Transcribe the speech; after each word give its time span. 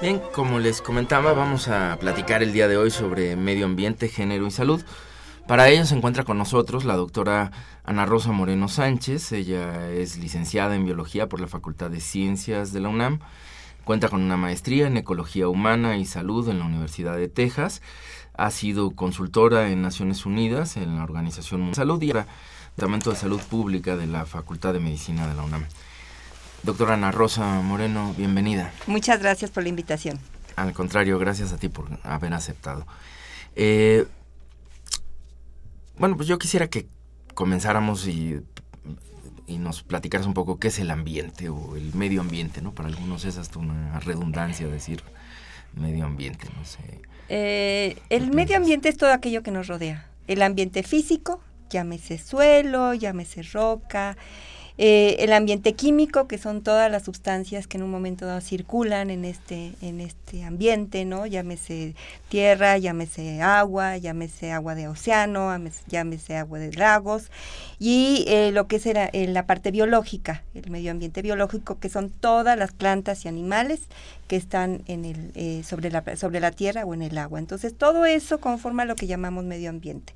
Bien, 0.00 0.18
como 0.32 0.60
les 0.60 0.80
comentaba, 0.80 1.34
vamos 1.34 1.68
a 1.68 1.98
platicar 2.00 2.42
el 2.42 2.54
día 2.54 2.68
de 2.68 2.78
hoy 2.78 2.90
sobre 2.90 3.36
medio 3.36 3.66
ambiente, 3.66 4.08
género 4.08 4.46
y 4.46 4.50
salud. 4.50 4.82
Para 5.46 5.68
ello 5.68 5.84
se 5.84 5.94
encuentra 5.94 6.24
con 6.24 6.38
nosotros 6.38 6.86
la 6.86 6.96
doctora 6.96 7.50
Ana 7.84 8.06
Rosa 8.06 8.32
Moreno 8.32 8.68
Sánchez. 8.68 9.30
Ella 9.32 9.90
es 9.90 10.16
licenciada 10.16 10.74
en 10.74 10.86
biología 10.86 11.28
por 11.28 11.38
la 11.38 11.48
Facultad 11.48 11.90
de 11.90 12.00
Ciencias 12.00 12.72
de 12.72 12.80
la 12.80 12.88
UNAM. 12.88 13.18
Cuenta 13.84 14.08
con 14.08 14.22
una 14.22 14.38
maestría 14.38 14.86
en 14.86 14.96
ecología 14.96 15.48
humana 15.48 15.98
y 15.98 16.06
salud 16.06 16.48
en 16.48 16.60
la 16.60 16.64
Universidad 16.64 17.16
de 17.16 17.28
Texas. 17.28 17.82
Ha 18.32 18.50
sido 18.50 18.92
consultora 18.92 19.68
en 19.68 19.82
Naciones 19.82 20.24
Unidas 20.24 20.78
en 20.78 20.96
la 20.96 21.04
Organización 21.04 21.60
Mundial 21.60 21.74
de 21.74 21.76
Salud 21.76 22.02
y 22.02 22.06
Departamento 22.06 23.10
de 23.10 23.16
Salud 23.16 23.40
Pública 23.50 23.98
de 23.98 24.06
la 24.06 24.24
Facultad 24.24 24.72
de 24.72 24.80
Medicina 24.80 25.28
de 25.28 25.34
la 25.34 25.42
UNAM. 25.42 25.66
Doctora 26.62 26.94
Ana 26.94 27.10
Rosa 27.10 27.62
Moreno, 27.62 28.14
bienvenida. 28.18 28.70
Muchas 28.86 29.20
gracias 29.20 29.50
por 29.50 29.62
la 29.62 29.70
invitación. 29.70 30.18
Al 30.56 30.74
contrario, 30.74 31.18
gracias 31.18 31.52
a 31.52 31.56
ti 31.56 31.70
por 31.70 31.88
haber 32.02 32.34
aceptado. 32.34 32.86
Eh, 33.56 34.06
bueno, 35.98 36.16
pues 36.16 36.28
yo 36.28 36.38
quisiera 36.38 36.68
que 36.68 36.86
comenzáramos 37.34 38.06
y, 38.06 38.40
y, 39.46 39.56
nos 39.56 39.82
platicaras 39.82 40.26
un 40.26 40.34
poco 40.34 40.58
qué 40.58 40.68
es 40.68 40.78
el 40.78 40.90
ambiente 40.90 41.48
o 41.48 41.76
el 41.76 41.94
medio 41.94 42.20
ambiente, 42.20 42.60
¿no? 42.60 42.72
Para 42.72 42.88
algunos 42.88 43.24
es 43.24 43.38
hasta 43.38 43.58
una 43.58 43.98
redundancia 44.00 44.66
decir 44.68 45.02
medio 45.74 46.04
ambiente, 46.04 46.46
no 46.56 46.64
sé. 46.66 47.00
Eh, 47.30 47.96
el 48.10 48.32
medio 48.32 48.58
ambiente 48.58 48.90
es 48.90 48.98
todo 48.98 49.12
aquello 49.12 49.42
que 49.42 49.50
nos 49.50 49.66
rodea. 49.66 50.06
El 50.26 50.42
ambiente 50.42 50.82
físico, 50.82 51.40
llámese 51.70 52.18
suelo, 52.18 52.92
llámese 52.92 53.42
roca, 53.44 54.18
eh, 54.82 55.22
el 55.22 55.34
ambiente 55.34 55.74
químico, 55.74 56.26
que 56.26 56.38
son 56.38 56.62
todas 56.62 56.90
las 56.90 57.04
sustancias 57.04 57.66
que 57.66 57.76
en 57.76 57.82
un 57.82 57.90
momento 57.90 58.24
dado 58.24 58.40
circulan 58.40 59.10
en 59.10 59.26
este, 59.26 59.74
en 59.82 60.00
este 60.00 60.42
ambiente, 60.42 61.04
¿no? 61.04 61.26
Llámese 61.26 61.94
tierra, 62.30 62.78
llámese 62.78 63.42
agua, 63.42 63.98
llámese 63.98 64.52
agua 64.52 64.74
de 64.74 64.88
océano, 64.88 65.54
llámese 65.86 66.34
agua 66.34 66.58
de 66.58 66.72
lagos, 66.72 67.30
y 67.78 68.24
eh, 68.26 68.52
lo 68.52 68.68
que 68.68 68.76
es 68.76 68.86
la, 68.86 69.04
eh, 69.12 69.26
la 69.26 69.44
parte 69.44 69.70
biológica, 69.70 70.44
el 70.54 70.70
medio 70.70 70.92
ambiente 70.92 71.20
biológico, 71.20 71.78
que 71.78 71.90
son 71.90 72.08
todas 72.08 72.56
las 72.56 72.72
plantas 72.72 73.26
y 73.26 73.28
animales 73.28 73.80
que 74.28 74.36
están 74.36 74.82
en 74.86 75.04
el, 75.04 75.30
eh, 75.34 75.62
sobre, 75.62 75.90
la, 75.90 76.02
sobre 76.16 76.40
la 76.40 76.52
tierra 76.52 76.86
o 76.86 76.94
en 76.94 77.02
el 77.02 77.18
agua. 77.18 77.38
Entonces, 77.38 77.76
todo 77.76 78.06
eso 78.06 78.40
conforma 78.40 78.86
lo 78.86 78.96
que 78.96 79.06
llamamos 79.06 79.44
medio 79.44 79.68
ambiente, 79.68 80.14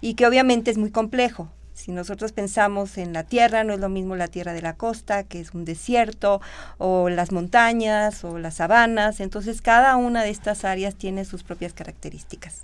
y 0.00 0.14
que 0.14 0.24
obviamente 0.24 0.70
es 0.70 0.78
muy 0.78 0.92
complejo, 0.92 1.50
si 1.74 1.90
nosotros 1.92 2.32
pensamos 2.32 2.96
en 2.98 3.12
la 3.12 3.24
tierra, 3.24 3.64
no 3.64 3.74
es 3.74 3.80
lo 3.80 3.88
mismo 3.88 4.16
la 4.16 4.28
tierra 4.28 4.52
de 4.52 4.62
la 4.62 4.74
costa, 4.74 5.24
que 5.24 5.40
es 5.40 5.52
un 5.54 5.64
desierto, 5.64 6.40
o 6.78 7.08
las 7.08 7.32
montañas, 7.32 8.24
o 8.24 8.38
las 8.38 8.54
sabanas. 8.54 9.20
Entonces, 9.20 9.60
cada 9.60 9.96
una 9.96 10.22
de 10.22 10.30
estas 10.30 10.64
áreas 10.64 10.94
tiene 10.94 11.24
sus 11.24 11.42
propias 11.42 11.72
características. 11.72 12.62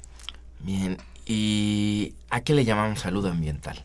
Bien, 0.61 0.97
¿y 1.27 2.15
a 2.31 2.41
qué 2.43 2.55
le 2.55 2.65
llamamos 2.65 3.01
salud 3.01 3.27
ambiental? 3.27 3.85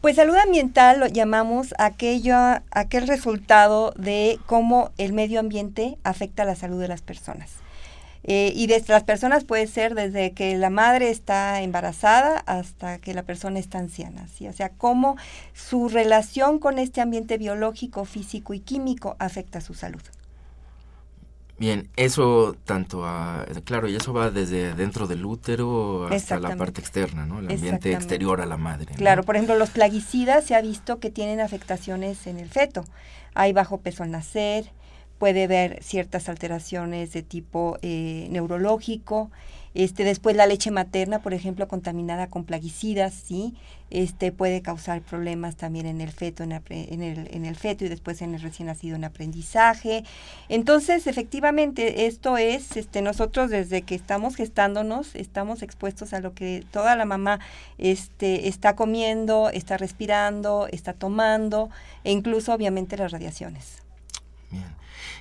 Pues 0.00 0.16
salud 0.16 0.36
ambiental 0.36 1.00
lo 1.00 1.06
llamamos 1.06 1.74
aquello, 1.78 2.36
aquel 2.70 3.08
resultado 3.08 3.92
de 3.96 4.38
cómo 4.46 4.90
el 4.98 5.12
medio 5.12 5.40
ambiente 5.40 5.98
afecta 6.04 6.44
la 6.44 6.54
salud 6.54 6.80
de 6.80 6.88
las 6.88 7.02
personas. 7.02 7.50
Eh, 8.28 8.52
y 8.56 8.66
de 8.66 8.82
las 8.88 9.04
personas 9.04 9.44
puede 9.44 9.68
ser 9.68 9.94
desde 9.94 10.32
que 10.32 10.56
la 10.56 10.68
madre 10.68 11.10
está 11.10 11.62
embarazada 11.62 12.42
hasta 12.46 12.98
que 12.98 13.14
la 13.14 13.22
persona 13.22 13.60
está 13.60 13.78
anciana. 13.78 14.26
¿sí? 14.26 14.48
O 14.48 14.52
sea, 14.52 14.70
cómo 14.70 15.16
su 15.54 15.88
relación 15.88 16.58
con 16.58 16.78
este 16.80 17.00
ambiente 17.00 17.38
biológico, 17.38 18.04
físico 18.04 18.52
y 18.52 18.60
químico 18.60 19.14
afecta 19.20 19.60
su 19.60 19.74
salud. 19.74 20.02
Bien, 21.58 21.88
eso 21.96 22.54
tanto 22.64 23.06
a, 23.06 23.46
claro, 23.64 23.88
y 23.88 23.96
eso 23.96 24.12
va 24.12 24.30
desde 24.30 24.74
dentro 24.74 25.06
del 25.06 25.24
útero 25.24 26.06
hasta 26.08 26.38
la 26.38 26.54
parte 26.54 26.82
externa, 26.82 27.24
¿no? 27.24 27.38
El 27.38 27.50
ambiente 27.50 27.92
exterior 27.92 28.42
a 28.42 28.46
la 28.46 28.58
madre. 28.58 28.94
Claro, 28.94 29.22
por 29.22 29.36
ejemplo, 29.36 29.56
los 29.56 29.70
plaguicidas 29.70 30.44
se 30.44 30.54
ha 30.54 30.60
visto 30.60 30.98
que 30.98 31.10
tienen 31.10 31.40
afectaciones 31.40 32.26
en 32.26 32.38
el 32.38 32.50
feto. 32.50 32.84
Hay 33.34 33.54
bajo 33.54 33.78
peso 33.78 34.02
al 34.02 34.10
nacer, 34.10 34.70
puede 35.18 35.44
haber 35.44 35.82
ciertas 35.82 36.28
alteraciones 36.28 37.12
de 37.12 37.22
tipo 37.22 37.78
eh, 37.82 38.28
neurológico. 38.30 39.30
Este, 39.74 40.04
después 40.04 40.34
la 40.34 40.46
leche 40.46 40.70
materna, 40.70 41.20
por 41.20 41.34
ejemplo, 41.34 41.68
contaminada 41.68 42.28
con 42.28 42.44
plaguicidas, 42.44 43.12
sí, 43.12 43.54
este 43.90 44.32
puede 44.32 44.62
causar 44.62 45.02
problemas 45.02 45.56
también 45.56 45.84
en 45.84 46.00
el 46.00 46.10
feto, 46.10 46.42
en, 46.42 46.52
en, 46.52 47.02
el, 47.02 47.28
en 47.30 47.44
el 47.44 47.56
feto 47.56 47.84
y 47.84 47.90
después 47.90 48.22
en 48.22 48.34
el 48.34 48.40
recién 48.40 48.68
nacido 48.68 48.96
en 48.96 49.04
aprendizaje. 49.04 50.02
Entonces, 50.48 51.06
efectivamente, 51.06 52.06
esto 52.06 52.38
es, 52.38 52.74
este, 52.78 53.02
nosotros 53.02 53.50
desde 53.50 53.82
que 53.82 53.94
estamos 53.94 54.36
gestándonos, 54.36 55.14
estamos 55.14 55.62
expuestos 55.62 56.14
a 56.14 56.20
lo 56.20 56.32
que 56.32 56.64
toda 56.70 56.96
la 56.96 57.04
mamá 57.04 57.40
este, 57.76 58.48
está 58.48 58.76
comiendo, 58.76 59.50
está 59.50 59.76
respirando, 59.76 60.68
está 60.72 60.94
tomando, 60.94 61.68
e 62.02 62.12
incluso 62.12 62.54
obviamente 62.54 62.96
las 62.96 63.12
radiaciones. 63.12 63.85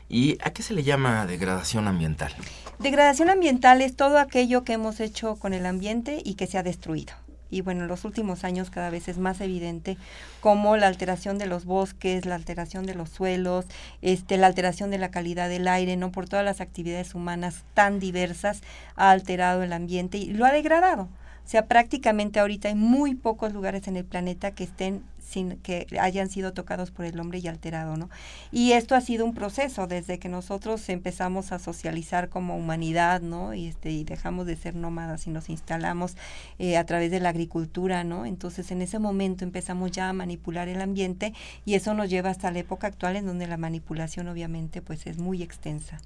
¿Y 0.10 0.38
a 0.44 0.52
qué 0.52 0.62
se 0.62 0.74
le 0.74 0.84
llama 0.84 1.26
degradación 1.26 1.88
ambiental? 1.88 2.34
Degradación 2.80 3.30
ambiental 3.30 3.82
es 3.82 3.96
todo 3.96 4.20
aquello 4.20 4.64
que 4.64 4.74
hemos 4.74 5.00
hecho 5.00 5.36
con 5.38 5.54
el 5.54 5.66
ambiente 5.66 6.22
y 6.24 6.36
que 6.36 6.48
se 6.48 6.58
ha 6.58 6.64
destruido. 6.64 7.14
Y 7.50 7.62
bueno, 7.62 7.84
en 7.84 7.88
los 7.88 8.06
últimos 8.06 8.44
años 8.44 8.70
cada 8.70 8.90
vez 8.90 9.08
es 9.08 9.18
más 9.18 9.40
evidente 9.40 9.98
como 10.42 10.78
la 10.78 10.88
alteración 10.88 11.38
de 11.38 11.46
los 11.46 11.66
bosques, 11.66 12.26
la 12.26 12.36
alteración 12.36 12.86
de 12.86 12.96
los 12.96 13.10
suelos, 13.10 13.66
este, 14.02 14.38
la 14.38 14.48
alteración 14.48 14.92
de 14.92 14.98
la 14.98 15.12
calidad 15.12 15.48
del 15.48 15.68
aire, 15.68 15.96
no 15.96 16.12
por 16.12 16.28
todas 16.28 16.44
las 16.44 16.60
actividades 16.60 17.16
humanas 17.16 17.64
tan 17.74 18.00
diversas 18.00 18.62
ha 18.96 19.12
alterado 19.12 19.64
el 19.64 19.74
ambiente 19.74 20.18
y 20.18 20.34
lo 20.34 20.46
ha 20.46 20.52
degradado. 20.52 21.04
O 21.04 21.48
sea, 21.48 21.68
prácticamente 21.68 22.40
ahorita 22.40 22.70
hay 22.70 22.76
muy 22.76 23.14
pocos 23.14 23.54
lugares 23.54 23.88
en 23.88 23.96
el 23.98 24.06
planeta 24.06 24.52
que 24.52 24.64
estén 24.64 25.04
sin 25.26 25.58
que 25.58 25.88
hayan 26.00 26.30
sido 26.30 26.54
tocados 26.54 26.92
por 26.92 27.06
el 27.06 27.20
hombre 27.20 27.40
y 27.40 27.48
alterado, 27.48 27.98
¿no? 27.98 28.10
Y 28.52 28.74
esto 28.74 28.96
ha 28.96 29.02
sido 29.02 29.26
un 29.26 29.34
proceso 29.34 29.88
desde 29.88 30.20
que 30.20 30.30
nosotros 30.30 30.88
empezamos 30.90 31.52
a 31.52 31.60
socializar 31.60 32.30
como 32.30 32.58
humanidad, 32.58 33.22
¿no? 33.22 33.54
Y, 33.54 33.68
este, 33.68 33.92
y 33.92 34.04
dejamos 34.04 34.46
de 34.46 34.56
ser 34.56 34.76
nómadas 34.76 35.28
y 35.28 35.32
nos 35.32 35.50
instalamos 35.50 36.16
eh, 36.60 36.78
a 36.78 36.86
través 36.86 37.12
de 37.12 37.20
la 37.20 37.30
agricultura, 37.30 38.04
¿no? 38.04 38.26
Entonces 38.26 38.72
en 38.72 38.82
ese 38.82 39.00
momento 39.00 39.44
empezamos 39.44 39.92
ya 39.92 40.10
a 40.10 40.14
manipular 40.14 40.68
el 40.68 40.82
ambiente 40.82 41.34
y 41.66 41.74
eso 41.74 41.94
nos 41.94 42.10
lleva 42.10 42.30
hasta 42.30 42.52
la 42.52 42.60
época 42.60 42.88
actual 42.88 43.16
en 43.16 43.26
donde 43.26 43.48
la 43.48 43.58
manipulación 43.58 44.28
obviamente 44.28 44.82
pues 44.82 45.08
es 45.08 45.18
muy 45.18 45.42
extensa. 45.42 46.00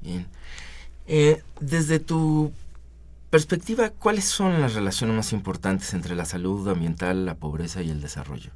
Bien. 0.00 0.26
Eh, 1.06 1.42
desde 1.60 1.98
tu 1.98 2.52
perspectiva, 3.32 3.88
¿cuáles 3.88 4.26
son 4.26 4.60
las 4.60 4.74
relaciones 4.74 5.16
más 5.16 5.32
importantes 5.32 5.94
entre 5.94 6.14
la 6.14 6.26
salud 6.26 6.68
ambiental, 6.68 7.24
la 7.24 7.34
pobreza 7.34 7.80
y 7.80 7.88
el 7.88 8.02
desarrollo? 8.02 8.50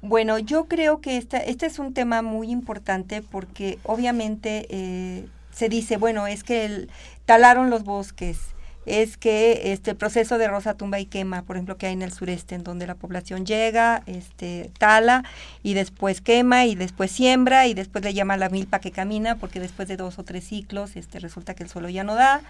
Bueno, 0.00 0.38
yo 0.38 0.64
creo 0.64 1.02
que 1.02 1.18
esta, 1.18 1.36
este 1.36 1.66
es 1.66 1.78
un 1.78 1.92
tema 1.92 2.22
muy 2.22 2.50
importante 2.50 3.20
porque 3.20 3.78
obviamente 3.82 4.66
eh, 4.70 5.26
se 5.52 5.68
dice, 5.68 5.98
bueno, 5.98 6.26
es 6.26 6.42
que 6.42 6.88
talaron 7.26 7.68
los 7.68 7.84
bosques, 7.84 8.38
es 8.86 9.18
que 9.18 9.72
este 9.74 9.94
proceso 9.94 10.38
de 10.38 10.48
rosa 10.48 10.72
tumba 10.72 10.98
y 10.98 11.04
quema, 11.04 11.42
por 11.42 11.56
ejemplo, 11.56 11.76
que 11.76 11.86
hay 11.86 11.92
en 11.92 12.00
el 12.00 12.12
sureste, 12.12 12.54
en 12.54 12.64
donde 12.64 12.86
la 12.86 12.94
población 12.94 13.44
llega, 13.44 14.04
este, 14.06 14.70
tala 14.78 15.22
y 15.62 15.74
después 15.74 16.22
quema 16.22 16.64
y 16.64 16.76
después 16.76 17.12
siembra 17.12 17.66
y 17.66 17.74
después 17.74 18.02
le 18.02 18.14
llama 18.14 18.38
la 18.38 18.48
milpa 18.48 18.80
que 18.80 18.90
camina, 18.90 19.36
porque 19.36 19.60
después 19.60 19.86
de 19.86 19.98
dos 19.98 20.18
o 20.18 20.24
tres 20.24 20.44
ciclos 20.44 20.96
este, 20.96 21.20
resulta 21.20 21.52
que 21.52 21.64
el 21.64 21.68
suelo 21.68 21.90
ya 21.90 22.04
no 22.04 22.14
da 22.14 22.40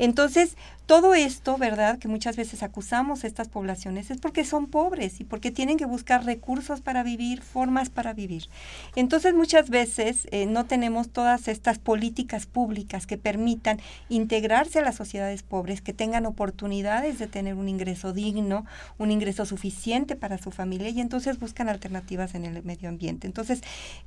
entonces, 0.00 0.56
todo 0.86 1.14
esto, 1.14 1.56
¿verdad? 1.56 1.98
Que 1.98 2.08
muchas 2.08 2.36
veces 2.36 2.62
acusamos 2.64 3.22
a 3.22 3.26
estas 3.26 3.48
poblaciones 3.48 4.10
es 4.10 4.18
porque 4.18 4.44
son 4.44 4.66
pobres 4.66 5.20
y 5.20 5.24
porque 5.24 5.50
tienen 5.50 5.76
que 5.76 5.84
buscar 5.84 6.24
recursos 6.24 6.80
para 6.80 7.02
vivir, 7.02 7.42
formas 7.42 7.90
para 7.90 8.14
vivir. 8.14 8.46
Entonces, 8.96 9.34
muchas 9.34 9.68
veces 9.68 10.26
eh, 10.32 10.46
no 10.46 10.64
tenemos 10.64 11.10
todas 11.10 11.48
estas 11.48 11.78
políticas 11.78 12.46
públicas 12.46 13.06
que 13.06 13.18
permitan 13.18 13.78
integrarse 14.08 14.78
a 14.78 14.82
las 14.82 14.96
sociedades 14.96 15.42
pobres, 15.42 15.82
que 15.82 15.92
tengan 15.92 16.24
oportunidades 16.24 17.18
de 17.18 17.26
tener 17.26 17.54
un 17.54 17.68
ingreso 17.68 18.14
digno, 18.14 18.64
un 18.96 19.10
ingreso 19.10 19.44
suficiente 19.44 20.16
para 20.16 20.38
su 20.38 20.50
familia 20.50 20.88
y 20.88 21.00
entonces 21.00 21.38
buscan 21.38 21.68
alternativas 21.68 22.34
en 22.34 22.46
el 22.46 22.64
medio 22.64 22.88
ambiente. 22.88 23.26
Entonces, 23.26 23.60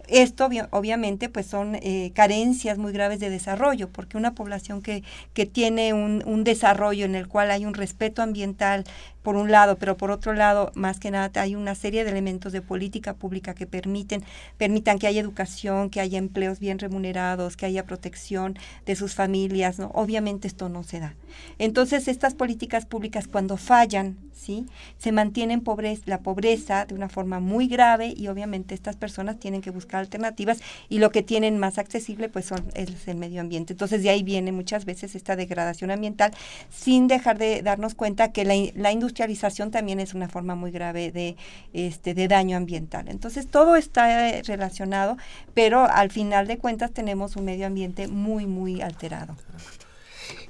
esto 0.08 0.50
obviamente 0.72 1.30
pues 1.30 1.46
son 1.46 1.76
eh, 1.76 2.12
carencias 2.16 2.80
muy 2.80 2.92
graves 2.92 3.20
de 3.20 3.30
desarrollo, 3.30 3.90
porque 3.90 4.18
una 4.18 4.34
población 4.34 4.82
que, 4.82 5.04
que 5.34 5.46
tiene 5.46 5.83
un, 5.92 6.24
un, 6.26 6.44
desarrollo 6.44 7.04
en 7.06 7.16
el 7.16 7.28
cual 7.28 7.52
hay 7.52 7.66
un 7.66 7.74
respeto 7.74 8.22
ambiental 8.22 8.86
por 9.24 9.38
un 9.38 9.52
lado, 9.52 9.78
pero 9.78 9.98
por 9.98 10.12
otro 10.12 10.34
lado, 10.34 10.72
más 10.76 11.00
que 11.00 11.10
nada, 11.10 11.42
hay 11.42 11.56
una 11.56 11.76
serie 11.76 12.04
de 12.04 12.12
elementos 12.12 12.52
de 12.52 12.62
política 12.62 13.16
pública 13.16 13.56
que 13.56 13.66
permiten, 13.66 14.24
permitan 14.58 15.00
que 15.00 15.08
haya 15.08 15.22
educación, 15.22 15.90
que 15.90 16.02
haya 16.02 16.20
empleos 16.20 16.60
bien 16.60 16.78
remunerados, 16.78 17.56
que 17.56 17.66
haya 17.66 17.86
protección 17.86 18.58
de 18.86 18.96
sus 18.96 19.16
familias, 19.16 19.80
¿no? 19.80 19.92
Obviamente 19.94 20.48
esto 20.48 20.68
no 20.68 20.84
se 20.84 21.00
da. 21.00 21.16
Entonces, 21.58 22.08
estas 22.08 22.36
políticas 22.36 22.86
públicas 22.86 23.28
cuando 23.28 23.58
fallan, 23.58 24.18
¿sí? 24.34 24.66
Se 24.98 25.12
mantienen 25.14 25.62
pobreza, 25.62 26.04
la 26.06 26.20
pobreza 26.20 26.86
de 26.86 26.94
una 26.94 27.08
forma 27.08 27.40
muy 27.40 27.68
grave 27.68 28.14
y 28.16 28.28
obviamente 28.28 28.76
estas 28.76 28.98
personas 28.98 29.40
tienen 29.40 29.62
que 29.62 29.72
buscar 29.72 30.02
alternativas 30.02 30.60
y 30.90 31.00
lo 31.00 31.12
que 31.12 31.24
tienen 31.24 31.58
más 31.58 31.78
accesible 31.78 32.28
pues 32.28 32.46
son 32.46 32.66
es 32.76 33.08
el 33.08 33.18
medio 33.18 33.40
ambiente. 33.40 33.74
Entonces, 33.74 34.04
de 34.04 34.10
ahí 34.10 34.22
viene 34.22 34.52
muchas 34.52 34.84
veces 34.84 35.16
esta 35.16 35.38
degradación 35.38 35.92
ambiental 35.92 36.34
sin 36.70 37.08
dejar 37.08 37.38
de 37.38 37.62
darnos 37.62 37.96
cuenta 37.96 38.34
que 38.34 38.44
la, 38.44 38.56
la 38.76 38.92
industria 38.92 39.13
industrialización 39.14 39.70
también 39.70 40.00
es 40.00 40.16
una 40.16 40.28
forma 40.28 40.56
muy 40.56 40.72
grave 40.72 41.12
de, 41.12 41.36
este, 41.72 42.16
de 42.16 42.28
daño 42.28 42.58
ambiental. 42.58 43.08
Entonces, 43.10 43.48
todo 43.48 43.76
está 43.76 44.30
eh, 44.30 44.42
relacionado, 44.44 45.18
pero 45.54 45.86
al 45.86 46.10
final 46.10 46.48
de 46.48 46.58
cuentas 46.58 46.92
tenemos 46.92 47.36
un 47.36 47.46
medio 47.46 47.68
ambiente 47.68 48.08
muy, 48.08 48.48
muy 48.48 48.82
alterado. 48.82 49.36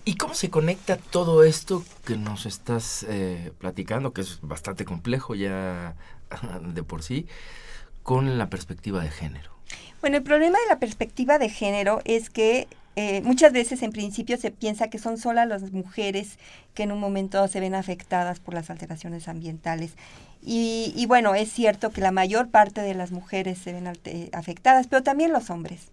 ¿Y 0.06 0.16
cómo 0.16 0.34
se 0.34 0.50
conecta 0.50 0.96
todo 0.98 1.44
esto 1.44 1.84
que 2.06 2.16
nos 2.16 2.46
estás 2.46 3.06
eh, 3.10 3.52
platicando, 3.60 4.14
que 4.14 4.22
es 4.22 4.40
bastante 4.42 4.86
complejo 4.86 5.36
ya 5.36 5.96
de 6.74 6.84
por 6.84 7.04
sí, 7.04 7.28
con 8.02 8.38
la 8.38 8.50
perspectiva 8.50 9.04
de 9.04 9.10
género? 9.10 9.52
Bueno, 10.00 10.18
el 10.18 10.24
problema 10.24 10.58
de 10.58 10.70
la 10.70 10.80
perspectiva 10.80 11.38
de 11.38 11.50
género 11.50 12.02
es 12.06 12.30
que 12.30 12.68
eh, 12.96 13.22
muchas 13.24 13.52
veces 13.52 13.82
en 13.82 13.92
principio 13.92 14.38
se 14.38 14.52
piensa 14.52 14.90
que 14.90 15.00
son 15.00 15.18
solas 15.18 15.48
las 15.48 15.72
mujeres 15.72 16.38
que 16.74 16.84
en 16.84 16.92
un 16.92 17.00
momento 17.00 17.48
se 17.48 17.60
ven 17.60 17.76
afectadas 17.76 18.40
por 18.40 18.54
las 18.54 18.70
alteraciones 18.70 19.28
ambientales 19.28 19.96
y, 20.46 21.06
bueno, 21.08 21.36
es 21.36 21.50
cierto 21.50 21.92
que 21.92 22.02
la 22.02 22.12
mayor 22.12 22.50
parte 22.50 22.82
de 22.82 22.94
las 22.94 23.12
mujeres 23.12 23.58
se 23.58 23.72
ven 23.72 23.88
afectadas, 24.34 24.88
pero 24.88 25.02
también 25.02 25.32
los 25.32 25.50
hombres, 25.50 25.88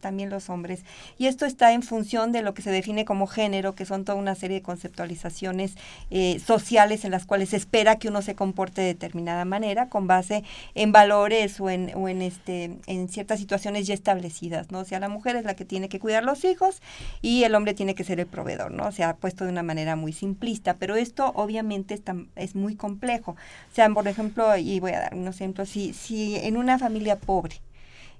también 0.00 0.30
los 0.30 0.50
hombres. 0.50 0.80
Y 1.16 1.26
esto 1.26 1.46
está 1.46 1.72
en 1.72 1.82
función 1.82 2.32
de 2.32 2.42
lo 2.42 2.54
que 2.54 2.62
se 2.62 2.72
define 2.72 3.04
como 3.04 3.28
género, 3.28 3.76
que 3.76 3.86
son 3.86 4.04
toda 4.04 4.18
una 4.18 4.34
serie 4.34 4.56
de 4.56 4.62
conceptualizaciones 4.62 5.76
eh, 6.10 6.40
sociales 6.44 7.04
en 7.04 7.12
las 7.12 7.24
cuales 7.24 7.50
se 7.50 7.56
espera 7.56 7.96
que 8.00 8.08
uno 8.08 8.20
se 8.20 8.34
comporte 8.34 8.80
de 8.80 8.88
determinada 8.88 9.44
manera 9.44 9.88
con 9.88 10.08
base 10.08 10.42
en 10.74 10.90
valores 10.90 11.60
o 11.60 11.70
en, 11.70 11.92
o 11.94 12.08
en, 12.08 12.20
este, 12.20 12.76
en 12.86 13.08
ciertas 13.08 13.38
situaciones 13.38 13.86
ya 13.86 13.94
establecidas, 13.94 14.72
¿no? 14.72 14.80
O 14.80 14.84
sea, 14.84 14.98
la 14.98 15.08
mujer 15.08 15.36
es 15.36 15.44
la 15.44 15.54
que 15.54 15.64
tiene 15.64 15.88
que 15.88 16.00
cuidar 16.00 16.24
los 16.24 16.44
hijos 16.44 16.82
y 17.22 17.44
el 17.44 17.54
hombre 17.54 17.74
tiene 17.74 17.94
que 17.94 18.02
ser 18.02 18.18
el 18.18 18.26
proveedor, 18.26 18.72
¿no? 18.72 18.90
Se 18.90 19.04
ha 19.04 19.14
puesto 19.14 19.44
de 19.44 19.50
una 19.52 19.62
manera 19.62 19.94
muy 19.94 20.12
simplista, 20.14 20.76
pero 20.76 20.96
esto 20.96 21.32
obviamente 21.34 22.00
es 22.36 22.54
muy 22.54 22.76
complejo. 22.76 23.32
O 23.32 23.74
sea, 23.74 23.88
por 23.90 24.08
ejemplo, 24.08 24.56
y 24.56 24.80
voy 24.80 24.92
a 24.92 25.00
dar 25.00 25.14
un 25.14 25.28
ejemplo, 25.28 25.66
si, 25.66 25.92
si 25.92 26.36
en 26.36 26.56
una 26.56 26.78
familia 26.78 27.18
pobre, 27.18 27.60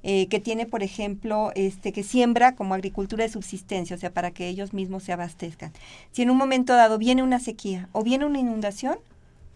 eh, 0.07 0.29
que 0.29 0.39
tiene, 0.39 0.67
por 0.67 0.83
ejemplo, 0.83 1.51
este, 1.55 1.91
que 1.91 2.03
siembra 2.03 2.57
como 2.57 2.75
agricultura 2.75 3.25
de 3.25 3.31
subsistencia, 3.31 3.97
o 3.97 3.99
sea, 3.99 4.13
para 4.13 4.33
que 4.33 4.49
ellos 4.49 4.75
mismos 4.75 5.03
se 5.03 5.15
abastezcan. 5.15 5.73
Si 6.13 6.21
en 6.21 6.29
un 6.29 6.37
momento 6.37 6.75
dado 6.75 6.99
viene 6.99 7.23
una 7.23 7.41
sequía 7.41 7.89
o 7.93 8.03
viene 8.03 8.27
una 8.27 8.39
inundación, 8.39 8.99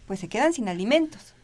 pues 0.07 0.21
se 0.21 0.29
quedan 0.29 0.55
sin 0.55 0.71
alimentos. 0.71 1.35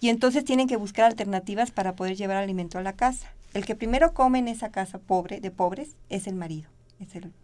Y 0.00 0.08
entonces 0.08 0.44
tienen 0.44 0.66
que 0.66 0.76
buscar 0.76 1.04
alternativas 1.04 1.70
para 1.70 1.94
poder 1.94 2.16
llevar 2.16 2.36
alimento 2.36 2.78
a 2.78 2.82
la 2.82 2.94
casa. 2.94 3.32
El 3.54 3.64
que 3.64 3.76
primero 3.76 4.12
come 4.12 4.40
en 4.40 4.48
esa 4.48 4.72
casa 4.72 4.98
pobre, 4.98 5.40
de 5.40 5.52
pobres, 5.52 5.90
es 6.08 6.26
el 6.26 6.34
marido, 6.34 6.68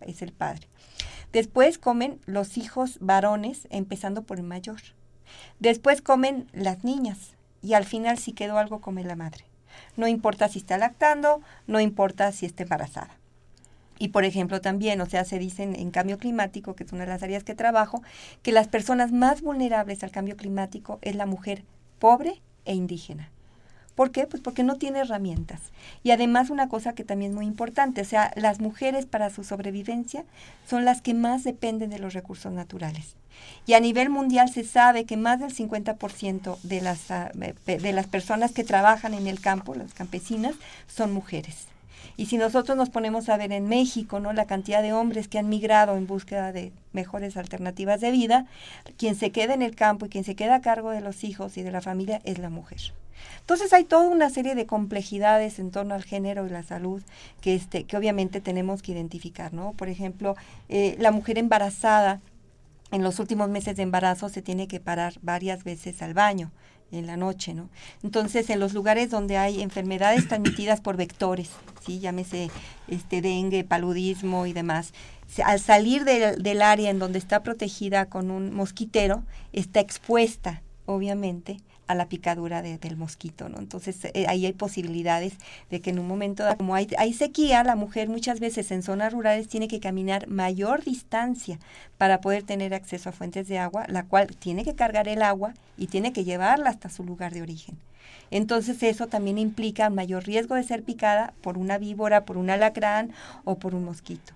es 0.01 0.21
el 0.21 0.33
padre. 0.33 0.67
Después 1.35 1.79
comen 1.79 2.21
los 2.27 2.57
hijos 2.59 2.99
varones, 3.01 3.67
empezando 3.71 4.23
por 4.23 4.39
el 4.39 4.45
mayor. 4.45 4.81
Después 5.59 6.01
comen 6.01 6.49
las 6.53 6.85
niñas 6.85 7.35
y 7.61 7.75
al 7.75 7.85
final 7.85 8.19
si 8.19 8.33
quedó 8.33 8.57
algo 8.57 8.81
come 8.81 9.03
la 9.03 9.17
madre. 9.17 9.45
No 9.97 10.07
importa 10.07 10.47
si 10.47 10.61
está 10.61 10.79
lactando, 10.79 11.41
no 11.67 11.81
importa 11.81 12.31
si 12.31 12.47
está 12.47 12.63
embarazada. 12.63 13.19
Y 13.99 14.11
por 14.11 14.25
ejemplo 14.25 14.61
también, 14.61 15.01
o 15.01 15.07
sea, 15.07 15.25
se 15.25 15.41
dicen 15.41 15.75
en 15.75 15.91
cambio 15.91 16.19
climático, 16.19 16.77
que 16.77 16.85
es 16.85 16.93
una 16.93 17.03
de 17.03 17.11
las 17.11 17.25
áreas 17.25 17.43
que 17.43 17.57
trabajo, 17.57 18.05
que 18.45 18.53
las 18.53 18.69
personas 18.69 19.11
más 19.11 19.43
vulnerables 19.43 20.05
al 20.05 20.13
cambio 20.13 20.37
climático 20.37 21.01
es 21.03 21.17
la 21.17 21.27
mujer 21.27 21.65
pobre 21.99 22.43
e 22.65 22.75
indígena. 22.75 23.34
¿Por 23.95 24.11
qué? 24.11 24.27
Pues 24.27 24.43
porque 24.43 24.65
no 24.65 24.77
tiene 24.77 25.01
herramientas. 25.01 25.61
Y 26.03 26.11
además 26.11 26.51
una 26.51 26.69
cosa 26.69 26.95
que 26.95 27.05
también 27.05 27.31
es 27.31 27.37
muy 27.37 27.47
importante, 27.47 28.01
o 28.01 28.05
sea, 28.05 28.33
las 28.37 28.61
mujeres 28.61 29.07
para 29.07 29.31
su 29.31 29.45
sobrevivencia 29.45 30.25
son 30.69 30.85
las 30.85 31.01
que 31.01 31.15
más 31.15 31.45
dependen 31.45 31.91
de 31.91 31.99
los 31.99 32.13
recursos 32.13 32.53
naturales. 32.53 33.17
Y 33.67 33.75
a 33.75 33.81
nivel 33.81 34.11
mundial 34.11 34.49
se 34.49 34.65
sabe 34.65 35.05
que 35.05 35.17
más 35.17 35.41
del 35.41 35.55
50% 35.55 36.59
de 36.63 36.81
las, 36.81 37.11
ah, 37.11 37.31
de 37.35 37.93
las 37.93 38.07
personas 38.07 38.53
que 38.53 38.65
trabajan 38.65 39.15
en 39.15 39.27
el 39.27 39.41
campo, 39.41 39.75
las 39.75 39.95
campesinas, 39.95 40.55
son 40.87 41.13
mujeres. 41.13 41.67
Y 42.17 42.27
si 42.27 42.37
nosotros 42.37 42.77
nos 42.77 42.91
ponemos 42.91 43.29
a 43.29 43.37
ver 43.37 43.53
en 43.53 43.67
México, 43.67 44.21
¿no? 44.21 44.33
La 44.33 44.47
cantidad 44.47 44.83
de 44.83 44.93
hombres 44.93 45.27
que 45.27 45.39
han 45.39 45.49
migrado 45.49 45.97
en 45.97 46.07
búsqueda 46.07 46.53
de 46.53 46.73
mejores 46.93 47.37
alternativas 47.37 48.01
de 48.01 48.13
vida, 48.13 48.47
quien 48.97 49.17
se 49.17 49.33
queda 49.33 49.55
en 49.55 49.63
el 49.63 49.75
campo 49.75 50.07
y 50.07 50.09
quien 50.11 50.25
se 50.25 50.37
queda 50.37 50.57
a 50.57 50.61
cargo 50.61 50.91
de 50.91 51.01
los 51.01 51.25
hijos 51.25 51.57
y 51.57 51.63
de 51.63 51.73
la 51.73 51.81
familia 51.81 52.21
es 52.25 52.39
la 52.39 52.51
mujer. 52.51 52.93
Entonces 53.41 53.73
hay 53.73 53.85
toda 53.85 54.09
una 54.09 54.31
serie 54.31 54.55
de 54.55 54.67
complejidades 54.67 55.59
en 55.59 55.71
torno 55.71 55.95
al 55.95 56.05
género 56.05 56.47
y 56.47 56.51
la 56.51 56.63
salud 56.63 57.03
que, 57.41 57.55
este, 57.55 57.85
que 57.85 57.97
obviamente 57.97 58.41
tenemos 58.41 58.83
que 58.83 58.93
identificar, 58.93 59.53
¿no? 59.53 59.73
Por 59.73 59.89
ejemplo, 59.89 60.37
eh, 60.69 60.97
la 60.99 61.11
mujer 61.11 61.39
embarazada 61.39 62.21
en 62.91 63.03
los 63.03 63.19
últimos 63.19 63.49
meses 63.49 63.77
de 63.77 63.83
embarazo 63.83 64.29
se 64.29 64.43
tiene 64.43 64.69
que 64.69 64.81
parar 64.81 65.15
varias 65.23 65.65
veces 65.65 66.01
al 66.03 66.15
baño 66.15 66.53
en 66.93 67.07
la 67.07 67.17
noche, 67.17 67.55
¿no? 67.55 67.69
Entonces, 68.03 68.51
en 68.51 68.61
los 68.61 68.73
lugares 68.73 69.11
donde 69.11 69.37
hay 69.37 69.63
enfermedades 69.63 70.29
transmitidas 70.29 70.81
por 70.81 70.97
vectores, 70.97 71.51
sí, 71.85 71.99
llámese 71.99 72.51
este 72.89 73.21
dengue, 73.21 73.65
paludismo 73.65 74.47
y 74.47 74.53
demás, 74.53 74.93
al 75.45 75.59
salir 75.59 76.05
del 76.05 76.63
área 76.63 76.91
en 76.91 76.99
donde 76.99 77.19
está 77.19 77.43
protegida 77.43 78.07
con 78.07 78.31
un 78.31 78.55
mosquitero, 78.55 79.25
está 79.53 79.81
expuesta, 79.81 80.63
obviamente, 80.87 81.57
a 81.87 81.95
la 81.95 82.09
picadura 82.09 82.63
del 82.63 82.97
mosquito, 82.97 83.49
¿no? 83.49 83.59
Entonces 83.59 84.05
eh, 84.05 84.27
ahí 84.29 84.47
hay 84.47 84.53
posibilidades 84.53 85.35
de 85.71 85.81
que 85.81 85.91
en 85.91 85.99
un 85.99 86.09
momento, 86.09 86.45
como 86.57 86.75
hay, 86.75 86.89
hay 86.99 87.13
sequía, 87.13 87.63
la 87.65 87.77
mujer 87.77 88.09
muchas 88.09 88.41
veces 88.41 88.71
en 88.71 88.83
zonas 88.83 89.13
rurales 89.13 89.49
tiene 89.49 89.69
que 89.69 89.81
caminar 89.81 90.29
mayor 90.29 90.83
distancia 90.85 91.59
para 91.99 92.21
poder 92.21 92.43
tener 92.43 92.75
acceso 92.75 93.09
a 93.09 93.13
fuentes 93.13 93.49
de 93.49 93.59
agua, 93.59 93.85
la 93.89 94.05
cual 94.05 94.29
tiene 94.37 94.65
que 94.65 94.75
cargar 94.75 95.09
el 95.09 95.23
agua 95.23 95.55
y 95.77 95.89
tiene 95.89 96.13
que 96.13 96.25
llevarla 96.25 96.71
hasta 96.71 96.89
su 96.89 97.05
lugar 97.05 97.33
de 97.33 97.43
origen. 97.43 97.77
Entonces 98.31 98.83
eso 98.83 99.07
también 99.07 99.39
implica 99.39 99.91
mayor 99.91 100.25
riesgo 100.25 100.55
de 100.55 100.63
ser 100.63 100.83
picada 100.83 101.35
por 101.43 101.59
una 101.59 101.79
víbora, 101.79 102.25
por 102.25 102.37
un 102.37 102.51
alacrán 102.51 103.13
o 103.45 103.59
por 103.59 103.75
un 103.75 103.85
mosquito. 103.85 104.33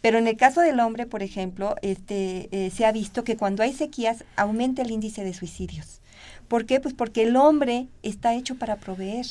Pero 0.00 0.18
en 0.18 0.26
el 0.26 0.36
caso 0.36 0.60
del 0.60 0.80
hombre, 0.80 1.06
por 1.06 1.22
ejemplo, 1.22 1.76
este, 1.82 2.48
eh, 2.50 2.70
se 2.70 2.84
ha 2.84 2.92
visto 2.92 3.24
que 3.24 3.36
cuando 3.36 3.62
hay 3.62 3.72
sequías 3.72 4.24
aumenta 4.36 4.82
el 4.82 4.90
índice 4.90 5.24
de 5.24 5.34
suicidios. 5.34 6.00
¿Por 6.48 6.64
qué? 6.64 6.80
Pues 6.80 6.94
porque 6.94 7.22
el 7.22 7.36
hombre 7.36 7.88
está 8.02 8.34
hecho 8.34 8.56
para 8.56 8.76
proveer. 8.76 9.26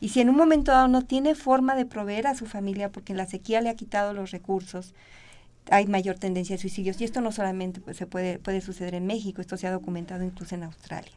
Y 0.00 0.08
si 0.08 0.20
en 0.20 0.30
un 0.30 0.36
momento 0.36 0.72
dado 0.72 0.88
no 0.88 1.02
tiene 1.02 1.34
forma 1.34 1.76
de 1.76 1.84
proveer 1.84 2.26
a 2.26 2.34
su 2.34 2.46
familia 2.46 2.90
porque 2.90 3.14
la 3.14 3.26
sequía 3.26 3.60
le 3.60 3.68
ha 3.68 3.74
quitado 3.74 4.14
los 4.14 4.30
recursos, 4.30 4.94
hay 5.70 5.86
mayor 5.86 6.18
tendencia 6.18 6.56
a 6.56 6.58
suicidios. 6.58 7.00
Y 7.00 7.04
esto 7.04 7.20
no 7.20 7.32
solamente 7.32 7.80
pues, 7.80 7.96
se 7.96 8.06
puede, 8.06 8.38
puede 8.38 8.60
suceder 8.60 8.94
en 8.94 9.06
México, 9.06 9.40
esto 9.40 9.56
se 9.56 9.66
ha 9.66 9.72
documentado 9.72 10.24
incluso 10.24 10.54
en 10.54 10.64
Australia. 10.64 11.12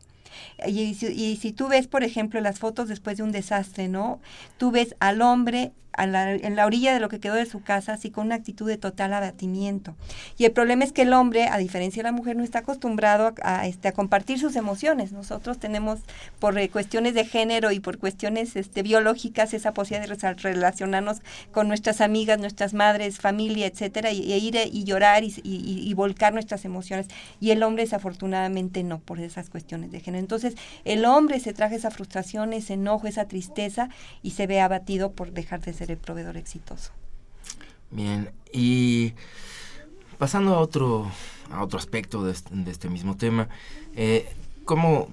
Y 0.66 0.94
si, 0.96 1.08
y 1.08 1.38
si, 1.38 1.52
tú 1.54 1.68
ves, 1.68 1.88
por 1.88 2.04
ejemplo, 2.04 2.40
las 2.42 2.60
fotos 2.60 2.90
después 2.90 3.18
de 3.18 3.24
un 3.24 3.32
desastre, 3.32 3.88
¿no? 3.88 4.20
Tú 4.58 4.72
ves 4.72 4.96
al 5.00 5.22
hombre 5.22 5.72
en 5.98 6.56
la 6.56 6.66
orilla 6.66 6.94
de 6.94 7.00
lo 7.00 7.10
que 7.10 7.20
quedó 7.20 7.34
de 7.34 7.46
su 7.46 7.64
casa, 7.64 7.94
así 7.94 8.12
con 8.12 8.28
una 8.28 8.36
actitud 8.36 8.68
de 8.68 8.78
total 8.78 9.14
abatimiento. 9.14 9.96
Y 10.38 10.46
el 10.46 10.52
problema 10.52 10.84
es 10.84 10.92
que 10.92 11.02
el 11.04 11.14
hombre, 11.14 11.48
a 11.48 11.58
diferencia 11.58 12.04
de 12.04 12.10
la 12.10 12.12
mujer, 12.12 12.36
no 12.36 12.44
está 12.44 12.60
acostumbrado 12.60 13.34
a, 13.42 13.68
este, 13.68 13.88
a 13.88 13.92
compartir 13.94 14.40
sus 14.40 14.56
emociones. 14.56 15.12
Nosotros 15.12 15.58
tenemos, 15.58 16.00
por 16.40 16.58
eh, 16.60 16.70
cuestiones 16.70 17.16
de 17.16 17.26
género 17.26 17.72
y 17.72 17.80
por 17.80 17.98
cuestiones 17.98 18.56
este, 18.56 18.84
biológicas, 18.84 19.54
esa 19.54 19.74
posibilidad 19.74 20.16
de 20.16 20.34
relacionarnos 20.34 21.22
con 21.52 21.68
nuestras 21.68 22.02
amigas, 22.02 22.40
nuestras 22.40 22.74
madres, 22.74 23.18
familia, 23.18 23.66
etcétera, 23.66 24.12
y, 24.12 24.32
ir 24.34 24.56
y 24.72 24.84
llorar 24.84 25.24
y, 25.24 25.94
volcar 25.96 26.32
nuestras 26.32 26.64
emociones. 26.64 27.08
Y 27.40 27.50
el 27.52 27.64
hombre, 27.64 27.84
desafortunadamente, 27.84 28.84
no, 28.84 29.00
por 29.00 29.20
esas 29.20 29.50
cuestiones 29.50 29.92
de 29.92 30.00
género. 30.00 30.22
Entonces, 30.28 30.56
el 30.84 31.06
hombre 31.06 31.40
se 31.40 31.54
trae 31.54 31.74
esa 31.74 31.90
frustración, 31.90 32.52
ese 32.52 32.74
enojo, 32.74 33.08
esa 33.08 33.30
tristeza 33.30 33.88
y 34.22 34.32
se 34.32 34.46
ve 34.46 34.60
abatido 34.60 35.14
por 35.14 35.32
dejar 35.32 35.62
de 35.62 35.72
ser 35.72 35.90
el 35.90 35.98
proveedor 35.98 36.36
exitoso. 36.36 36.92
Bien, 37.92 38.30
y 38.52 39.14
pasando 40.18 40.54
a 40.54 40.60
otro, 40.60 41.10
a 41.50 41.64
otro 41.64 41.80
aspecto 41.80 42.26
de 42.26 42.34
este, 42.34 42.90
mismo 42.90 43.16
tema, 43.16 43.48
eh, 43.96 44.28
¿cómo, 44.66 45.08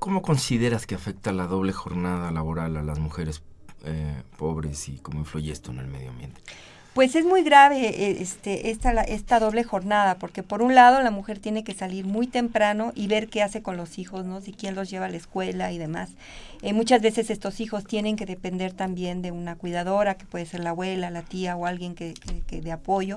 consideras 0.00 0.84
que 0.84 0.96
afecta 0.96 1.32
la 1.32 1.46
doble 1.46 1.72
jornada 1.72 2.32
laboral 2.32 2.76
a 2.76 2.82
las 2.82 2.98
mujeres 2.98 3.40
eh, 3.84 4.20
pobres 4.36 4.88
y 4.88 4.98
cómo 4.98 5.20
influye 5.20 5.52
esto 5.52 5.70
en 5.70 5.78
el 5.78 5.86
medio 5.86 6.10
ambiente? 6.10 6.40
Pues 6.94 7.16
es 7.16 7.24
muy 7.24 7.42
grave 7.42 7.88
eh, 7.88 8.18
este, 8.20 8.70
esta, 8.70 8.92
esta 9.02 9.40
doble 9.40 9.64
jornada, 9.64 10.16
porque 10.20 10.44
por 10.44 10.62
un 10.62 10.76
lado 10.76 11.02
la 11.02 11.10
mujer 11.10 11.40
tiene 11.40 11.64
que 11.64 11.74
salir 11.74 12.06
muy 12.06 12.28
temprano 12.28 12.92
y 12.94 13.08
ver 13.08 13.28
qué 13.28 13.42
hace 13.42 13.62
con 13.62 13.76
los 13.76 13.98
hijos, 13.98 14.24
¿no? 14.24 14.40
Si 14.40 14.52
quién 14.52 14.76
los 14.76 14.90
lleva 14.90 15.06
a 15.06 15.08
la 15.08 15.16
escuela 15.16 15.72
y 15.72 15.78
demás. 15.78 16.10
Eh, 16.62 16.72
muchas 16.72 17.02
veces 17.02 17.30
estos 17.30 17.60
hijos 17.60 17.84
tienen 17.84 18.16
que 18.16 18.26
depender 18.26 18.72
también 18.72 19.22
de 19.22 19.32
una 19.32 19.56
cuidadora, 19.56 20.14
que 20.14 20.26
puede 20.26 20.46
ser 20.46 20.60
la 20.60 20.70
abuela, 20.70 21.10
la 21.10 21.22
tía 21.22 21.56
o 21.56 21.66
alguien 21.66 21.94
que, 21.94 22.14
de 22.50 22.72
apoyo, 22.72 23.16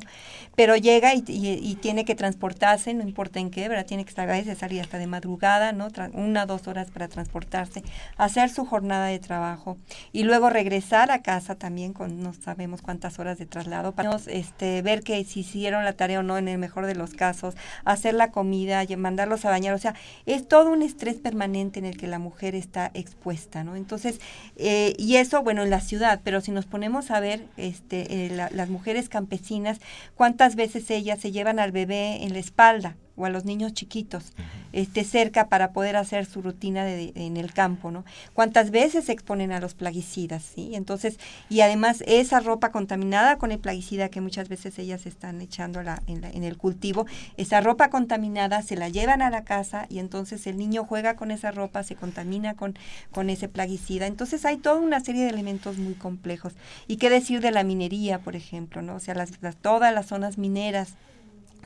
pero 0.56 0.76
llega 0.76 1.14
y, 1.14 1.78
tiene 1.82 2.06
que 2.06 2.16
transportarse, 2.16 2.94
no 2.96 3.04
importa 3.04 3.40
en 3.40 3.52
qué, 3.52 3.70
¿verdad? 3.70 3.86
Tiene 3.86 4.04
que 4.04 4.10
estar 4.10 4.28
a 4.28 4.34
veces 4.34 4.58
salir 4.58 4.82
hasta 4.82 4.98
de 4.98 5.06
madrugada, 5.06 5.72
¿no? 5.72 5.90
una 6.14 6.44
o 6.44 6.46
dos 6.48 6.68
horas 6.68 6.90
para 6.90 7.08
transportarse, 7.08 7.84
hacer 8.18 8.50
su 8.50 8.66
jornada 8.66 9.08
de 9.08 9.20
trabajo 9.20 9.78
y 10.12 10.24
luego 10.24 10.50
regresar 10.50 11.12
a 11.12 11.22
casa 11.22 11.56
también 11.56 11.94
con 11.94 12.24
no 12.24 12.34
sabemos 12.34 12.82
cuántas 12.82 13.20
horas 13.20 13.38
de 13.38 13.46
traslado 13.46 13.68
lado 13.68 13.92
para 13.92 14.18
este, 14.28 14.82
ver 14.82 15.04
que 15.04 15.24
si 15.26 15.42
hicieron 15.42 15.84
la 15.86 15.94
tarea 15.94 16.20
o 16.20 16.24
no 16.24 16.38
en 16.38 16.48
el 16.48 16.58
mejor 16.58 16.86
de 16.86 16.96
los 16.96 17.14
casos, 17.14 17.56
hacer 17.86 18.14
la 18.14 18.32
comida, 18.32 18.84
mandarlos 18.98 19.46
a 19.46 19.50
bañar, 19.50 19.74
o 19.74 19.78
sea, 19.78 19.94
es 20.26 20.48
todo 20.48 20.72
un 20.72 20.82
estrés 20.82 21.18
permanente 21.18 21.80
en 21.80 21.86
el 21.86 21.98
que 21.98 22.08
la 22.08 22.20
mujer 22.20 22.56
está 22.56 22.92
expuesta, 22.94 23.27
¿no? 23.64 23.76
Entonces, 23.76 24.20
eh, 24.56 24.94
y 24.98 25.18
eso, 25.18 25.44
bueno, 25.44 25.64
en 25.64 25.70
la 25.70 25.82
ciudad, 25.82 26.22
pero 26.24 26.42
si 26.42 26.52
nos 26.52 26.66
ponemos 26.66 27.12
a 27.12 27.20
ver 27.20 27.46
este, 27.58 28.26
eh, 28.26 28.50
las 28.52 28.70
mujeres 28.70 29.10
campesinas, 29.10 29.80
cuántas 30.16 30.56
veces 30.56 30.90
ellas 30.90 31.20
se 31.20 31.32
llevan 31.32 31.60
al 31.60 31.72
bebé 31.72 32.24
en 32.24 32.34
la 32.34 32.40
espalda, 32.40 32.96
o 33.18 33.26
a 33.26 33.30
los 33.30 33.44
niños 33.44 33.74
chiquitos 33.74 34.34
este, 34.72 35.04
cerca 35.04 35.50
para 35.50 35.72
poder 35.72 35.96
hacer 35.96 36.26
su 36.26 36.42
rutina 36.42 36.86
de, 36.86 37.12
en 37.16 37.36
el 37.36 37.52
campo, 37.54 37.92
¿no? 37.92 38.06
¿Cuántas 38.34 38.72
veces 38.72 39.06
se 39.06 39.12
exponen 39.12 39.52
a 39.52 39.60
los 39.60 39.74
plaguicidas, 39.74 40.44
sí? 40.44 40.76
Entonces, 40.76 41.18
y 41.50 41.62
además 41.62 42.04
esa 42.06 42.40
ropa 42.40 42.72
contaminada 42.72 43.38
con 43.38 43.52
el 43.52 43.60
plaguicida 43.60 44.10
que 44.10 44.22
muchas 44.22 44.50
veces 44.50 44.78
ellas 44.78 45.06
están 45.06 45.42
echando 45.42 45.82
la, 45.84 46.04
en, 46.08 46.24
en, 46.24 46.44
el 46.44 46.58
cultivo, 46.58 47.08
esa 47.38 47.60
ropa 47.62 47.90
contaminada 47.90 48.62
se 48.62 48.76
la 48.76 48.90
llevan 48.90 49.22
a 49.22 49.30
la 49.30 49.44
casa 49.44 49.88
y 49.90 50.00
entonces 50.00 50.46
el 50.48 50.58
niño 50.58 50.86
juega 50.86 51.16
con 51.16 51.32
esa 51.32 51.52
ropa, 51.52 51.84
se 51.84 51.96
contamina 51.96 52.54
con, 52.54 52.78
con 53.12 53.30
ese 53.30 53.48
plaguicida. 53.48 54.06
Entonces 54.06 54.46
hay 54.46 54.58
toda 54.58 54.80
una 54.80 55.00
serie 55.00 55.24
de 55.24 55.30
elementos 55.30 55.78
muy 55.78 55.94
complejos. 55.94 56.54
¿Y 56.88 56.98
qué 56.98 57.10
decir 57.10 57.42
de 57.42 57.52
la 57.52 57.64
minería, 57.64 58.20
por 58.20 58.36
ejemplo, 58.36 58.82
¿no? 58.82 58.96
O 58.96 59.00
sea, 59.00 59.16
las, 59.16 59.32
todas 59.62 59.94
las 59.94 60.08
zonas 60.08 60.38
mineras 60.38 60.96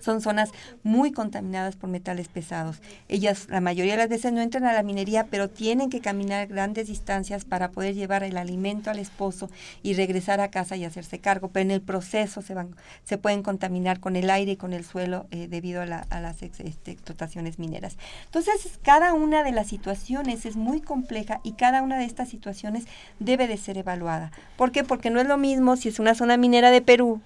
son 0.01 0.22
zonas 0.22 0.51
muy 0.84 1.12
contaminadas 1.12 1.75
por 1.75 1.89
metales 1.89 2.27
pesados. 2.27 2.81
Ellas 3.08 3.48
la 3.50 3.62
mayoría 3.62 3.93
de 3.93 4.00
las 4.00 4.10
veces 4.10 4.34
no 4.34 4.41
entran 4.41 4.65
a 4.65 4.74
la 4.74 4.84
minería, 4.84 5.27
pero 5.29 5.50
tienen 5.50 5.89
que 5.89 6.01
caminar 6.01 6.48
grandes 6.48 6.88
distancias 6.88 7.46
para 7.46 7.72
poder 7.72 7.96
llevar 7.96 8.24
el 8.24 8.38
alimento 8.38 8.89
al 8.89 9.00
esposo 9.00 9.50
y 9.84 9.93
regresar 9.93 10.39
a 10.41 10.50
casa 10.50 10.75
y 10.75 10.86
hacerse 10.86 11.20
cargo. 11.20 11.50
Pero 11.50 11.63
en 11.63 11.72
el 11.72 11.81
proceso 11.81 12.41
se 12.41 12.53
van, 12.53 12.75
se 13.03 13.17
pueden 13.17 13.43
contaminar 13.43 14.00
con 14.00 14.15
el 14.15 14.29
aire 14.29 14.53
y 14.53 14.58
con 14.58 14.74
el 14.74 14.84
suelo 14.84 15.27
eh, 15.31 15.48
debido 15.48 15.81
a, 15.81 15.86
las 15.86 16.43
este, 16.43 16.91
explotaciones 16.91 17.60
mineras. 17.60 17.98
Entonces, 18.25 18.79
cada 18.81 19.13
una 19.13 19.43
de 19.43 19.51
las 19.51 19.67
situaciones 19.67 20.46
es 20.46 20.55
muy 20.55 20.81
compleja 20.81 21.39
y 21.43 21.53
cada 21.53 21.81
una 21.81 21.98
de 21.98 22.05
estas 22.05 22.29
situaciones 22.29 22.86
debe 23.20 23.48
de 23.48 23.58
ser 23.58 23.77
evaluada. 23.77 24.31
¿Por 24.58 24.72
qué? 24.72 24.84
Porque 24.84 25.10
no 25.10 25.20
es 25.20 25.27
lo 25.27 25.38
mismo 25.38 25.75
si 25.75 25.89
es 25.89 26.00
una 26.00 26.15
zona 26.15 26.38
minera 26.38 26.72
de 26.72 26.81
Perú 26.81 27.22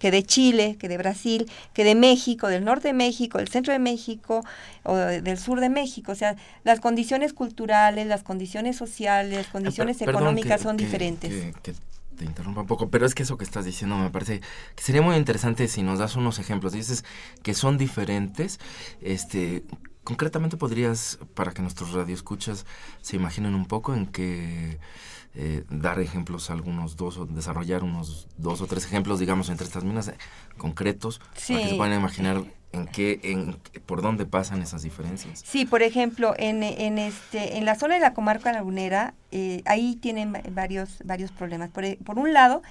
que 0.00 0.10
de 0.10 0.24
Chile, 0.24 0.76
que 0.80 0.88
de 0.88 0.96
Brasil, 0.96 1.48
que 1.72 1.84
de 1.84 1.94
México, 1.94 2.48
del 2.48 2.64
norte 2.64 2.88
de 2.88 2.94
México, 2.94 3.38
del 3.38 3.48
centro 3.48 3.72
de 3.72 3.78
México 3.78 4.42
o 4.82 4.96
del 4.96 5.38
sur 5.38 5.60
de 5.60 5.68
México. 5.68 6.10
O 6.10 6.16
sea, 6.16 6.34
las 6.64 6.80
condiciones 6.80 7.32
culturales, 7.32 8.08
las 8.08 8.24
condiciones 8.24 8.76
sociales, 8.76 9.36
las 9.36 9.46
condiciones 9.46 10.02
económicas 10.02 10.62
son 10.62 10.76
diferentes. 10.76 11.54
Que, 11.62 11.74
te 12.16 12.26
interrumpa 12.26 12.60
un 12.60 12.66
poco, 12.66 12.90
pero 12.90 13.06
es 13.06 13.14
que 13.14 13.22
eso 13.22 13.38
que 13.38 13.44
estás 13.44 13.64
diciendo 13.64 13.96
me 13.96 14.10
parece 14.10 14.40
que 14.74 14.82
sería 14.82 15.00
muy 15.00 15.16
interesante 15.16 15.68
si 15.68 15.82
nos 15.82 15.98
das 15.98 16.16
unos 16.16 16.38
ejemplos. 16.38 16.74
Dices 16.74 17.02
que 17.42 17.54
son 17.54 17.78
diferentes, 17.78 18.60
este, 19.00 19.64
concretamente 20.04 20.58
podrías, 20.58 21.18
para 21.34 21.52
que 21.52 21.62
nuestros 21.62 21.92
radioescuchas 21.92 22.66
se 23.00 23.16
imaginen 23.16 23.54
un 23.54 23.64
poco 23.64 23.94
en 23.94 24.06
que 24.06 24.78
eh, 25.34 25.64
dar 25.70 26.00
ejemplos, 26.00 26.50
algunos 26.50 26.96
dos, 26.96 27.16
o 27.18 27.26
desarrollar 27.26 27.84
unos 27.84 28.28
dos 28.36 28.60
o 28.60 28.66
tres 28.66 28.84
ejemplos, 28.84 29.18
digamos, 29.20 29.48
entre 29.48 29.66
estas 29.66 29.84
minas 29.84 30.08
eh, 30.08 30.14
concretos, 30.56 31.18
para 31.18 31.60
que 31.60 31.68
se 31.68 31.74
puedan 31.76 31.98
imaginar 31.98 32.42
en 32.72 32.86
qué, 32.86 33.20
en, 33.22 33.56
por 33.86 34.02
dónde 34.02 34.26
pasan 34.26 34.62
esas 34.62 34.82
diferencias. 34.82 35.42
Sí, 35.44 35.64
por 35.66 35.82
ejemplo, 35.82 36.34
en, 36.36 36.62
en, 36.62 36.98
este, 36.98 37.58
en 37.58 37.64
la 37.64 37.74
zona 37.74 37.94
de 37.94 38.00
la 38.00 38.14
comarca 38.14 38.52
lagunera, 38.52 39.14
eh, 39.30 39.62
ahí 39.66 39.96
tienen 39.96 40.32
varios, 40.52 40.98
varios 41.04 41.32
problemas. 41.32 41.70
Por, 41.70 41.96
por 41.98 42.18
un 42.18 42.32
lado, 42.32 42.62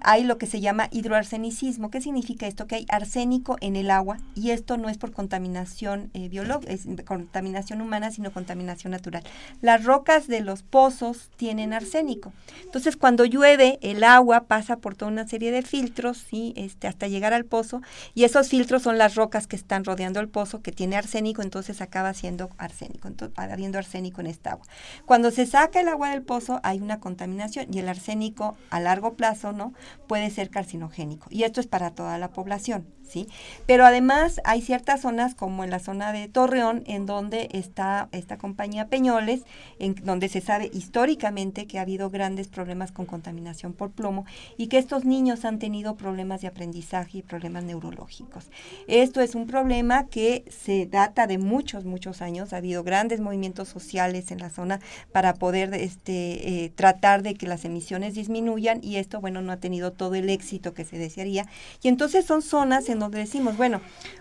hay 0.00 0.24
lo 0.24 0.38
que 0.38 0.46
se 0.46 0.60
llama 0.60 0.88
hidroarsenicismo. 0.90 1.90
¿Qué 1.90 2.00
significa 2.00 2.46
esto? 2.46 2.66
Que 2.66 2.76
hay 2.76 2.86
arsénico 2.88 3.56
en 3.60 3.76
el 3.76 3.90
agua 3.90 4.18
y 4.34 4.50
esto 4.50 4.76
no 4.76 4.88
es 4.88 4.98
por 4.98 5.12
contaminación 5.12 6.10
eh, 6.14 6.28
biológica, 6.28 6.72
contaminación 7.04 7.80
humana, 7.80 8.10
sino 8.10 8.32
contaminación 8.32 8.90
natural. 8.92 9.22
Las 9.60 9.84
rocas 9.84 10.26
de 10.26 10.40
los 10.40 10.62
pozos 10.62 11.30
tienen 11.36 11.72
arsénico. 11.72 12.32
Entonces, 12.64 12.96
cuando 12.96 13.24
llueve, 13.24 13.78
el 13.82 14.04
agua 14.04 14.44
pasa 14.44 14.76
por 14.76 14.94
toda 14.94 15.10
una 15.10 15.26
serie 15.26 15.50
de 15.50 15.62
filtros, 15.62 16.18
¿sí? 16.18 16.52
este, 16.56 16.86
hasta 16.86 17.08
llegar 17.08 17.32
al 17.32 17.44
pozo, 17.44 17.82
y 18.14 18.24
esos 18.24 18.48
filtros 18.48 18.82
son 18.82 18.98
las 18.98 19.14
rocas 19.14 19.46
que 19.46 19.56
están 19.56 19.84
rodeando 19.84 20.20
el 20.20 20.28
pozo, 20.28 20.62
que 20.62 20.72
tiene 20.72 20.96
arsénico, 20.96 21.42
entonces 21.42 21.80
acaba 21.80 22.14
siendo 22.14 22.50
arsénico, 22.58 23.08
entonces, 23.08 23.36
habiendo 23.38 23.78
arsénico 23.78 24.20
en 24.20 24.28
esta 24.28 24.52
agua. 24.52 24.66
Cuando 25.06 25.30
se 25.30 25.46
saca 25.46 25.80
el 25.80 25.88
agua 25.88 26.10
del 26.10 26.22
pozo, 26.22 26.60
hay 26.62 26.80
una 26.80 27.00
contaminación 27.00 27.66
y 27.72 27.78
el 27.78 27.88
arsénico 27.88 28.56
a 28.70 28.80
largo 28.80 29.14
plazo, 29.14 29.52
¿no? 29.52 29.72
Puede 30.06 30.30
ser 30.30 30.50
carcinogénico. 30.50 31.26
Y 31.30 31.44
esto 31.44 31.60
es 31.60 31.66
para 31.66 31.94
toda 31.94 32.18
la 32.18 32.30
población. 32.32 32.86
¿Sí? 33.08 33.28
Pero 33.66 33.84
además 33.84 34.40
hay 34.44 34.62
ciertas 34.62 35.02
zonas, 35.02 35.34
como 35.34 35.64
en 35.64 35.70
la 35.70 35.78
zona 35.78 36.12
de 36.12 36.28
Torreón, 36.28 36.82
en 36.86 37.06
donde 37.06 37.48
está 37.52 38.08
esta 38.12 38.38
compañía 38.38 38.88
Peñoles, 38.88 39.42
en 39.78 39.94
donde 40.02 40.28
se 40.28 40.40
sabe 40.40 40.70
históricamente 40.72 41.66
que 41.66 41.78
ha 41.78 41.82
habido 41.82 42.10
grandes 42.10 42.48
problemas 42.48 42.92
con 42.92 43.06
contaminación 43.06 43.72
por 43.72 43.90
plomo 43.90 44.24
y 44.56 44.68
que 44.68 44.78
estos 44.78 45.04
niños 45.04 45.44
han 45.44 45.58
tenido 45.58 45.96
problemas 45.96 46.40
de 46.40 46.48
aprendizaje 46.48 47.18
y 47.18 47.22
problemas 47.22 47.64
neurológicos. 47.64 48.50
Esto 48.86 49.20
es 49.20 49.34
un 49.34 49.46
problema 49.46 50.06
que 50.06 50.44
se 50.50 50.86
data 50.86 51.26
de 51.26 51.38
muchos, 51.38 51.84
muchos 51.84 52.22
años. 52.22 52.52
Ha 52.52 52.58
habido 52.58 52.82
grandes 52.84 53.20
movimientos 53.20 53.68
sociales 53.68 54.30
en 54.30 54.38
la 54.38 54.50
zona 54.50 54.80
para 55.12 55.34
poder 55.34 55.74
este, 55.74 56.64
eh, 56.64 56.72
tratar 56.74 57.22
de 57.22 57.34
que 57.34 57.46
las 57.46 57.64
emisiones 57.64 58.14
disminuyan 58.14 58.80
y 58.82 58.96
esto, 58.96 59.20
bueno, 59.20 59.42
no 59.42 59.52
ha 59.52 59.58
tenido 59.58 59.92
todo 59.92 60.14
el 60.14 60.30
éxito 60.30 60.74
que 60.74 60.84
se 60.84 60.98
desearía. 60.98 61.46
Y 61.82 61.88
entonces 61.88 62.24
son 62.24 62.42
zonas 62.42 62.88
en 62.88 62.97
donde 62.98 63.18
decimos, 63.18 63.56
bueno, 63.56 63.80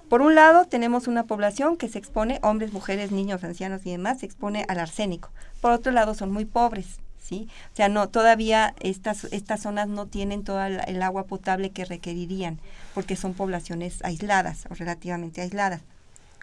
por 0.09 0.21
un 0.21 0.35
lado 0.35 0.65
tenemos 0.65 1.07
una 1.07 1.23
población 1.23 1.77
que 1.77 1.89
se 1.89 1.99
expone, 1.99 2.39
hombres, 2.43 2.73
mujeres, 2.73 3.11
niños, 3.11 3.43
ancianos 3.43 3.85
y 3.85 3.91
demás, 3.91 4.19
se 4.19 4.25
expone 4.25 4.65
al 4.67 4.79
arsénico. 4.79 5.29
Por 5.61 5.71
otro 5.71 5.91
lado 5.91 6.13
son 6.13 6.31
muy 6.31 6.45
pobres, 6.45 6.99
¿sí? 7.19 7.47
O 7.73 7.75
sea, 7.75 7.89
no, 7.89 8.09
todavía 8.09 8.73
estas, 8.79 9.25
estas 9.25 9.61
zonas 9.61 9.87
no 9.87 10.05
tienen 10.05 10.43
toda 10.43 10.67
el 10.67 11.01
agua 11.01 11.25
potable 11.25 11.71
que 11.71 11.85
requerirían, 11.85 12.59
porque 12.93 13.15
son 13.15 13.33
poblaciones 13.33 14.03
aisladas 14.03 14.65
o 14.69 14.75
relativamente 14.75 15.41
aisladas. 15.41 15.81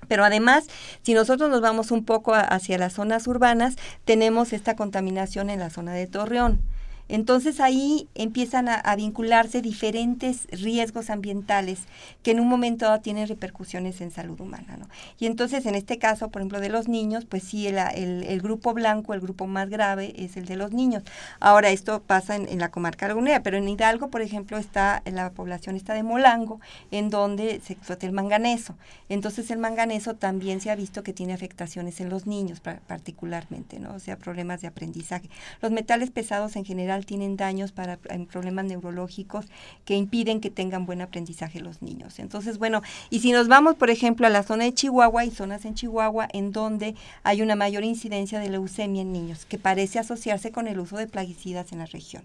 Pero 0.09 0.25
además, 0.25 0.67
si 1.03 1.15
nosotros 1.15 1.51
nos 1.51 1.61
vamos 1.61 1.91
un 1.91 2.05
poco 2.05 2.35
hacia 2.35 2.79
las 2.79 2.95
zonas 2.95 3.27
urbanas, 3.27 3.77
tenemos 4.05 4.53
esta 4.53 4.77
contaminación 4.77 5.51
en 5.51 5.61
la 5.61 5.71
zona 5.71 5.93
de 5.93 6.07
Torreón. 6.07 6.61
Entonces 7.09 7.61
ahí 7.61 8.09
empiezan 8.15 8.69
a, 8.69 8.95
vincularse 8.97 9.61
diferentes 9.61 10.47
riesgos 10.51 11.11
ambientales 11.11 11.81
que 12.23 12.31
en 12.31 12.41
un 12.41 12.49
momento 12.49 12.87
dado 12.87 13.01
tienen 13.01 13.29
repercusiones 13.29 14.01
en 14.01 14.11
salud 14.11 14.41
humana. 14.41 14.79
Y 15.19 15.27
entonces 15.27 15.67
en 15.67 15.75
este 15.75 15.99
caso, 15.99 16.31
por 16.31 16.41
ejemplo, 16.41 16.61
de 16.61 16.69
los 16.69 16.89
niños, 16.89 17.25
pues 17.25 17.43
sí, 17.43 17.67
el, 17.67 17.77
el, 17.77 18.41
grupo 18.41 18.73
blanco, 18.73 19.15
el 19.15 19.21
grupo 19.21 19.47
más 19.47 19.69
grave 19.69 20.15
es 20.17 20.37
el 20.37 20.47
de 20.47 20.57
los 20.57 20.73
niños. 20.73 21.03
Ahora 21.41 21.71
esto 21.71 22.03
pasa 22.03 22.37
en, 22.37 22.59
la 22.59 22.71
comarca 22.71 23.09
lagunera, 23.09 23.43
pero 23.43 23.59
en 23.59 23.69
Hidalgo, 23.69 24.09
por 24.11 24.23
ejemplo, 24.23 24.57
está 24.57 25.03
la 25.05 25.33
población 25.33 25.77
está 25.77 25.95
de 25.95 26.03
Molango, 26.03 26.61
en 26.91 27.11
donde 27.11 27.61
se 27.65 27.75
explota 27.75 28.07
el 28.07 28.13
manganeso. 28.13 28.77
Entonces 29.09 29.51
el 29.51 29.59
manganeso 29.59 30.15
también 30.15 30.61
se 30.61 30.71
ha 30.71 30.77
visto 30.77 31.03
que 31.03 31.13
tiene 31.13 31.33
afectaciones 31.33 32.01
en 32.01 32.09
los 32.09 32.27
niños 32.27 32.61
particularmente, 32.61 33.79
¿no? 33.79 33.95
O 33.95 33.99
sea, 33.99 34.17
problemas 34.17 34.61
de 34.61 34.69
aprendizaje. 34.69 35.29
Los 35.61 35.73
metales 35.73 36.11
pesados 36.11 36.57
en 36.57 36.65
general 36.65 36.94
tienen 37.03 37.37
daños 37.37 37.73
para 37.73 37.97
problemas 38.31 38.67
neurológicos 38.67 39.47
que 39.85 39.97
impiden 39.97 40.41
que 40.41 40.51
tengan 40.51 40.87
buen 40.87 41.01
aprendizaje 41.01 41.61
los 41.61 41.83
niños. 41.83 42.19
Entonces, 42.19 42.59
bueno, 42.59 42.83
y 43.11 43.21
si 43.21 43.33
nos 43.33 43.49
vamos, 43.49 43.75
por 43.75 43.91
ejemplo, 43.91 44.27
a 44.27 44.31
la 44.31 44.43
zona 44.43 44.65
de 44.65 44.75
Chihuahua, 44.75 45.23
hay 45.23 45.31
zonas 45.31 45.65
en 45.65 45.75
Chihuahua 45.75 46.29
en 46.33 46.53
donde 46.53 46.95
hay 47.23 47.43
una 47.43 47.57
mayor 47.57 47.85
incidencia 47.85 48.39
de 48.39 48.51
leucemia 48.51 49.03
en 49.03 49.13
niños, 49.13 49.45
que 49.47 49.59
parece 49.59 49.99
asociarse 49.99 50.53
con 50.53 50.69
el 50.69 50.79
uso 50.79 50.97
de 50.97 51.07
plaguicidas 51.07 51.73
en 51.73 51.79
la 51.79 51.87
región. 51.87 52.23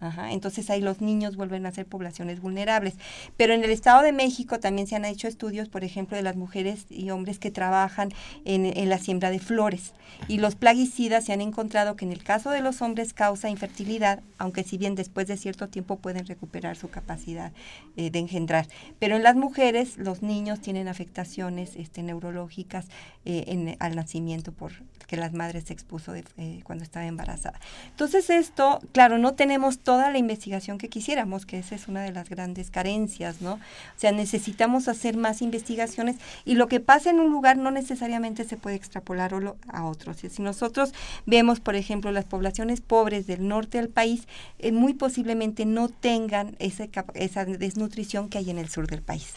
Ajá, 0.00 0.32
entonces 0.32 0.70
ahí 0.70 0.80
los 0.80 1.00
niños 1.00 1.34
vuelven 1.34 1.66
a 1.66 1.72
ser 1.72 1.84
poblaciones 1.84 2.40
vulnerables. 2.40 2.94
Pero 3.36 3.52
en 3.52 3.64
el 3.64 3.70
Estado 3.70 4.02
de 4.02 4.12
México 4.12 4.60
también 4.60 4.86
se 4.86 4.94
han 4.94 5.04
hecho 5.04 5.26
estudios, 5.26 5.68
por 5.68 5.82
ejemplo, 5.82 6.16
de 6.16 6.22
las 6.22 6.36
mujeres 6.36 6.86
y 6.88 7.10
hombres 7.10 7.40
que 7.40 7.50
trabajan 7.50 8.10
en, 8.44 8.66
en, 8.66 8.88
la 8.88 8.98
siembra 8.98 9.30
de 9.30 9.40
flores. 9.40 9.92
Y 10.28 10.38
los 10.38 10.54
plaguicidas 10.54 11.24
se 11.24 11.32
han 11.32 11.40
encontrado 11.40 11.96
que 11.96 12.04
en 12.04 12.12
el 12.12 12.22
caso 12.22 12.50
de 12.50 12.60
los 12.60 12.80
hombres 12.80 13.12
causa 13.12 13.50
infertilidad, 13.50 14.22
aunque 14.38 14.62
si 14.62 14.78
bien 14.78 14.94
después 14.94 15.26
de 15.26 15.36
cierto 15.36 15.68
tiempo 15.68 15.96
pueden 15.96 16.26
recuperar 16.26 16.76
su 16.76 16.88
capacidad 16.90 17.52
eh, 17.96 18.10
de 18.10 18.20
engendrar. 18.20 18.68
Pero 19.00 19.16
en 19.16 19.24
las 19.24 19.34
mujeres 19.34 19.98
los 19.98 20.22
niños 20.22 20.60
tienen 20.60 20.86
afectaciones 20.86 21.74
este, 21.74 22.04
neurológicas 22.04 22.86
eh, 23.24 23.44
en, 23.48 23.76
al 23.80 23.96
nacimiento 23.96 24.52
por 24.52 24.72
que 25.08 25.16
las 25.16 25.32
madres 25.32 25.64
se 25.64 25.72
expuso 25.72 26.12
de, 26.12 26.22
eh, 26.36 26.60
cuando 26.64 26.84
estaba 26.84 27.06
embarazada. 27.06 27.58
Entonces 27.88 28.28
esto, 28.28 28.78
claro, 28.92 29.16
no 29.18 29.34
tenemos 29.34 29.78
toda 29.88 30.10
la 30.10 30.18
investigación 30.18 30.76
que 30.76 30.90
quisiéramos, 30.90 31.46
que 31.46 31.58
esa 31.58 31.74
es 31.74 31.88
una 31.88 32.02
de 32.02 32.12
las 32.12 32.28
grandes 32.28 32.70
carencias, 32.70 33.40
¿no? 33.40 33.54
O 33.54 33.58
sea, 33.96 34.12
necesitamos 34.12 34.86
hacer 34.86 35.16
más 35.16 35.40
investigaciones 35.40 36.16
y 36.44 36.56
lo 36.56 36.68
que 36.68 36.78
pasa 36.78 37.08
en 37.08 37.20
un 37.20 37.30
lugar 37.30 37.56
no 37.56 37.70
necesariamente 37.70 38.44
se 38.44 38.58
puede 38.58 38.76
extrapolar 38.76 39.32
a 39.68 39.84
otros. 39.86 40.18
Si 40.18 40.42
nosotros 40.42 40.92
vemos, 41.24 41.60
por 41.60 41.74
ejemplo, 41.74 42.12
las 42.12 42.26
poblaciones 42.26 42.82
pobres 42.82 43.26
del 43.26 43.48
norte 43.48 43.78
del 43.78 43.88
país, 43.88 44.28
eh, 44.58 44.72
muy 44.72 44.92
posiblemente 44.92 45.64
no 45.64 45.88
tengan 45.88 46.54
esa, 46.58 46.86
esa 47.14 47.46
desnutrición 47.46 48.28
que 48.28 48.36
hay 48.36 48.50
en 48.50 48.58
el 48.58 48.68
sur 48.68 48.88
del 48.88 49.00
país, 49.00 49.36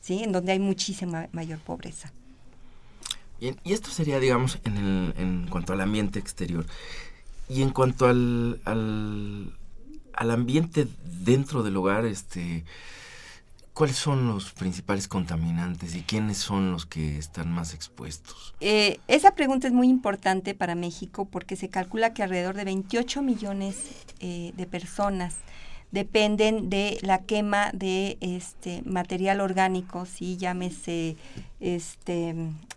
¿sí? 0.00 0.22
En 0.24 0.32
donde 0.32 0.52
hay 0.52 0.60
muchísima 0.60 1.28
mayor 1.32 1.58
pobreza. 1.58 2.10
y 3.38 3.72
esto 3.74 3.90
sería, 3.90 4.18
digamos, 4.18 4.60
en, 4.64 4.78
el, 4.78 5.14
en 5.18 5.46
cuanto 5.50 5.74
al 5.74 5.82
ambiente 5.82 6.18
exterior. 6.18 6.64
Y 7.50 7.60
en 7.60 7.70
cuanto 7.70 8.06
al, 8.06 9.52
al 10.20 10.30
ambiente 10.30 10.86
dentro 11.24 11.62
del 11.62 11.78
hogar, 11.78 12.04
este, 12.04 12.66
¿cuáles 13.72 13.96
son 13.96 14.28
los 14.28 14.52
principales 14.52 15.08
contaminantes 15.08 15.96
y 15.96 16.02
quiénes 16.02 16.36
son 16.36 16.72
los 16.72 16.84
que 16.84 17.16
están 17.16 17.50
más 17.50 17.72
expuestos? 17.72 18.54
Eh, 18.60 19.00
esa 19.08 19.34
pregunta 19.34 19.66
es 19.66 19.72
muy 19.72 19.88
importante 19.88 20.54
para 20.54 20.74
México 20.74 21.24
porque 21.24 21.56
se 21.56 21.70
calcula 21.70 22.12
que 22.12 22.22
alrededor 22.22 22.54
de 22.54 22.64
28 22.64 23.22
millones 23.22 23.76
eh, 24.20 24.52
de 24.58 24.66
personas 24.66 25.36
dependen 25.90 26.68
de 26.68 26.98
la 27.00 27.22
quema 27.22 27.70
de 27.72 28.18
este 28.20 28.82
material 28.84 29.40
orgánico, 29.40 30.04
sí, 30.04 30.36
llámese 30.36 31.16
este 31.60 32.34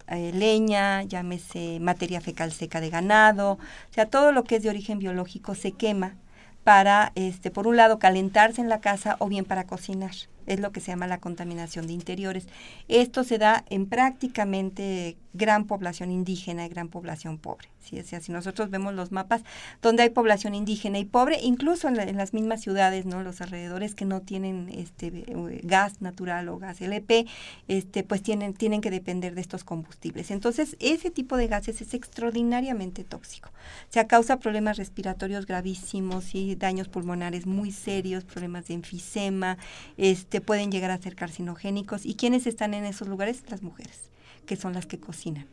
eh, 0.08 0.32
leña, 0.34 1.04
llámese 1.04 1.82
materia 1.82 2.22
fecal 2.22 2.54
seca 2.54 2.80
de 2.80 2.90
ganado, 2.90 3.52
o 3.52 3.94
sea, 3.94 4.06
todo 4.06 4.32
lo 4.32 4.46
que 4.46 4.56
es 4.56 4.64
de 4.64 4.70
origen 4.70 4.98
biológico 4.98 5.56
se 5.56 5.74
quema 5.74 6.16
para, 6.64 7.12
este, 7.16 7.52
por 7.52 7.68
un 7.68 7.78
lado, 7.78 8.00
calentarse 8.00 8.62
en 8.62 8.70
la 8.70 8.82
casa 8.82 9.16
o 9.20 9.28
bien 9.28 9.46
para 9.46 9.66
cocinar 9.66 10.14
es 10.46 10.60
lo 10.60 10.72
que 10.72 10.80
se 10.80 10.92
llama 10.92 11.08
la 11.08 11.20
contaminación 11.20 11.88
de 11.88 11.94
interiores. 11.94 12.48
Esto 12.88 13.24
se 13.24 13.38
da 13.38 13.64
en 13.70 13.86
prácticamente 13.86 15.18
gran 15.34 15.66
población 15.66 16.12
indígena 16.12 16.66
y 16.66 16.70
gran 16.70 16.90
población 16.90 17.38
pobre. 17.38 17.68
¿sí? 17.84 18.00
O 18.00 18.04
si 18.22 18.32
nosotros 18.32 18.70
vemos 18.70 18.94
los 18.94 19.12
mapas 19.12 19.42
donde 19.82 20.04
hay 20.04 20.10
población 20.10 20.54
indígena 20.54 21.00
y 21.00 21.06
pobre, 21.06 21.40
incluso 21.42 21.88
en, 21.88 21.96
las 21.96 22.34
mismas 22.34 22.62
ciudades, 22.62 23.06
¿no? 23.06 23.24
los 23.24 23.42
alrededores 23.42 23.96
que 23.96 24.06
no 24.06 24.22
tienen 24.22 24.70
este 24.74 25.08
eh, 25.08 25.62
gas 25.64 26.02
natural 26.02 26.50
o 26.50 26.58
gas 26.58 26.82
LP, 26.82 27.26
este, 27.68 28.04
pues 28.04 28.22
tienen, 28.22 28.54
tienen 28.54 28.82
que 28.82 28.92
depender 28.92 29.34
de 29.36 29.42
estos 29.42 29.64
combustibles. 29.64 30.32
Entonces, 30.32 30.78
ese 30.80 31.10
tipo 31.10 31.36
de 31.36 31.48
gases 31.48 31.82
es 31.82 31.94
extraordinariamente 31.94 33.04
tóxico. 33.04 33.50
O 33.50 33.94
sea, 33.94 34.08
causa 34.08 34.40
problemas 34.40 34.78
respiratorios 34.78 35.46
gravísimos 35.46 36.36
y 36.36 36.56
daños 36.56 36.90
pulmonares 36.90 37.46
muy 37.46 37.72
serios, 37.72 38.24
problemas 38.24 38.68
de 38.68 38.76
enfisema, 38.76 39.58
este, 39.98 40.33
pueden 40.42 40.72
llegar 40.72 40.92
a 40.92 40.98
ser 40.98 41.16
carcinogénicos. 41.16 42.06
¿Y 42.06 42.16
quiénes 42.16 42.48
están 42.48 42.74
en 42.74 42.86
esos 42.86 43.08
lugares? 43.08 43.44
Las 43.50 43.62
mujeres, 43.62 44.12
que 44.46 44.56
son 44.56 44.74
las 44.74 44.86
que 44.86 45.00
cocinan 45.00 45.48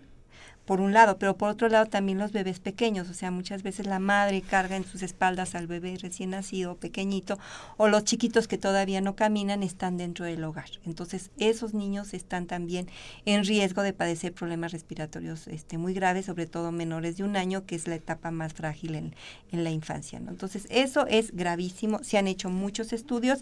por 0.71 0.81
un 0.81 0.93
lado, 0.93 1.19
pero 1.19 1.37
por 1.37 1.49
otro 1.49 1.69
lado 1.69 1.87
también 1.87 2.19
los 2.19 2.31
bebés 2.31 2.61
pequeños, 2.61 3.11
o 3.11 3.13
sea, 3.13 3.33
muchas 3.33 3.65
veces 3.65 3.87
la 3.87 3.99
madre 3.99 4.41
carga 4.41 4.77
en 4.77 4.85
sus 4.85 5.03
espaldas 5.03 5.57
al 5.57 5.67
bebé 5.67 5.99
recién 6.01 6.31
nacido, 6.31 6.77
pequeñito, 6.77 7.41
o 7.77 7.89
los 7.89 8.05
chiquitos 8.05 8.47
que 8.47 8.57
todavía 8.57 9.01
no 9.01 9.17
caminan 9.17 9.65
están 9.65 9.97
dentro 9.97 10.27
del 10.27 10.45
hogar. 10.45 10.71
Entonces, 10.87 11.33
esos 11.39 11.75
niños 11.75 12.15
están 12.15 12.47
también 12.47 12.87
en 13.25 13.45
riesgo 13.45 13.83
de 13.83 13.93
padecer 13.93 14.33
problemas 14.33 14.71
respiratorios 14.71 15.49
este, 15.49 15.77
muy 15.77 15.93
graves, 15.93 16.27
sobre 16.27 16.47
todo 16.47 16.71
menores 16.71 17.17
de 17.17 17.25
un 17.25 17.37
año, 17.37 17.67
que 17.67 17.75
es 17.75 17.89
la 17.89 17.97
etapa 17.97 18.31
más 18.31 18.55
frágil 18.55 18.95
en, 18.95 19.17
en 19.51 19.65
la 19.65 19.73
infancia. 19.73 20.21
Entonces, 20.25 20.69
eso 20.71 21.05
es 21.09 21.35
gravísimo. 21.35 21.99
Se 22.05 22.17
han 22.17 22.29
hecho 22.29 22.49
muchos 22.49 22.93
estudios. 22.93 23.41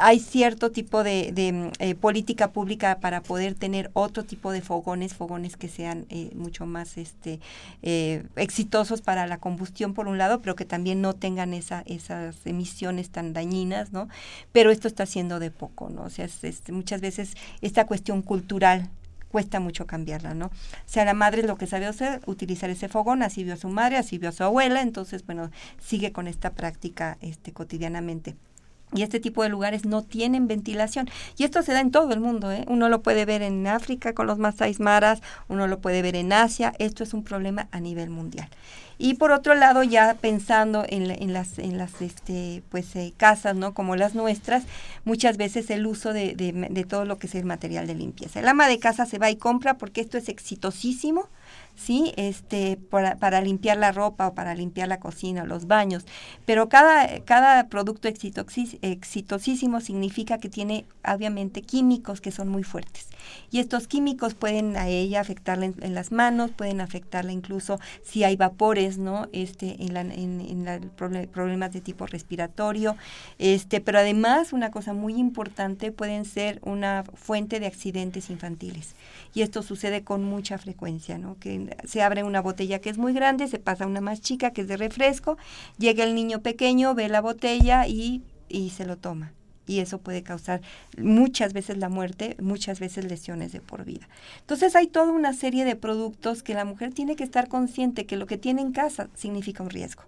Hay 0.00 0.18
cierto 0.18 0.72
tipo 0.72 1.04
de, 1.04 1.30
de 1.30 1.70
eh, 1.78 1.94
política 1.94 2.50
pública 2.50 2.98
para 2.98 3.22
poder 3.22 3.54
tener 3.54 3.92
otro 3.92 4.24
tipo 4.24 4.50
de 4.50 4.60
fogones, 4.60 5.14
fogones 5.14 5.56
que 5.56 5.68
sean 5.68 6.06
eh, 6.08 6.32
mucho 6.34 6.63
más 6.66 6.96
este, 6.96 7.40
eh, 7.82 8.24
exitosos 8.36 9.02
para 9.02 9.26
la 9.26 9.38
combustión 9.38 9.94
por 9.94 10.08
un 10.08 10.18
lado, 10.18 10.40
pero 10.40 10.56
que 10.56 10.64
también 10.64 11.00
no 11.00 11.14
tengan 11.14 11.54
esa, 11.54 11.82
esas 11.86 12.36
emisiones 12.44 13.10
tan 13.10 13.32
dañinas, 13.32 13.92
¿no? 13.92 14.08
Pero 14.52 14.70
esto 14.70 14.88
está 14.88 15.04
haciendo 15.04 15.38
de 15.38 15.50
poco, 15.50 15.90
¿no? 15.90 16.02
O 16.02 16.10
sea, 16.10 16.28
muchas 16.70 17.00
veces 17.00 17.34
esta 17.60 17.86
cuestión 17.86 18.22
cultural 18.22 18.90
cuesta 19.34 19.58
mucho 19.58 19.84
cambiarla, 19.84 20.32
¿no? 20.32 20.46
O 20.46 20.50
sea, 20.86 21.04
la 21.04 21.12
madre 21.12 21.42
lo 21.42 21.56
que 21.56 21.66
sabe 21.66 21.86
hacer, 21.86 22.20
utilizar 22.26 22.70
ese 22.70 22.88
fogón, 22.88 23.20
así 23.24 23.42
vio 23.42 23.54
a 23.54 23.56
su 23.56 23.68
madre, 23.68 23.96
así 23.96 24.16
vio 24.16 24.28
a 24.28 24.32
su 24.32 24.44
abuela, 24.44 24.80
entonces, 24.80 25.26
bueno, 25.26 25.50
sigue 25.82 26.12
con 26.12 26.28
esta 26.28 26.50
práctica 26.50 27.18
este, 27.20 27.52
cotidianamente. 27.52 28.36
Y 28.92 29.02
este 29.02 29.20
tipo 29.20 29.42
de 29.42 29.48
lugares 29.48 29.84
no 29.84 30.02
tienen 30.02 30.46
ventilación. 30.46 31.08
Y 31.36 31.44
esto 31.44 31.62
se 31.62 31.72
da 31.72 31.80
en 31.80 31.90
todo 31.90 32.12
el 32.12 32.20
mundo. 32.20 32.52
¿eh? 32.52 32.64
Uno 32.68 32.88
lo 32.88 33.02
puede 33.02 33.24
ver 33.24 33.42
en 33.42 33.66
África 33.66 34.14
con 34.14 34.26
los 34.26 34.38
Masai 34.38 34.76
Maras, 34.78 35.20
uno 35.48 35.66
lo 35.66 35.80
puede 35.80 36.02
ver 36.02 36.16
en 36.16 36.32
Asia. 36.32 36.74
Esto 36.78 37.02
es 37.02 37.14
un 37.14 37.24
problema 37.24 37.68
a 37.72 37.80
nivel 37.80 38.10
mundial. 38.10 38.48
Y 38.96 39.14
por 39.14 39.32
otro 39.32 39.56
lado, 39.56 39.82
ya 39.82 40.14
pensando 40.14 40.84
en, 40.88 41.10
en 41.10 41.32
las, 41.32 41.58
en 41.58 41.78
las 41.78 42.00
este, 42.00 42.62
pues, 42.70 42.94
eh, 42.94 43.12
casas, 43.16 43.56
¿no? 43.56 43.74
Como 43.74 43.96
las 43.96 44.14
nuestras, 44.14 44.62
muchas 45.04 45.36
veces 45.36 45.68
el 45.70 45.86
uso 45.86 46.12
de, 46.12 46.34
de, 46.34 46.52
de 46.52 46.84
todo 46.84 47.04
lo 47.04 47.18
que 47.18 47.26
es 47.26 47.34
el 47.34 47.44
material 47.44 47.88
de 47.88 47.96
limpieza. 47.96 48.38
El 48.38 48.48
ama 48.48 48.68
de 48.68 48.78
casa 48.78 49.04
se 49.06 49.18
va 49.18 49.30
y 49.30 49.36
compra 49.36 49.78
porque 49.78 50.00
esto 50.00 50.16
es 50.16 50.28
exitosísimo 50.28 51.28
¿sí? 51.76 52.12
Este, 52.16 52.76
para, 52.76 53.40
limpiar 53.40 53.76
la 53.76 53.92
ropa 53.92 54.28
o 54.28 54.34
para 54.34 54.54
limpiar 54.54 54.88
la 54.88 55.00
cocina, 55.00 55.44
los 55.44 55.66
baños. 55.66 56.04
Pero 56.44 56.68
cada, 56.68 57.20
cada 57.20 57.68
producto 57.68 58.08
exitosísimo 58.08 59.80
significa 59.80 60.38
que 60.38 60.48
tiene 60.48 60.86
obviamente 61.06 61.62
químicos 61.62 62.20
que 62.20 62.30
son 62.30 62.48
muy 62.48 62.62
fuertes. 62.62 63.08
Y 63.50 63.58
estos 63.58 63.86
químicos 63.86 64.34
pueden 64.34 64.76
a 64.76 64.88
ella 64.88 65.20
afectarla 65.20 65.66
en, 65.66 65.94
las 65.94 66.12
manos, 66.12 66.50
pueden 66.50 66.80
afectarla 66.80 67.32
incluso 67.32 67.80
si 68.02 68.24
hay 68.24 68.36
vapores, 68.36 68.98
¿no? 68.98 69.28
Este, 69.32 69.82
en, 69.82 69.94
la, 69.94 70.00
en, 70.02 70.40
en 70.40 70.64
la, 70.64 70.80
problemas 71.26 71.72
de 71.72 71.80
tipo 71.80 72.06
respiratorio. 72.06 72.96
Este, 73.38 73.80
pero 73.80 73.98
además, 73.98 74.52
una 74.52 74.70
cosa 74.70 74.92
muy 74.92 75.14
importante, 75.14 75.92
pueden 75.92 76.24
ser 76.24 76.60
una 76.62 77.04
fuente 77.14 77.60
de 77.60 77.66
accidentes 77.66 78.30
infantiles. 78.30 78.94
Y 79.34 79.42
esto 79.42 79.62
sucede 79.62 80.04
con 80.04 80.24
mucha 80.24 80.58
frecuencia, 80.58 81.18
¿no? 81.18 81.36
Que 81.38 81.63
se 81.84 82.02
abre 82.02 82.24
una 82.24 82.40
botella 82.40 82.80
que 82.80 82.90
es 82.90 82.98
muy 82.98 83.12
grande, 83.12 83.48
se 83.48 83.58
pasa 83.58 83.86
una 83.86 84.00
más 84.00 84.20
chica 84.20 84.52
que 84.52 84.62
es 84.62 84.68
de 84.68 84.76
refresco, 84.76 85.36
llega 85.78 86.04
el 86.04 86.14
niño 86.14 86.40
pequeño, 86.42 86.94
ve 86.94 87.08
la 87.08 87.20
botella 87.20 87.86
y, 87.86 88.22
y 88.48 88.70
se 88.70 88.86
lo 88.86 88.96
toma 88.96 89.32
y 89.66 89.80
eso 89.80 89.98
puede 89.98 90.22
causar 90.22 90.60
muchas 90.98 91.52
veces 91.52 91.78
la 91.78 91.88
muerte, 91.88 92.36
muchas 92.40 92.80
veces 92.80 93.04
lesiones 93.06 93.52
de 93.52 93.60
por 93.60 93.84
vida. 93.84 94.08
Entonces 94.40 94.76
hay 94.76 94.86
toda 94.88 95.10
una 95.10 95.32
serie 95.32 95.64
de 95.64 95.76
productos 95.76 96.42
que 96.42 96.54
la 96.54 96.64
mujer 96.64 96.92
tiene 96.92 97.16
que 97.16 97.24
estar 97.24 97.48
consciente 97.48 98.06
que 98.06 98.16
lo 98.16 98.26
que 98.26 98.38
tiene 98.38 98.62
en 98.62 98.72
casa 98.72 99.08
significa 99.14 99.62
un 99.62 99.70
riesgo 99.70 100.04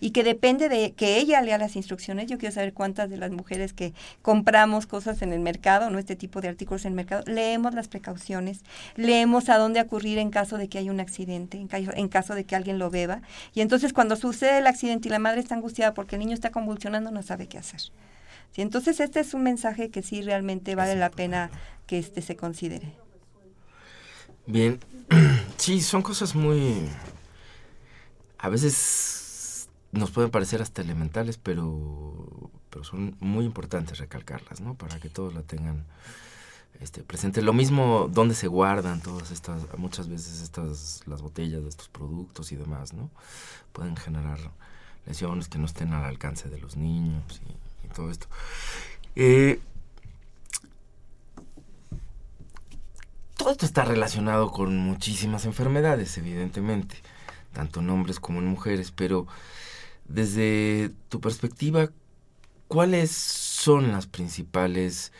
y 0.00 0.10
que 0.10 0.24
depende 0.24 0.68
de 0.68 0.92
que 0.92 1.18
ella 1.18 1.40
lea 1.42 1.58
las 1.58 1.76
instrucciones. 1.76 2.26
Yo 2.26 2.38
quiero 2.38 2.54
saber 2.54 2.72
cuántas 2.72 3.10
de 3.10 3.16
las 3.16 3.30
mujeres 3.30 3.72
que 3.72 3.92
compramos 4.22 4.86
cosas 4.86 5.22
en 5.22 5.32
el 5.32 5.40
mercado, 5.40 5.90
no 5.90 5.98
este 5.98 6.16
tipo 6.16 6.40
de 6.40 6.48
artículos 6.48 6.84
en 6.84 6.92
el 6.92 6.96
mercado, 6.96 7.22
leemos 7.26 7.74
las 7.74 7.88
precauciones, 7.88 8.60
leemos 8.96 9.48
a 9.48 9.58
dónde 9.58 9.80
acudir 9.80 10.18
en 10.18 10.30
caso 10.30 10.58
de 10.58 10.68
que 10.68 10.78
haya 10.78 10.90
un 10.90 11.00
accidente, 11.00 11.58
en 11.58 11.68
caso, 11.68 11.90
en 11.94 12.08
caso 12.08 12.34
de 12.34 12.44
que 12.44 12.56
alguien 12.56 12.78
lo 12.78 12.90
beba. 12.90 13.22
Y 13.54 13.60
entonces 13.60 13.92
cuando 13.92 14.16
sucede 14.16 14.58
el 14.58 14.66
accidente 14.66 15.08
y 15.08 15.10
la 15.10 15.18
madre 15.18 15.40
está 15.40 15.54
angustiada 15.54 15.94
porque 15.94 16.16
el 16.16 16.20
niño 16.20 16.34
está 16.34 16.50
convulsionando, 16.50 17.10
no 17.10 17.22
sabe 17.22 17.46
qué 17.46 17.58
hacer. 17.58 17.80
¿sí? 17.80 18.62
Entonces 18.62 19.00
este 19.00 19.20
es 19.20 19.34
un 19.34 19.42
mensaje 19.42 19.90
que 19.90 20.02
sí 20.02 20.22
realmente 20.22 20.74
vale 20.74 20.96
la 20.96 21.10
pena 21.10 21.50
que 21.86 21.98
este 21.98 22.22
se 22.22 22.36
considere. 22.36 22.92
Bien, 24.46 24.80
sí, 25.56 25.80
son 25.80 26.02
cosas 26.02 26.34
muy... 26.34 26.88
A 28.38 28.48
veces 28.48 29.17
nos 29.92 30.10
pueden 30.10 30.30
parecer 30.30 30.62
hasta 30.62 30.82
elementales, 30.82 31.38
pero, 31.38 32.50
pero 32.70 32.84
son 32.84 33.16
muy 33.20 33.44
importantes 33.44 33.98
recalcarlas, 33.98 34.60
¿no? 34.60 34.74
Para 34.74 35.00
que 35.00 35.08
todos 35.08 35.34
la 35.34 35.42
tengan 35.42 35.84
este, 36.80 37.02
presente. 37.02 37.42
Lo 37.42 37.52
mismo 37.52 38.08
donde 38.12 38.34
se 38.34 38.46
guardan 38.48 39.00
todas 39.00 39.30
estas, 39.30 39.62
muchas 39.78 40.08
veces 40.08 40.42
estas, 40.42 41.02
las 41.06 41.22
botellas 41.22 41.62
de 41.62 41.68
estos 41.68 41.88
productos 41.88 42.52
y 42.52 42.56
demás, 42.56 42.92
¿no? 42.92 43.10
Pueden 43.72 43.96
generar 43.96 44.38
lesiones 45.06 45.48
que 45.48 45.58
no 45.58 45.66
estén 45.66 45.92
al 45.92 46.04
alcance 46.04 46.48
de 46.48 46.58
los 46.58 46.76
niños 46.76 47.40
y 47.84 47.88
todo 47.94 48.10
esto. 48.10 48.26
Eh, 49.16 49.60
todo 53.36 53.50
esto 53.50 53.66
está 53.66 53.84
relacionado 53.84 54.50
con 54.50 54.76
muchísimas 54.76 55.46
enfermedades, 55.46 56.18
evidentemente, 56.18 56.96
tanto 57.52 57.80
en 57.80 57.88
hombres 57.90 58.20
como 58.20 58.40
en 58.40 58.46
mujeres, 58.46 58.90
pero 58.90 59.26
desde 60.08 60.90
tu 61.08 61.20
perspectiva, 61.20 61.90
¿cuáles 62.66 63.10
son 63.10 63.92
las 63.92 64.06
principales, 64.06 65.12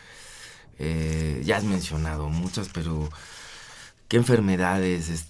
eh, 0.79 1.42
ya 1.44 1.59
has 1.59 1.64
mencionado 1.64 2.29
muchas, 2.29 2.68
pero 2.68 3.09
qué 4.09 4.16
enfermedades 4.16 5.27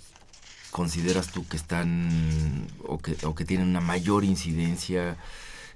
consideras 0.70 1.28
tú 1.28 1.46
que 1.48 1.56
están 1.56 2.66
o 2.86 2.98
que, 2.98 3.44
tienen 3.44 3.68
una 3.68 3.80
mayor 3.80 4.24
incidencia 4.24 5.16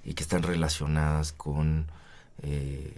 y 0.05 0.15
que 0.15 0.23
están 0.23 0.43
relacionadas 0.43 1.33
con 1.33 1.87
eh, 2.43 2.93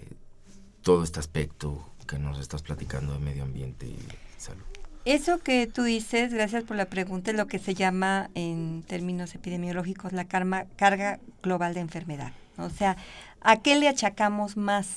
todo 0.83 1.05
este 1.05 1.21
aspecto 1.21 1.89
que 2.07 2.19
nos 2.19 2.39
estás 2.39 2.63
platicando 2.63 3.15
de 3.15 3.21
medio 3.21 3.45
ambiente 3.45 3.87
y 3.87 3.99
salud. 4.37 4.74
Eso 5.05 5.39
que 5.39 5.67
tú 5.67 5.83
dices, 5.83 6.33
gracias 6.33 6.65
por 6.65 6.77
la 6.79 6.87
pregunta, 6.87 7.31
es 7.31 7.37
lo 7.37 7.47
que 7.47 7.59
se 7.59 7.75
llama 7.75 8.31
en 8.35 8.83
términos 8.87 9.35
epidemiológicos 9.35 10.15
la 10.15 10.25
carga 10.25 11.19
global 11.43 11.75
de 11.75 11.81
enfermedad. 11.81 12.33
O 12.57 12.71
sea, 12.71 12.97
¿a 13.43 13.59
qué 13.59 13.77
le 13.77 13.89
achacamos 13.89 14.57
más 14.57 14.89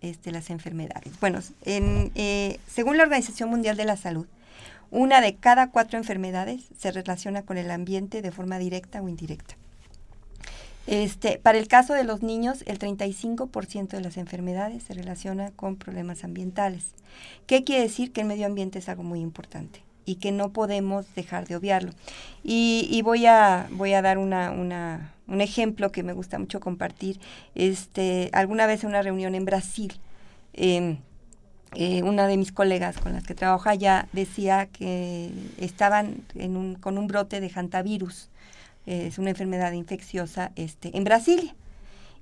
este, 0.00 0.30
las 0.30 0.48
enfermedades? 0.48 1.20
Bueno, 1.20 1.40
en, 1.66 2.12
eh, 2.14 2.60
según 2.66 2.96
la 2.96 3.02
Organización 3.02 3.50
Mundial 3.50 3.76
de 3.76 3.84
la 3.84 3.98
Salud, 3.98 4.26
una 4.90 5.20
de 5.20 5.34
cada 5.34 5.70
cuatro 5.70 5.98
enfermedades 5.98 6.62
se 6.78 6.90
relaciona 6.90 7.42
con 7.42 7.58
el 7.58 7.70
ambiente 7.70 8.22
de 8.22 8.32
forma 8.32 8.58
directa 8.58 9.02
o 9.02 9.08
indirecta. 9.08 9.56
Este, 10.86 11.38
para 11.38 11.58
el 11.58 11.68
caso 11.68 11.94
de 11.94 12.04
los 12.04 12.22
niños, 12.22 12.64
el 12.66 12.78
35% 12.78 13.88
de 13.88 14.00
las 14.00 14.16
enfermedades 14.16 14.82
se 14.82 14.94
relaciona 14.94 15.50
con 15.52 15.76
problemas 15.76 16.24
ambientales. 16.24 16.94
¿Qué 17.46 17.64
quiere 17.64 17.82
decir? 17.82 18.12
Que 18.12 18.22
el 18.22 18.26
medio 18.26 18.46
ambiente 18.46 18.80
es 18.80 18.88
algo 18.88 19.02
muy 19.02 19.20
importante 19.20 19.82
y 20.04 20.16
que 20.16 20.32
no 20.32 20.52
podemos 20.52 21.06
dejar 21.14 21.46
de 21.46 21.56
obviarlo. 21.56 21.92
Y, 22.42 23.00
voy, 23.02 23.26
a, 23.26 23.68
voy 23.70 23.92
a 23.92 24.02
dar 24.02 24.18
una, 24.18 24.50
un 25.28 25.40
ejemplo 25.40 25.92
que 25.92 26.02
me 26.02 26.12
gusta 26.12 26.38
mucho 26.38 26.60
compartir. 26.60 27.20
Este, 27.54 28.30
alguna 28.32 28.66
vez 28.66 28.82
en 28.82 28.90
una 28.90 29.02
reunión 29.02 29.34
en 29.34 29.44
Brasil, 29.44 29.94
em, 30.52 30.98
eh, 31.74 32.02
una 32.02 32.26
de 32.26 32.36
mis 32.36 32.52
colegas 32.52 32.98
con 32.98 33.14
las 33.14 33.24
que 33.24 33.34
trabajo 33.34 33.68
allá 33.68 34.08
decía 34.12 34.66
que 34.66 35.30
estaban 35.58 36.22
en 36.34 36.56
un, 36.56 36.74
con 36.74 36.98
un 36.98 37.06
brote 37.06 37.40
de 37.40 37.48
hantavirus 37.48 38.28
es 38.86 39.18
una 39.18 39.30
enfermedad 39.30 39.72
infecciosa 39.72 40.52
este, 40.56 40.96
en 40.96 41.04
Brasilia. 41.04 41.54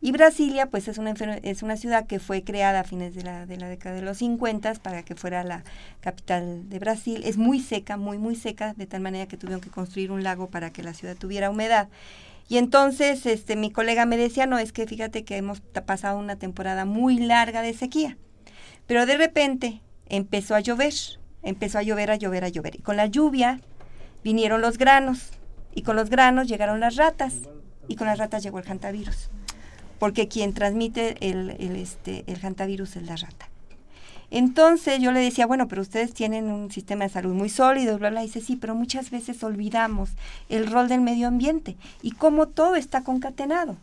Y 0.02 0.12
Brasilia, 0.12 0.66
pues 0.66 0.88
es 0.88 0.96
una, 0.96 1.10
es 1.10 1.62
una 1.62 1.76
ciudad 1.76 2.06
que 2.06 2.20
fue 2.20 2.42
creada 2.42 2.80
a 2.80 2.84
fines 2.84 3.14
de 3.14 3.22
la, 3.22 3.44
de 3.44 3.58
la 3.58 3.68
década 3.68 3.94
de 3.94 4.00
los 4.00 4.16
50 4.18 4.74
para 4.74 5.02
que 5.02 5.14
fuera 5.14 5.44
la 5.44 5.62
capital 6.00 6.70
de 6.70 6.78
Brasil. 6.78 7.22
Es 7.24 7.36
muy 7.36 7.60
seca, 7.60 7.98
muy, 7.98 8.16
muy 8.16 8.34
seca, 8.34 8.72
de 8.74 8.86
tal 8.86 9.02
manera 9.02 9.26
que 9.26 9.36
tuvieron 9.36 9.60
que 9.60 9.68
construir 9.68 10.10
un 10.10 10.22
lago 10.22 10.48
para 10.48 10.70
que 10.70 10.82
la 10.82 10.94
ciudad 10.94 11.16
tuviera 11.16 11.50
humedad. 11.50 11.88
Y 12.48 12.56
entonces 12.56 13.26
este, 13.26 13.56
mi 13.56 13.70
colega 13.70 14.06
me 14.06 14.16
decía, 14.16 14.46
no, 14.46 14.58
es 14.58 14.72
que 14.72 14.86
fíjate 14.86 15.22
que 15.22 15.36
hemos 15.36 15.60
pasado 15.60 16.18
una 16.18 16.36
temporada 16.36 16.86
muy 16.86 17.18
larga 17.18 17.60
de 17.60 17.74
sequía. 17.74 18.16
Pero 18.86 19.04
de 19.04 19.18
repente 19.18 19.82
empezó 20.08 20.54
a 20.54 20.60
llover, 20.60 20.94
empezó 21.42 21.78
a 21.78 21.82
llover, 21.82 22.10
a 22.10 22.16
llover, 22.16 22.44
a 22.44 22.48
llover. 22.48 22.76
Y 22.76 22.82
con 22.82 22.96
la 22.96 23.06
lluvia 23.06 23.60
vinieron 24.24 24.62
los 24.62 24.78
granos 24.78 25.30
y 25.74 25.82
con 25.82 25.96
los 25.96 26.10
granos 26.10 26.48
llegaron 26.48 26.80
las 26.80 26.96
ratas 26.96 27.34
y 27.88 27.96
con 27.96 28.06
las 28.06 28.18
ratas 28.18 28.42
llegó 28.42 28.58
el 28.58 28.68
hantavirus, 28.68 29.30
porque 29.98 30.28
quien 30.28 30.52
transmite 30.52 31.16
el, 31.28 31.50
el, 31.58 31.76
este, 31.76 32.24
el 32.26 32.44
hantavirus 32.44 32.96
es 32.96 33.04
la 33.04 33.16
rata. 33.16 33.48
Entonces 34.32 35.00
yo 35.00 35.10
le 35.10 35.20
decía, 35.20 35.46
bueno, 35.46 35.66
pero 35.66 35.82
ustedes 35.82 36.14
tienen 36.14 36.46
un 36.46 36.70
sistema 36.70 37.04
de 37.04 37.10
salud 37.10 37.34
muy 37.34 37.48
sólido, 37.48 37.98
bla, 37.98 38.10
bla. 38.10 38.20
Dice, 38.20 38.40
sí, 38.40 38.54
pero 38.54 38.76
muchas 38.76 39.10
veces 39.10 39.42
olvidamos 39.42 40.10
el 40.48 40.70
rol 40.70 40.88
del 40.88 41.00
medio 41.00 41.26
ambiente 41.26 41.76
y 42.00 42.12
cómo 42.12 42.46
todo 42.46 42.76
está 42.76 43.02
concatenado. 43.02 43.76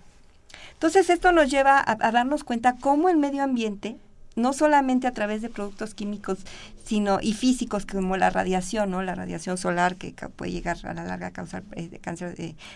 Entonces 0.72 1.10
esto 1.10 1.34
nos 1.34 1.52
lleva 1.52 1.84
a 1.86 2.12
darnos 2.12 2.46
cuenta 2.46 2.78
cómo 2.80 3.10
el 3.10 3.18
medio 3.18 3.44
ambiente 3.44 3.98
no 4.38 4.54
solamente 4.54 5.08
a 5.08 5.12
través 5.12 5.42
de 5.42 5.50
productos 5.50 5.94
químicos 5.94 6.40
sino 6.88 7.20
y 7.22 7.34
físicos 7.34 7.86
como 7.86 8.16
la 8.16 8.30
radiación, 8.30 8.92
¿no? 8.92 9.02
La 9.02 9.14
radiación 9.14 9.58
solar 9.58 9.98
que 9.98 10.14
puede 10.14 10.52
llegar 10.52 10.78
a 10.84 10.94
la 10.94 11.04
larga 11.04 11.28
a 11.28 11.32
causar 11.32 11.64
eh, 11.74 12.00
cáncer 12.02 12.36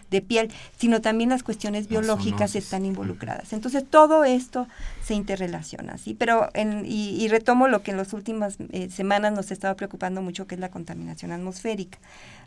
de, 0.10 0.22
piel, 0.22 0.52
sino 0.78 1.00
también 1.00 1.30
las 1.30 1.44
cuestiones 1.44 1.88
biológicas 1.88 2.56
están 2.56 2.86
involucradas. 2.86 3.54
Entonces 3.54 3.86
todo 3.90 4.26
esto 4.26 4.68
se 5.02 5.14
interrelaciona, 5.14 5.98
¿sí? 5.98 6.14
Pero 6.14 6.50
en, 6.54 6.84
y, 6.86 7.26
retomo 7.30 7.70
lo 7.70 7.84
que 7.84 7.92
en 7.92 7.98
las 7.98 8.12
últimas 8.12 8.58
eh, 8.72 8.90
semanas 8.90 9.32
nos 9.32 9.50
estaba 9.50 9.76
preocupando 9.76 10.22
mucho, 10.22 10.46
que 10.46 10.56
es 10.56 10.62
la 10.62 10.70
contaminación 10.70 11.32
atmosférica. 11.32 11.98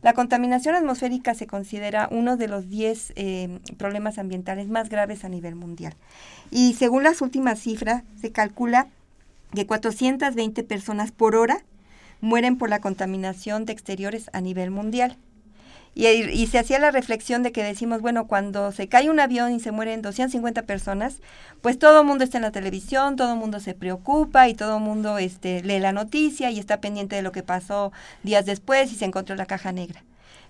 La 0.02 0.12
contaminación 0.12 0.74
atmosférica 0.74 1.34
se 1.34 1.46
considera 1.46 2.08
uno 2.10 2.36
de 2.36 2.48
los 2.48 2.68
10 2.68 3.14
eh, 3.16 3.58
problemas 3.78 4.18
ambientales 4.18 4.68
más 4.68 4.90
graves 4.90 5.24
a 5.24 5.30
nivel 5.30 5.54
mundial. 5.54 5.94
Y 6.50 6.74
según 6.74 7.04
las 7.04 7.22
últimas 7.22 7.58
cifras, 7.58 8.02
se 8.20 8.32
calcula 8.32 8.88
que 9.54 9.66
420 9.66 10.62
personas 10.64 11.12
por 11.12 11.36
hora 11.36 11.64
mueren 12.20 12.56
por 12.56 12.70
la 12.70 12.80
contaminación 12.80 13.64
de 13.64 13.72
exteriores 13.72 14.30
a 14.32 14.40
nivel 14.40 14.70
mundial. 14.70 15.16
Y, 15.96 16.46
se 16.48 16.58
hacía 16.58 16.80
la 16.80 16.90
reflexión 16.90 17.44
de 17.44 17.52
que 17.52 17.62
decimos, 17.62 18.00
bueno, 18.00 18.26
cuando 18.26 18.72
se 18.72 18.88
cae 18.88 19.10
un 19.10 19.20
avión 19.20 19.52
y 19.52 19.60
se 19.60 19.70
mueren 19.70 20.02
250 20.02 20.62
personas, 20.62 21.20
pues 21.62 21.78
todo 21.78 22.00
el 22.00 22.06
mundo 22.06 22.24
está 22.24 22.38
en 22.38 22.42
la 22.42 22.50
televisión, 22.50 23.14
todo 23.14 23.34
el 23.34 23.38
mundo 23.38 23.60
se 23.60 23.74
preocupa 23.74 24.48
y 24.48 24.54
todo 24.54 24.78
el 24.78 24.82
mundo 24.82 25.18
este, 25.18 25.62
lee 25.62 25.78
la 25.78 25.92
noticia 25.92 26.50
y 26.50 26.58
está 26.58 26.80
pendiente 26.80 27.14
de 27.14 27.22
lo 27.22 27.30
que 27.30 27.44
pasó 27.44 27.92
días 28.24 28.44
después 28.44 28.90
y 28.92 28.96
se 28.96 29.04
encontró 29.04 29.36
la 29.36 29.46
caja 29.46 29.70
negra. 29.70 30.02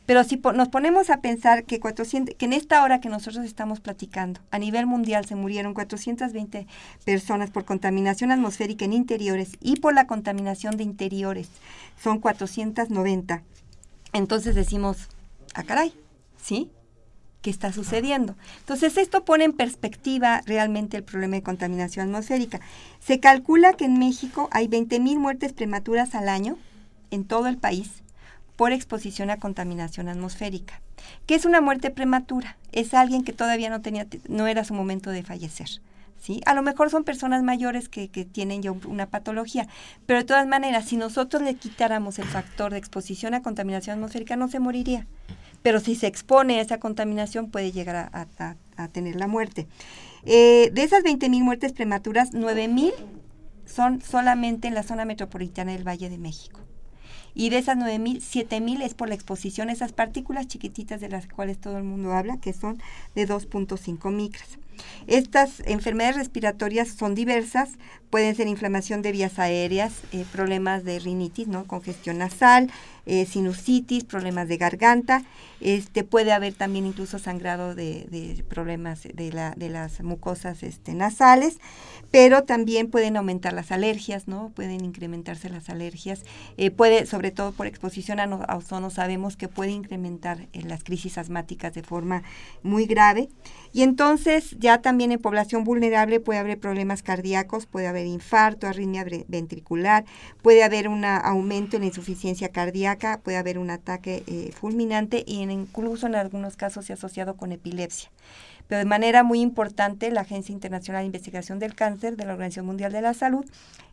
Pero 0.06 0.22
si 0.24 0.36
nos 0.36 0.68
ponemos 0.68 1.08
a 1.08 1.20
pensar 1.20 1.64
que, 1.64 1.80
400, 1.80 2.34
que 2.34 2.44
en 2.44 2.52
esta 2.52 2.82
hora 2.82 3.00
que 3.00 3.08
nosotros 3.08 3.44
estamos 3.44 3.80
platicando, 3.80 4.40
a 4.50 4.58
nivel 4.58 4.86
mundial 4.86 5.24
se 5.24 5.34
murieron 5.34 5.72
420 5.72 6.66
personas 7.04 7.50
por 7.50 7.64
contaminación 7.64 8.30
atmosférica 8.30 8.84
en 8.84 8.92
interiores 8.92 9.52
y 9.60 9.76
por 9.76 9.94
la 9.94 10.06
contaminación 10.06 10.76
de 10.76 10.84
interiores, 10.84 11.48
son 12.02 12.18
490. 12.20 13.42
Entonces 14.12 14.54
decimos, 14.54 15.08
ah, 15.54 15.64
caray, 15.64 15.94
¿sí? 16.36 16.70
¿Qué 17.40 17.50
está 17.50 17.72
sucediendo? 17.72 18.36
Entonces, 18.60 18.96
esto 18.96 19.26
pone 19.26 19.44
en 19.44 19.52
perspectiva 19.52 20.40
realmente 20.46 20.96
el 20.96 21.04
problema 21.04 21.36
de 21.36 21.42
contaminación 21.42 22.08
atmosférica. 22.08 22.60
Se 23.00 23.20
calcula 23.20 23.74
que 23.74 23.84
en 23.84 23.98
México 23.98 24.48
hay 24.50 24.66
20.000 24.66 25.18
muertes 25.18 25.52
prematuras 25.52 26.14
al 26.14 26.30
año 26.30 26.56
en 27.10 27.24
todo 27.24 27.48
el 27.48 27.58
país 27.58 28.03
por 28.56 28.72
exposición 28.72 29.30
a 29.30 29.38
contaminación 29.38 30.08
atmosférica. 30.08 30.80
¿Qué 31.26 31.34
es 31.34 31.44
una 31.44 31.60
muerte 31.60 31.90
prematura? 31.90 32.56
Es 32.72 32.94
alguien 32.94 33.24
que 33.24 33.32
todavía 33.32 33.70
no 33.70 33.80
tenía, 33.80 34.06
no 34.28 34.46
era 34.46 34.64
su 34.64 34.74
momento 34.74 35.10
de 35.10 35.22
fallecer. 35.22 35.68
¿Sí? 36.18 36.40
A 36.46 36.54
lo 36.54 36.62
mejor 36.62 36.88
son 36.88 37.04
personas 37.04 37.42
mayores 37.42 37.90
que, 37.90 38.08
que, 38.08 38.24
tienen 38.24 38.62
ya 38.62 38.72
una 38.72 39.06
patología, 39.06 39.68
pero 40.06 40.20
de 40.20 40.24
todas 40.24 40.46
maneras, 40.46 40.86
si 40.86 40.96
nosotros 40.96 41.42
le 41.42 41.54
quitáramos 41.54 42.18
el 42.18 42.24
factor 42.24 42.72
de 42.72 42.78
exposición 42.78 43.34
a 43.34 43.42
contaminación 43.42 43.96
atmosférica, 43.96 44.34
no 44.34 44.48
se 44.48 44.58
moriría. 44.58 45.06
Pero 45.62 45.80
si 45.80 45.96
se 45.96 46.06
expone 46.06 46.58
a 46.58 46.62
esa 46.62 46.78
contaminación, 46.78 47.50
puede 47.50 47.72
llegar 47.72 48.10
a, 48.12 48.88
tener 48.92 49.16
la 49.16 49.26
muerte. 49.26 49.66
Eh, 50.24 50.70
de 50.72 50.82
esas 50.82 51.02
20.000 51.04 51.42
muertes 51.42 51.72
prematuras, 51.72 52.32
9.000 52.32 52.92
son 53.66 54.00
solamente 54.00 54.68
en 54.68 54.74
la 54.74 54.82
zona 54.82 55.04
metropolitana 55.04 55.72
del 55.72 55.86
Valle 55.86 56.08
de 56.08 56.18
México 56.18 56.63
y 57.34 57.50
de 57.50 57.58
esas 57.58 57.76
9.000, 57.76 58.20
7.000 58.20 58.82
es 58.82 58.94
por 58.94 59.08
la 59.08 59.14
exposición 59.14 59.70
esas 59.70 59.92
partículas 59.92 60.46
chiquititas 60.46 61.00
de 61.00 61.08
las 61.08 61.26
cuales 61.26 61.58
todo 61.58 61.78
el 61.78 61.84
mundo 61.84 62.12
habla, 62.12 62.38
que 62.38 62.52
son 62.52 62.80
de 63.14 63.28
2.5 63.28 64.12
micras. 64.12 64.58
Estas 65.06 65.60
enfermedades 65.66 66.16
respiratorias 66.16 66.88
son 66.88 67.14
diversas, 67.14 67.70
pueden 68.10 68.34
ser 68.34 68.48
inflamación 68.48 69.02
de 69.02 69.12
vías 69.12 69.38
aéreas, 69.38 69.92
eh, 70.12 70.24
problemas 70.32 70.84
de 70.84 70.98
rinitis, 70.98 71.48
¿no? 71.48 71.66
congestión 71.66 72.18
nasal, 72.18 72.70
eh, 73.06 73.26
sinusitis, 73.26 74.04
problemas 74.04 74.48
de 74.48 74.56
garganta, 74.56 75.24
este, 75.60 76.04
puede 76.04 76.32
haber 76.32 76.52
también 76.54 76.86
incluso 76.86 77.18
sangrado 77.18 77.74
de, 77.74 78.44
problemas 78.48 79.02
de, 79.02 79.32
la, 79.32 79.52
de 79.56 79.70
las 79.70 80.02
mucosas 80.02 80.62
este, 80.62 80.94
nasales, 80.94 81.58
pero 82.10 82.44
también 82.44 82.90
pueden 82.90 83.16
aumentar 83.16 83.52
las 83.52 83.72
alergias, 83.72 84.28
¿no? 84.28 84.52
Pueden 84.54 84.84
incrementarse 84.84 85.48
las 85.48 85.68
alergias, 85.68 86.22
eh, 86.56 86.70
puede, 86.70 87.06
sobre 87.06 87.30
todo 87.30 87.52
por 87.52 87.66
exposición 87.66 88.20
a, 88.20 88.56
ozono, 88.56 88.90
sabemos 88.90 89.36
que 89.36 89.48
puede 89.48 89.70
incrementar 89.70 90.48
las 90.52 90.84
crisis 90.84 91.18
asmáticas 91.18 91.74
de 91.74 91.82
forma 91.82 92.22
muy 92.62 92.86
grave. 92.86 93.28
Y 93.72 93.82
entonces 93.82 94.56
ya 94.58 94.80
también 94.82 95.10
en 95.12 95.18
población 95.18 95.64
vulnerable 95.64 96.20
puede 96.20 96.38
haber 96.38 96.60
problemas 96.60 97.02
cardíacos, 97.02 97.66
puede 97.66 97.88
haber 97.88 98.06
infarto, 98.06 98.66
arritmia 98.66 99.04
ventricular, 99.26 100.04
puede 100.42 100.62
haber 100.62 100.88
un 100.88 101.04
aumento 101.04 101.76
en 101.76 101.82
la 101.82 101.88
insuficiencia 101.88 102.50
cardíaca, 102.50 102.93
puede 103.22 103.36
haber 103.36 103.58
un 103.58 103.70
ataque 103.70 104.24
eh, 104.26 104.52
fulminante 104.52 105.24
y 105.26 105.42
incluso 105.42 106.06
en 106.06 106.14
algunos 106.14 106.56
casos 106.56 106.86
se 106.86 106.92
ha 106.92 106.96
asociado 106.96 107.36
con 107.36 107.52
epilepsia. 107.52 108.10
Pero 108.68 108.78
de 108.78 108.84
manera 108.84 109.22
muy 109.22 109.40
importante, 109.40 110.10
la 110.10 110.22
Agencia 110.22 110.52
Internacional 110.52 111.02
de 111.02 111.06
Investigación 111.06 111.58
del 111.58 111.74
Cáncer 111.74 112.16
de 112.16 112.24
la 112.24 112.32
Organización 112.32 112.66
Mundial 112.66 112.92
de 112.92 113.02
la 113.02 113.14
Salud 113.14 113.44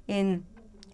en 0.08 0.44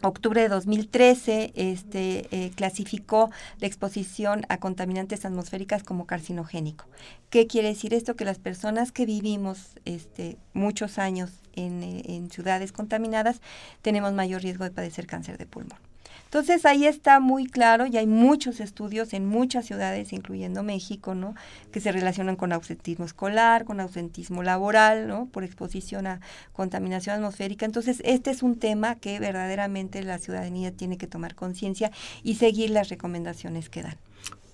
octubre 0.01 0.41
de 0.41 0.47
2013 0.49 1.53
este, 1.55 2.27
eh, 2.31 2.51
clasificó 2.55 3.31
la 3.59 3.67
exposición 3.67 4.45
a 4.49 4.57
contaminantes 4.57 5.25
atmosféricas 5.25 5.83
como 5.83 6.05
carcinogénico. 6.05 6.85
¿Qué 7.29 7.47
quiere 7.47 7.69
decir 7.69 7.93
esto? 7.93 8.15
Que 8.15 8.25
las 8.25 8.39
personas 8.39 8.91
que 8.91 9.05
vivimos 9.05 9.71
este, 9.85 10.37
muchos 10.53 10.99
años 10.99 11.31
en, 11.53 11.83
eh, 11.83 12.03
en 12.05 12.29
ciudades 12.29 12.71
contaminadas 12.71 13.41
tenemos 13.81 14.13
mayor 14.13 14.41
riesgo 14.41 14.63
de 14.63 14.71
padecer 14.71 15.07
cáncer 15.07 15.37
de 15.37 15.45
pulmón. 15.45 15.79
Entonces 16.25 16.65
ahí 16.65 16.85
está 16.85 17.19
muy 17.19 17.45
claro 17.47 17.85
y 17.85 17.97
hay 17.97 18.07
muchos 18.07 18.59
estudios 18.59 19.13
en 19.13 19.25
muchas 19.25 19.65
ciudades, 19.65 20.13
incluyendo 20.13 20.63
México, 20.63 21.15
¿no? 21.15 21.35
Que 21.71 21.79
se 21.79 21.91
relacionan 21.91 22.35
con 22.35 22.51
ausentismo 22.51 23.05
escolar, 23.05 23.63
con 23.65 23.79
ausentismo 23.79 24.43
laboral, 24.43 25.07
¿no? 25.07 25.27
Por 25.27 25.43
exposición 25.43 26.07
a 26.07 26.19
contaminación 26.53 27.15
atmosférica. 27.15 27.65
Entonces 27.65 28.01
este 28.03 28.31
es 28.31 28.43
un 28.43 28.59
tema 28.59 28.95
que 28.95 29.19
verdaderamente 29.19 30.03
la 30.03 30.19
ciudadanía 30.19 30.71
tiene 30.71 30.97
que 30.97 31.07
tomar 31.07 31.35
conciencia 31.35 31.91
y 32.23 32.35
seguir 32.35 32.71
las 32.71 32.89
recomendaciones 32.89 33.69
que 33.69 33.83
dan. 33.83 33.97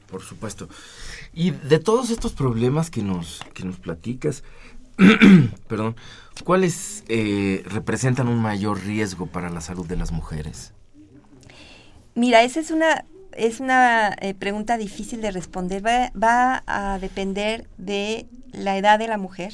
Por 0.07 0.21
supuesto. 0.21 0.69
Y 1.33 1.51
de 1.51 1.79
todos 1.79 2.11
estos 2.11 2.33
problemas 2.33 2.91
que 2.91 3.01
nos, 3.01 3.41
que 3.55 3.63
nos 3.63 3.79
platicas, 3.79 4.43
perdón, 5.67 5.95
¿cuáles 6.43 7.03
eh, 7.07 7.63
representan 7.65 8.27
un 8.27 8.39
mayor 8.39 8.83
riesgo 8.83 9.25
para 9.25 9.49
la 9.49 9.59
salud 9.59 9.87
de 9.87 9.95
las 9.95 10.11
mujeres? 10.11 10.71
Mira, 12.15 12.43
esa 12.43 12.59
es 12.59 12.69
una, 12.69 13.05
es 13.31 13.59
una 13.59 14.15
eh, 14.21 14.35
pregunta 14.35 14.77
difícil 14.77 15.19
de 15.21 15.31
responder. 15.31 15.83
Va, 15.83 16.63
a 16.67 16.99
depender 16.99 17.67
de 17.77 18.27
la 18.51 18.77
edad 18.77 18.99
de 18.99 19.07
la 19.07 19.17
mujer. 19.17 19.53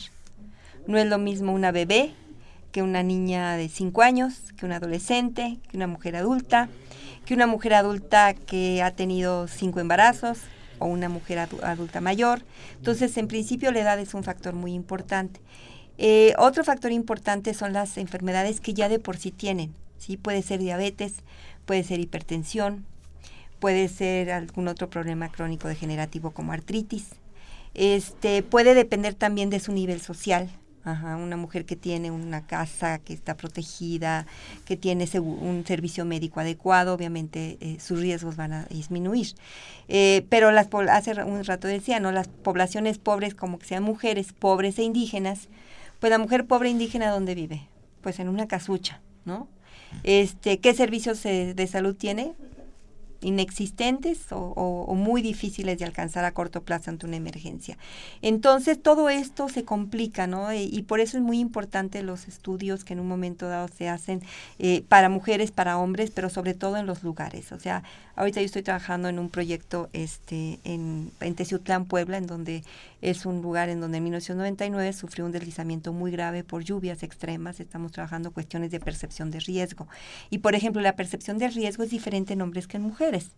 No 0.85 0.97
es 0.97 1.05
lo 1.05 1.17
mismo 1.17 1.53
una 1.53 1.71
bebé 1.71 2.13
que 2.73 2.83
una 2.83 3.01
niña 3.01 3.55
de 3.55 3.69
5 3.69 4.01
años, 4.01 4.53
que 4.57 4.65
una 4.65 4.75
adolescente, 4.75 5.57
que 5.69 5.77
una 5.77 5.87
mujer 5.87 6.17
adulta, 6.17 6.67
que 7.25 7.33
una 7.33 7.47
mujer 7.47 7.73
adulta 7.75 8.33
que 8.33 8.81
ha 8.81 8.91
tenido 8.91 9.47
cinco 9.47 9.79
embarazos 9.79 10.39
o 10.79 10.85
una 10.85 11.09
mujer 11.09 11.39
adulta 11.39 12.01
mayor. 12.01 12.41
Entonces, 12.75 13.15
en 13.17 13.27
principio, 13.27 13.71
la 13.71 13.79
edad 13.79 13.99
es 13.99 14.13
un 14.13 14.23
factor 14.23 14.53
muy 14.53 14.73
importante. 14.73 15.39
Eh, 15.97 16.33
otro 16.37 16.63
factor 16.63 16.91
importante 16.91 17.53
son 17.53 17.71
las 17.71 17.97
enfermedades 17.97 18.59
que 18.59 18.73
ya 18.73 18.89
de 18.89 18.99
por 18.99 19.17
sí 19.17 19.31
tienen. 19.31 19.73
¿sí? 19.99 20.17
Puede 20.17 20.41
ser 20.41 20.59
diabetes, 20.59 21.13
puede 21.69 21.83
ser 21.83 21.99
hipertensión, 21.99 22.83
puede 23.59 23.89
ser 23.89 24.31
algún 24.31 24.67
otro 24.67 24.89
problema 24.89 25.29
crónico 25.29 25.67
degenerativo 25.67 26.31
como 26.31 26.51
artritis. 26.51 27.09
Este 27.75 28.41
puede 28.41 28.73
depender 28.73 29.13
también 29.13 29.51
de 29.51 29.59
su 29.59 29.71
nivel 29.71 30.01
social. 30.01 30.49
una 30.83 31.37
mujer 31.37 31.65
que 31.65 31.75
tiene 31.75 32.09
una 32.09 32.47
casa 32.47 32.97
que 32.97 33.13
está 33.13 33.37
protegida, 33.37 34.25
que 34.65 34.77
tiene 34.77 35.07
un 35.19 35.63
servicio 35.67 36.05
médico 36.05 36.39
adecuado, 36.39 36.95
obviamente 36.95 37.59
eh, 37.61 37.77
sus 37.79 37.99
riesgos 37.99 38.35
van 38.35 38.53
a 38.53 38.65
disminuir. 38.65 39.35
Eh, 39.89 40.25
pero 40.27 40.49
las 40.49 40.69
hace 40.89 41.23
un 41.23 41.43
rato 41.43 41.67
decía, 41.67 41.99
¿no? 41.99 42.11
Las 42.11 42.29
poblaciones 42.29 42.97
pobres, 42.97 43.35
como 43.35 43.59
que 43.59 43.67
sean 43.67 43.83
mujeres 43.83 44.33
pobres 44.33 44.79
e 44.79 44.81
indígenas, 44.81 45.49
pues 45.99 46.09
la 46.09 46.17
mujer 46.17 46.47
pobre 46.47 46.71
indígena, 46.71 47.11
¿dónde 47.11 47.35
vive? 47.35 47.67
Pues 48.01 48.17
en 48.17 48.27
una 48.27 48.47
casucha, 48.47 49.01
¿no? 49.23 49.47
Este, 50.03 50.59
¿Qué 50.59 50.73
servicios 50.73 51.25
eh, 51.25 51.53
de 51.55 51.67
salud 51.67 51.95
tiene? 51.95 52.33
inexistentes 53.21 54.27
o, 54.31 54.93
muy 54.95 55.21
difíciles 55.21 55.77
de 55.77 55.85
alcanzar 55.85 56.25
a 56.25 56.31
corto 56.31 56.61
plazo 56.63 56.89
ante 56.89 57.05
una 57.05 57.17
emergencia. 57.17 57.77
Entonces, 58.21 58.81
todo 58.81 59.09
esto 59.09 59.49
se 59.49 59.63
complica, 59.63 60.27
¿no? 60.27 60.53
Y, 60.53 60.83
por 60.83 60.99
eso 60.99 61.17
es 61.17 61.23
muy 61.23 61.39
importante 61.39 62.01
los 62.03 62.27
estudios 62.27 62.83
que 62.83 62.93
en 62.93 62.99
un 62.99 63.07
momento 63.07 63.47
dado 63.47 63.67
se 63.67 63.89
hacen 63.89 64.21
eh, 64.57 64.83
para 64.87 65.09
mujeres, 65.09 65.51
para 65.51 65.77
hombres, 65.77 66.11
pero 66.11 66.29
sobre 66.29 66.53
todo 66.53 66.77
en 66.77 66.85
los 66.85 67.03
lugares. 67.03 67.51
O 67.51 67.59
sea, 67.59 67.83
ahorita 68.15 68.41
yo 68.41 68.45
estoy 68.45 68.63
trabajando 68.63 69.09
en 69.09 69.19
un 69.19 69.29
proyecto 69.29 69.89
este, 69.93 70.59
en, 70.63 71.11
en 71.19 71.35
Teciutlán, 71.35 71.85
Puebla, 71.85 72.17
en 72.17 72.27
donde 72.27 72.63
es 73.01 73.25
un 73.25 73.41
lugar 73.41 73.69
en 73.69 73.79
donde 73.79 73.97
en 73.97 74.03
1999 74.03 74.93
sufrió 74.93 75.25
un 75.25 75.31
deslizamiento 75.31 75.93
muy 75.93 76.11
grave 76.11 76.43
por 76.43 76.63
lluvias 76.63 77.03
extremas. 77.03 77.59
Estamos 77.59 77.91
trabajando 77.91 78.31
cuestiones 78.31 78.71
de 78.71 78.79
percepción 78.79 79.31
de 79.31 79.39
riesgo. 79.39 79.87
Y, 80.29 80.39
por 80.39 80.55
ejemplo, 80.55 80.81
la 80.81 80.95
percepción 80.95 81.37
de 81.37 81.49
riesgo 81.49 81.83
es 81.83 81.91
diferente 81.91 82.33
en 82.33 82.41
hombres 82.41 82.67
que 82.67 82.77
en 82.77 82.83
mujeres. 82.83 83.31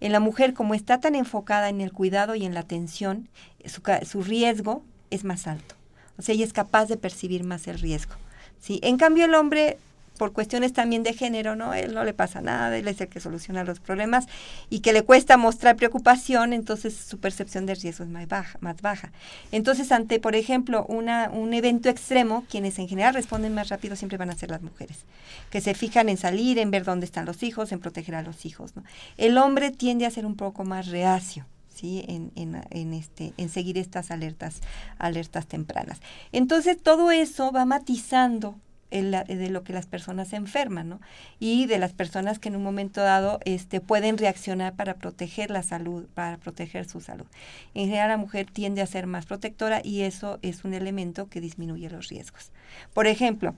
En 0.00 0.12
la 0.12 0.20
mujer, 0.20 0.52
como 0.52 0.74
está 0.74 1.00
tan 1.00 1.14
enfocada 1.14 1.68
en 1.68 1.80
el 1.80 1.92
cuidado 1.92 2.34
y 2.34 2.44
en 2.44 2.54
la 2.54 2.60
atención, 2.60 3.28
su, 3.64 3.82
su 4.04 4.22
riesgo 4.22 4.82
es 5.10 5.24
más 5.24 5.46
alto. 5.46 5.74
O 6.18 6.22
sea, 6.22 6.34
ella 6.34 6.44
es 6.44 6.52
capaz 6.52 6.86
de 6.86 6.96
percibir 6.96 7.44
más 7.44 7.66
el 7.68 7.78
riesgo. 7.78 8.14
¿sí? 8.60 8.80
En 8.82 8.96
cambio, 8.96 9.24
el 9.24 9.34
hombre 9.34 9.78
por 10.16 10.32
cuestiones 10.32 10.72
también 10.72 11.02
de 11.02 11.12
género, 11.12 11.54
¿no? 11.54 11.74
Él 11.74 11.94
no 11.94 12.04
le 12.04 12.12
pasa 12.12 12.40
nada, 12.40 12.76
él 12.76 12.88
es 12.88 13.00
el 13.00 13.08
que 13.08 13.20
soluciona 13.20 13.64
los 13.64 13.80
problemas 13.80 14.26
y 14.70 14.80
que 14.80 14.92
le 14.92 15.02
cuesta 15.02 15.36
mostrar 15.36 15.76
preocupación, 15.76 16.52
entonces 16.52 16.96
su 16.96 17.18
percepción 17.18 17.66
de 17.66 17.74
riesgo 17.74 18.04
es 18.04 18.10
más 18.10 18.26
baja. 18.26 18.58
Más 18.60 18.80
baja. 18.82 19.12
Entonces, 19.52 19.92
ante, 19.92 20.18
por 20.18 20.34
ejemplo, 20.34 20.84
una, 20.88 21.30
un 21.30 21.54
evento 21.54 21.88
extremo, 21.88 22.44
quienes 22.50 22.78
en 22.78 22.88
general 22.88 23.14
responden 23.14 23.54
más 23.54 23.68
rápido 23.68 23.96
siempre 23.96 24.18
van 24.18 24.30
a 24.30 24.36
ser 24.36 24.50
las 24.50 24.62
mujeres, 24.62 25.04
que 25.50 25.60
se 25.60 25.74
fijan 25.74 26.08
en 26.08 26.16
salir, 26.16 26.58
en 26.58 26.70
ver 26.70 26.84
dónde 26.84 27.06
están 27.06 27.26
los 27.26 27.42
hijos, 27.42 27.72
en 27.72 27.80
proteger 27.80 28.14
a 28.14 28.22
los 28.22 28.44
hijos, 28.46 28.74
¿no? 28.76 28.82
El 29.16 29.38
hombre 29.38 29.70
tiende 29.70 30.06
a 30.06 30.10
ser 30.10 30.26
un 30.26 30.36
poco 30.36 30.64
más 30.64 30.88
reacio, 30.88 31.46
¿sí? 31.74 32.04
En, 32.08 32.32
en, 32.36 32.62
en, 32.70 32.94
este, 32.94 33.32
en 33.36 33.48
seguir 33.48 33.78
estas 33.78 34.10
alertas, 34.10 34.60
alertas 34.98 35.46
tempranas. 35.46 36.00
Entonces 36.32 36.80
todo 36.82 37.10
eso 37.10 37.52
va 37.52 37.64
matizando 37.64 38.56
de 38.90 39.50
lo 39.50 39.64
que 39.64 39.72
las 39.72 39.86
personas 39.86 40.28
se 40.28 40.36
enferman, 40.36 40.88
¿no? 40.88 41.00
Y 41.38 41.66
de 41.66 41.78
las 41.78 41.92
personas 41.92 42.38
que 42.38 42.48
en 42.48 42.56
un 42.56 42.62
momento 42.62 43.00
dado 43.00 43.40
este, 43.44 43.80
pueden 43.80 44.18
reaccionar 44.18 44.74
para 44.74 44.94
proteger 44.94 45.50
la 45.50 45.62
salud, 45.62 46.06
para 46.14 46.36
proteger 46.36 46.88
su 46.88 47.00
salud. 47.00 47.26
En 47.74 47.86
general 47.86 48.08
la 48.08 48.16
mujer 48.16 48.46
tiende 48.50 48.82
a 48.82 48.86
ser 48.86 49.06
más 49.06 49.26
protectora 49.26 49.80
y 49.82 50.02
eso 50.02 50.38
es 50.42 50.64
un 50.64 50.74
elemento 50.74 51.28
que 51.28 51.40
disminuye 51.40 51.90
los 51.90 52.08
riesgos. 52.08 52.50
Por 52.94 53.06
ejemplo, 53.06 53.54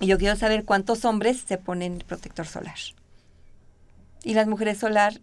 yo 0.00 0.18
quiero 0.18 0.36
saber 0.36 0.64
cuántos 0.64 1.04
hombres 1.04 1.44
se 1.46 1.58
ponen 1.58 2.04
protector 2.06 2.46
solar. 2.46 2.78
Y 4.22 4.34
las 4.34 4.46
mujeres 4.46 4.78
solar 4.78 5.20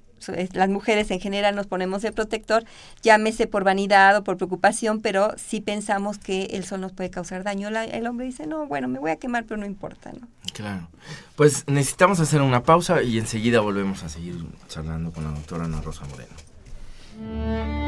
las 0.53 0.69
mujeres 0.69 1.11
en 1.11 1.19
general 1.19 1.55
nos 1.55 1.67
ponemos 1.67 2.03
el 2.03 2.13
protector, 2.13 2.65
llámese 3.01 3.47
por 3.47 3.63
vanidad 3.63 4.17
o 4.17 4.23
por 4.23 4.37
preocupación, 4.37 5.01
pero 5.01 5.33
si 5.37 5.61
pensamos 5.61 6.17
que 6.17 6.45
el 6.51 6.65
sol 6.65 6.81
nos 6.81 6.93
puede 6.93 7.09
causar 7.09 7.43
daño. 7.43 7.69
el 7.69 8.07
hombre 8.07 8.25
dice, 8.25 8.47
no, 8.47 8.65
bueno, 8.67 8.87
me 8.87 8.99
voy 8.99 9.11
a 9.11 9.17
quemar, 9.17 9.45
pero 9.45 9.57
no 9.57 9.65
importa, 9.65 10.11
¿no? 10.11 10.27
Claro. 10.53 10.87
Pues 11.35 11.65
necesitamos 11.67 12.19
hacer 12.19 12.41
una 12.41 12.63
pausa 12.63 13.03
y 13.03 13.17
enseguida 13.17 13.59
volvemos 13.59 14.03
a 14.03 14.09
seguir 14.09 14.35
charlando 14.67 15.11
con 15.11 15.23
la 15.23 15.31
doctora 15.31 15.65
Ana 15.65 15.81
Rosa 15.81 16.05
Moreno. 16.05 17.84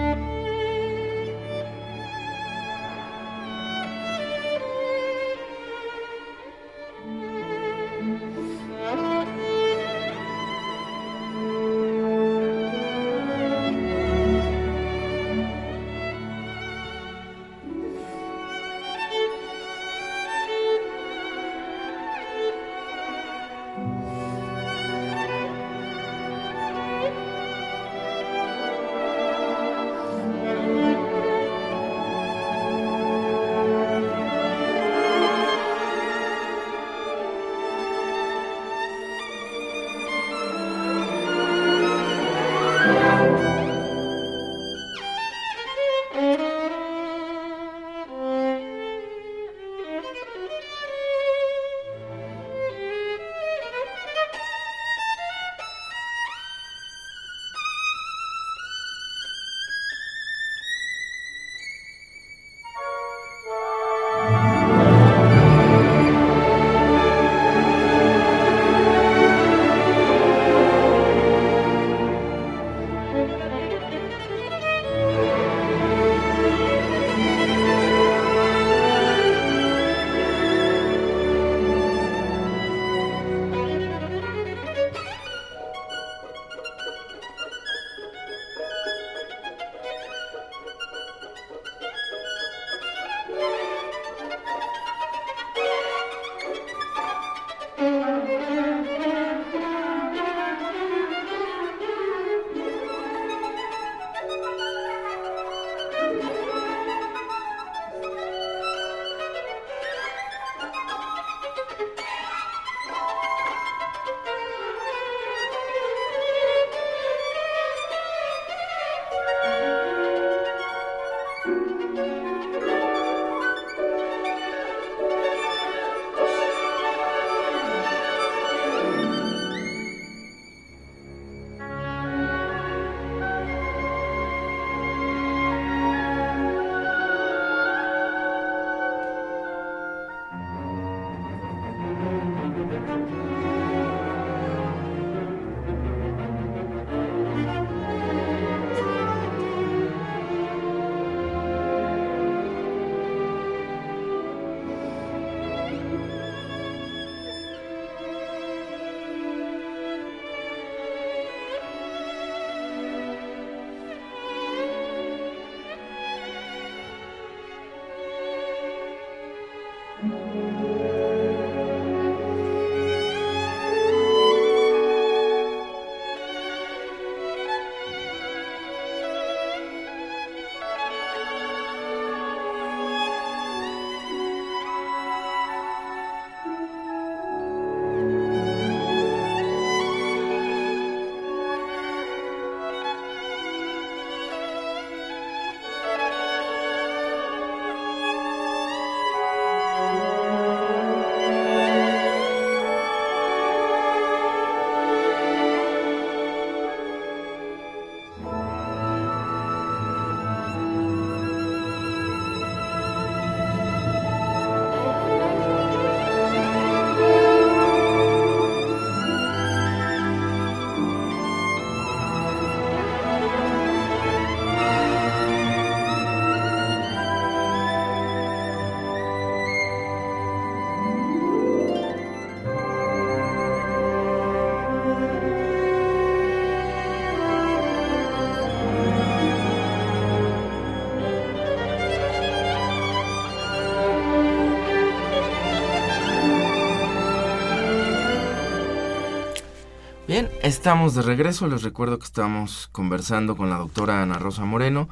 Estamos 250.48 250.96
de 250.96 251.02
regreso. 251.02 251.48
Les 251.48 251.62
recuerdo 251.62 252.00
que 252.00 252.06
estamos 252.06 252.70
conversando 252.72 253.36
con 253.36 253.50
la 253.50 253.58
doctora 253.58 254.02
Ana 254.02 254.18
Rosa 254.18 254.46
Moreno 254.46 254.88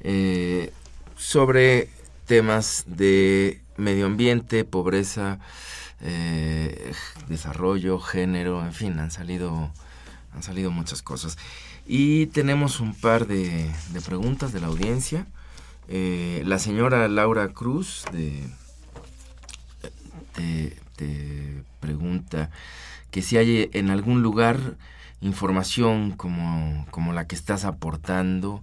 eh, 0.00 0.72
sobre 1.16 1.88
temas 2.26 2.84
de 2.86 3.60
medio 3.76 4.06
ambiente, 4.06 4.64
pobreza, 4.64 5.38
eh, 6.00 6.92
desarrollo, 7.28 8.00
género, 8.00 8.64
en 8.64 8.72
fin, 8.72 8.98
han 8.98 9.12
salido, 9.12 9.70
han 10.34 10.42
salido 10.42 10.72
muchas 10.72 11.00
cosas. 11.00 11.38
Y 11.86 12.26
tenemos 12.26 12.80
un 12.80 12.92
par 12.94 13.28
de, 13.28 13.70
preguntas 14.04 14.52
de 14.52 14.60
la 14.60 14.66
audiencia. 14.66 15.26
Eh, 15.88 16.42
la 16.44 16.58
señora 16.58 17.06
Laura 17.06 17.48
Cruz 17.48 18.04
de, 18.12 18.42
te 20.96 21.62
pregunta 21.80 22.50
que 23.10 23.22
si 23.22 23.36
hay 23.36 23.70
en 23.72 23.90
algún 23.90 24.22
lugar 24.22 24.76
información 25.20 26.12
como, 26.12 26.86
como 26.90 27.12
la 27.12 27.26
que 27.26 27.34
estás 27.34 27.64
aportando, 27.64 28.62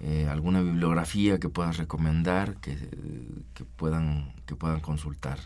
eh, 0.00 0.28
alguna 0.30 0.60
bibliografía 0.60 1.38
que 1.38 1.48
puedas 1.48 1.78
recomendar, 1.78 2.56
que, 2.56 2.76
puedan, 3.76 4.32
que 4.46 4.54
puedan 4.54 4.80
consultar. 4.80 5.38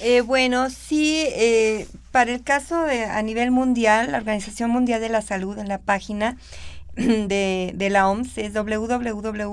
Eh, 0.00 0.20
bueno, 0.20 0.68
sí, 0.68 1.24
eh, 1.28 1.88
para 2.12 2.32
el 2.32 2.42
caso 2.42 2.84
de 2.84 3.04
a 3.04 3.22
nivel 3.22 3.50
mundial, 3.50 4.12
la 4.12 4.18
Organización 4.18 4.70
Mundial 4.70 5.00
de 5.00 5.08
la 5.08 5.22
Salud 5.22 5.58
en 5.58 5.68
la 5.68 5.78
página 5.78 6.36
de, 6.96 7.72
de 7.74 7.90
la 7.90 8.08
OMS 8.08 8.36
es 8.36 8.52
www.who.int 8.52 9.48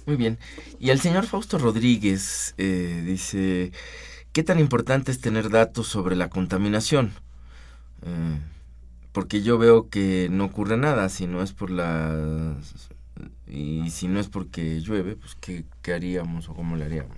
Muy 0.10 0.18
bien. 0.18 0.40
Y 0.80 0.90
el 0.90 1.00
señor 1.00 1.28
Fausto 1.28 1.60
Rodríguez 1.60 2.56
eh, 2.58 3.04
dice, 3.06 3.72
¿qué 4.34 4.42
tan 4.42 4.58
importante 4.58 5.12
es 5.12 5.22
tener 5.22 5.52
datos 5.52 5.86
sobre 5.86 6.16
la 6.16 6.32
contaminación? 6.32 7.14
Eh, 8.02 8.40
porque 9.12 9.44
yo 9.44 9.60
veo 9.60 9.88
que 9.88 10.28
no 10.32 10.46
ocurre 10.46 10.78
nada 10.78 11.10
si 11.10 11.28
no 11.28 11.44
es 11.44 11.54
por 11.54 11.70
la... 11.70 12.56
Y 13.46 13.92
si 13.92 14.08
no 14.08 14.20
es 14.20 14.30
porque 14.30 14.82
llueve, 14.82 15.16
pues 15.16 15.36
¿qué, 15.36 15.64
qué 15.84 15.94
haríamos 15.94 16.50
o 16.50 16.56
cómo 16.56 16.76
le 16.76 16.86
haríamos? 16.86 17.16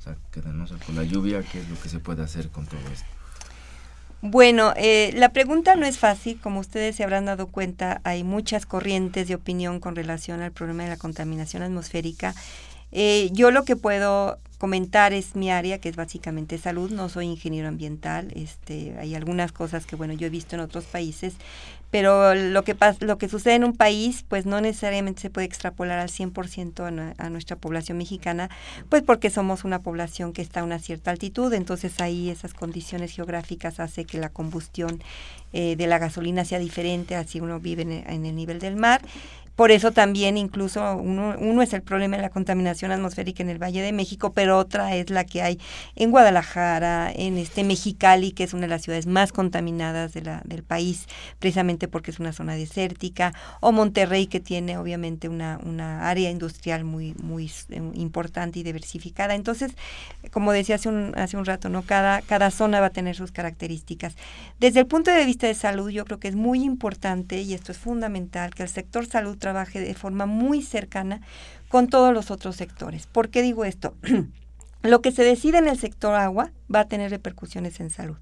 O 0.00 0.02
sea, 0.02 0.16
quedarnos 0.32 0.72
con 0.84 0.96
la 0.96 1.04
lluvia, 1.04 1.44
¿qué 1.44 1.60
es 1.60 1.70
lo 1.70 1.80
que 1.80 1.88
se 1.88 2.00
puede 2.00 2.24
hacer 2.24 2.48
con 2.48 2.66
todo 2.66 2.80
esto? 2.92 3.17
Bueno, 4.20 4.72
eh, 4.76 5.12
la 5.14 5.28
pregunta 5.28 5.76
no 5.76 5.86
es 5.86 5.96
fácil, 5.96 6.40
como 6.40 6.58
ustedes 6.58 6.96
se 6.96 7.04
habrán 7.04 7.26
dado 7.26 7.46
cuenta, 7.46 8.00
hay 8.02 8.24
muchas 8.24 8.66
corrientes 8.66 9.28
de 9.28 9.36
opinión 9.36 9.78
con 9.78 9.94
relación 9.94 10.42
al 10.42 10.50
problema 10.50 10.82
de 10.82 10.88
la 10.88 10.96
contaminación 10.96 11.62
atmosférica. 11.62 12.34
Eh, 12.90 13.30
yo 13.32 13.52
lo 13.52 13.64
que 13.64 13.76
puedo 13.76 14.40
comentar 14.58 15.12
es 15.12 15.36
mi 15.36 15.52
área, 15.52 15.78
que 15.78 15.88
es 15.88 15.94
básicamente 15.94 16.58
salud, 16.58 16.90
no 16.90 17.08
soy 17.08 17.26
ingeniero 17.26 17.68
ambiental, 17.68 18.32
este, 18.34 18.96
hay 18.98 19.14
algunas 19.14 19.52
cosas 19.52 19.86
que 19.86 19.94
bueno, 19.94 20.14
yo 20.14 20.26
he 20.26 20.30
visto 20.30 20.56
en 20.56 20.62
otros 20.62 20.84
países, 20.84 21.34
pero 21.90 22.34
lo 22.34 22.64
que 22.64 22.76
lo 23.00 23.18
que 23.18 23.28
sucede 23.28 23.54
en 23.54 23.64
un 23.64 23.76
país, 23.76 24.24
pues 24.28 24.46
no 24.46 24.60
necesariamente 24.60 25.22
se 25.22 25.30
puede 25.30 25.46
extrapolar 25.46 25.98
al 25.98 26.08
100% 26.08 27.14
a, 27.18 27.24
a 27.24 27.30
nuestra 27.30 27.56
población 27.56 27.98
mexicana, 27.98 28.50
pues 28.88 29.02
porque 29.02 29.30
somos 29.30 29.64
una 29.64 29.80
población 29.80 30.32
que 30.32 30.42
está 30.42 30.60
a 30.60 30.64
una 30.64 30.78
cierta 30.78 31.10
altitud, 31.10 31.52
entonces 31.52 32.00
ahí 32.00 32.30
esas 32.30 32.54
condiciones 32.54 33.12
geográficas 33.12 33.80
hace 33.80 34.04
que 34.04 34.18
la 34.18 34.28
combustión 34.28 35.02
eh, 35.52 35.76
de 35.76 35.86
la 35.86 35.98
gasolina 35.98 36.44
sea 36.44 36.58
diferente, 36.58 37.14
así 37.14 37.40
uno 37.40 37.58
vive 37.58 37.82
en 37.82 38.26
el 38.26 38.36
nivel 38.36 38.58
del 38.58 38.76
mar. 38.76 39.00
Por 39.58 39.72
eso 39.72 39.90
también 39.90 40.36
incluso 40.36 40.94
uno, 40.94 41.34
uno 41.36 41.62
es 41.62 41.72
el 41.72 41.82
problema 41.82 42.14
de 42.14 42.22
la 42.22 42.30
contaminación 42.30 42.92
atmosférica 42.92 43.42
en 43.42 43.48
el 43.48 43.60
Valle 43.60 43.82
de 43.82 43.90
México, 43.92 44.32
pero 44.32 44.56
otra 44.56 44.94
es 44.94 45.10
la 45.10 45.24
que 45.24 45.42
hay 45.42 45.58
en 45.96 46.12
Guadalajara, 46.12 47.10
en 47.12 47.36
este 47.38 47.64
Mexicali, 47.64 48.30
que 48.30 48.44
es 48.44 48.52
una 48.52 48.62
de 48.62 48.68
las 48.68 48.82
ciudades 48.82 49.08
más 49.08 49.32
contaminadas 49.32 50.12
del 50.12 50.62
país, 50.62 51.08
precisamente 51.40 51.88
porque 51.88 52.12
es 52.12 52.20
una 52.20 52.32
zona 52.32 52.54
desértica, 52.54 53.34
o 53.58 53.72
Monterrey, 53.72 54.28
que 54.28 54.38
tiene 54.38 54.78
obviamente 54.78 55.28
una, 55.28 55.58
una 55.64 56.08
área 56.08 56.30
industrial 56.30 56.84
muy, 56.84 57.14
muy 57.20 57.50
eh, 57.70 57.82
importante 57.94 58.60
y 58.60 58.62
diversificada. 58.62 59.34
Entonces, 59.34 59.72
como 60.30 60.52
decía 60.52 60.76
hace 60.76 60.88
un, 60.88 61.14
hace 61.16 61.36
un 61.36 61.44
rato, 61.44 61.68
¿no? 61.68 61.82
Cada, 61.82 62.22
cada 62.22 62.52
zona 62.52 62.78
va 62.78 62.86
a 62.86 62.90
tener 62.90 63.16
sus 63.16 63.32
características. 63.32 64.14
Desde 64.60 64.78
el 64.78 64.86
punto 64.86 65.10
de 65.10 65.24
vista 65.24 65.48
de 65.48 65.54
salud, 65.54 65.90
yo 65.90 66.04
creo 66.04 66.20
que 66.20 66.28
es 66.28 66.36
muy 66.36 66.62
importante, 66.62 67.42
y 67.42 67.54
esto 67.54 67.72
es 67.72 67.78
fundamental, 67.78 68.54
que 68.54 68.62
el 68.62 68.68
sector 68.68 69.04
salud 69.04 69.36
trabaje 69.48 69.80
de 69.80 69.94
forma 69.94 70.26
muy 70.26 70.60
cercana 70.60 71.22
con 71.68 71.88
todos 71.88 72.12
los 72.12 72.30
otros 72.30 72.54
sectores. 72.54 73.06
¿Por 73.06 73.30
qué 73.30 73.40
digo 73.40 73.64
esto? 73.64 73.94
Lo 74.82 75.00
que 75.00 75.10
se 75.10 75.24
decide 75.24 75.56
en 75.56 75.68
el 75.68 75.78
sector 75.78 76.14
agua 76.14 76.52
va 76.72 76.80
a 76.80 76.88
tener 76.88 77.10
repercusiones 77.10 77.80
en 77.80 77.88
salud. 77.88 78.18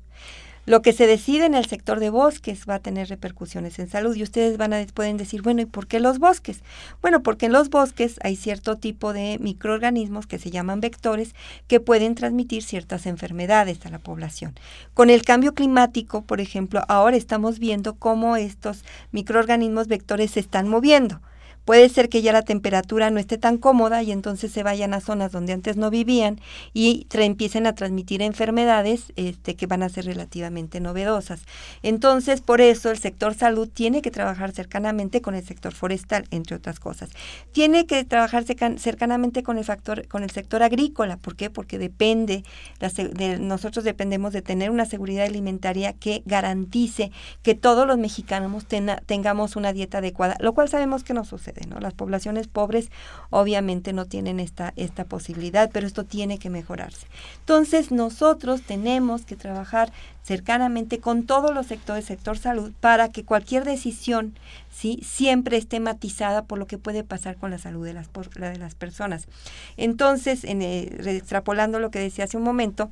Lo 0.67 0.83
que 0.83 0.93
se 0.93 1.07
decide 1.07 1.47
en 1.47 1.55
el 1.55 1.67
sector 1.67 2.01
de 2.01 2.11
bosques 2.11 2.65
va 2.69 2.75
a 2.75 2.81
tener 2.81 3.09
repercusiones 3.09 3.79
en 3.79 3.89
salud 3.89 4.17
y 4.17 4.25
ustedes 4.25 4.59
van 4.59 4.73
a 4.73 4.85
pueden 4.93 5.17
decir, 5.17 5.43
bueno, 5.43 5.63
¿y 5.63 5.67
por 5.67 5.87
qué 5.87 6.01
los 6.01 6.19
bosques? 6.19 6.63
Bueno, 7.01 7.23
porque 7.23 7.47
en 7.47 7.53
los 7.53 7.71
bosques 7.71 8.19
hay 8.23 8.35
cierto 8.35 8.77
tipo 8.77 9.13
de 9.13 9.39
microorganismos 9.41 10.27
que 10.27 10.41
se 10.41 10.51
llaman 10.51 10.81
vectores 10.81 11.37
que 11.69 11.79
pueden 11.79 12.17
transmitir 12.17 12.65
ciertas 12.65 13.07
enfermedades 13.07 13.87
a 13.87 13.91
la 13.91 14.01
población. 14.01 14.55
Con 14.93 15.09
el 15.09 15.23
cambio 15.23 15.55
climático, 15.55 16.23
por 16.23 16.41
ejemplo, 16.41 16.83
ahora 16.89 17.17
estamos 17.17 17.61
viendo 17.61 17.95
cómo 17.95 18.37
estos 18.37 18.85
microorganismos 19.13 19.87
vectores 19.87 20.33
se 20.33 20.41
están 20.41 20.69
moviendo 20.69 21.21
puede 21.67 21.91
ser 21.91 22.09
que 22.09 22.23
ya 22.23 22.33
la 22.33 22.43
temperatura 22.43 23.11
no 23.11 23.21
esté 23.21 23.37
tan 23.37 23.59
cómoda 23.59 24.03
y 24.03 24.13
entonces 24.13 24.53
se 24.53 24.63
vayan 24.63 24.95
a 24.95 25.01
zonas 25.01 25.33
donde 25.33 25.53
antes 25.53 25.77
no 25.77 25.91
vivían 25.91 26.41
y 26.73 27.07
empiecen 27.13 27.67
a 27.67 27.75
transmitir 27.75 28.23
enfermedades 28.23 29.13
este, 29.17 29.57
que 29.57 29.67
van 29.67 29.83
a 29.83 29.89
ser 29.89 30.07
relativamente 30.07 30.81
novedosas. 30.81 31.41
Entonces, 31.83 32.41
por 32.41 32.61
eso 32.61 32.91
el 32.91 32.99
sector 32.99 33.35
salud 33.35 33.69
tiene 33.69 34.01
que 34.01 34.11
trabajar 34.11 34.53
cercanamente 34.53 35.21
con 35.21 35.35
el 35.35 35.45
sector 35.45 35.75
forestal, 35.75 36.25
entre 36.31 36.57
otras 36.57 36.79
cosas. 36.79 37.11
Tiene 37.53 37.87
que 37.87 38.05
trabajar 38.05 38.45
cercanamente 38.45 39.43
con 39.43 39.59
el 39.59 39.65
factor, 39.65 40.07
con 40.07 40.23
el 40.23 40.31
sector 40.31 40.63
agrícola. 40.63 41.17
¿Por 41.17 41.35
qué? 41.35 41.51
Porque 41.51 41.79
depende, 41.79 42.45
de, 42.79 43.39
nosotros 43.39 43.85
dependemos 43.85 44.33
de 44.33 44.43
tener 44.43 44.71
una 44.71 44.87
seguridad 44.87 45.27
alimentaria 45.27 45.93
que 45.95 46.23
garantice 46.27 47.11
que 47.43 47.55
todos 47.57 47.87
los 47.87 47.99
mexicanos 47.99 48.67
tengamos 49.07 49.57
una 49.57 49.73
dieta 49.73 49.99
adecuada, 49.99 50.37
lo 50.41 50.55
cual 50.55 50.69
sabemos 50.69 51.03
que 51.03 51.15
no 51.15 51.25
sucede, 51.25 51.56
¿no? 51.65 51.81
Las 51.81 51.95
poblaciones 51.95 52.49
pobres 52.49 52.91
obviamente 53.31 53.93
no 53.93 54.05
tienen 54.05 54.41
esta, 54.41 54.73
esta 54.77 55.05
posibilidad, 55.05 55.71
pero 55.73 55.87
esto 55.87 56.05
tiene 56.05 56.39
que 56.39 56.51
mejorarse. 56.51 57.07
Entonces, 57.41 57.91
nosotros 57.91 58.63
tenemos 58.63 59.25
que 59.25 59.37
trabajar 59.37 59.93
cercanamente 60.23 60.99
con 60.99 61.25
todos 61.25 61.55
los 61.55 61.67
sectores, 61.67 62.05
sector 62.05 62.37
salud, 62.37 62.73
para 62.81 63.11
que 63.11 63.25
cualquier 63.25 63.65
decisión 63.65 64.35
¿sí? 64.71 65.01
siempre 65.05 65.57
esté 65.57 65.79
matizada 65.79 66.45
por 66.45 66.59
lo 66.59 66.67
que 66.67 66.79
puede 66.79 67.05
pasar 67.05 67.37
con 67.37 67.53
la 67.53 67.59
salud 67.59 67.87
de 67.87 67.95
las, 67.95 68.11
de 68.13 68.59
las 68.59 68.75
personas. 68.75 69.29
Entonces, 69.77 70.43
en, 70.43 70.63
eh, 70.63 70.91
extrapolando 71.07 71.79
lo 71.79 71.91
que 71.91 72.01
decía 72.01 72.25
hace 72.25 72.37
un 72.37 72.43
momento, 72.43 72.91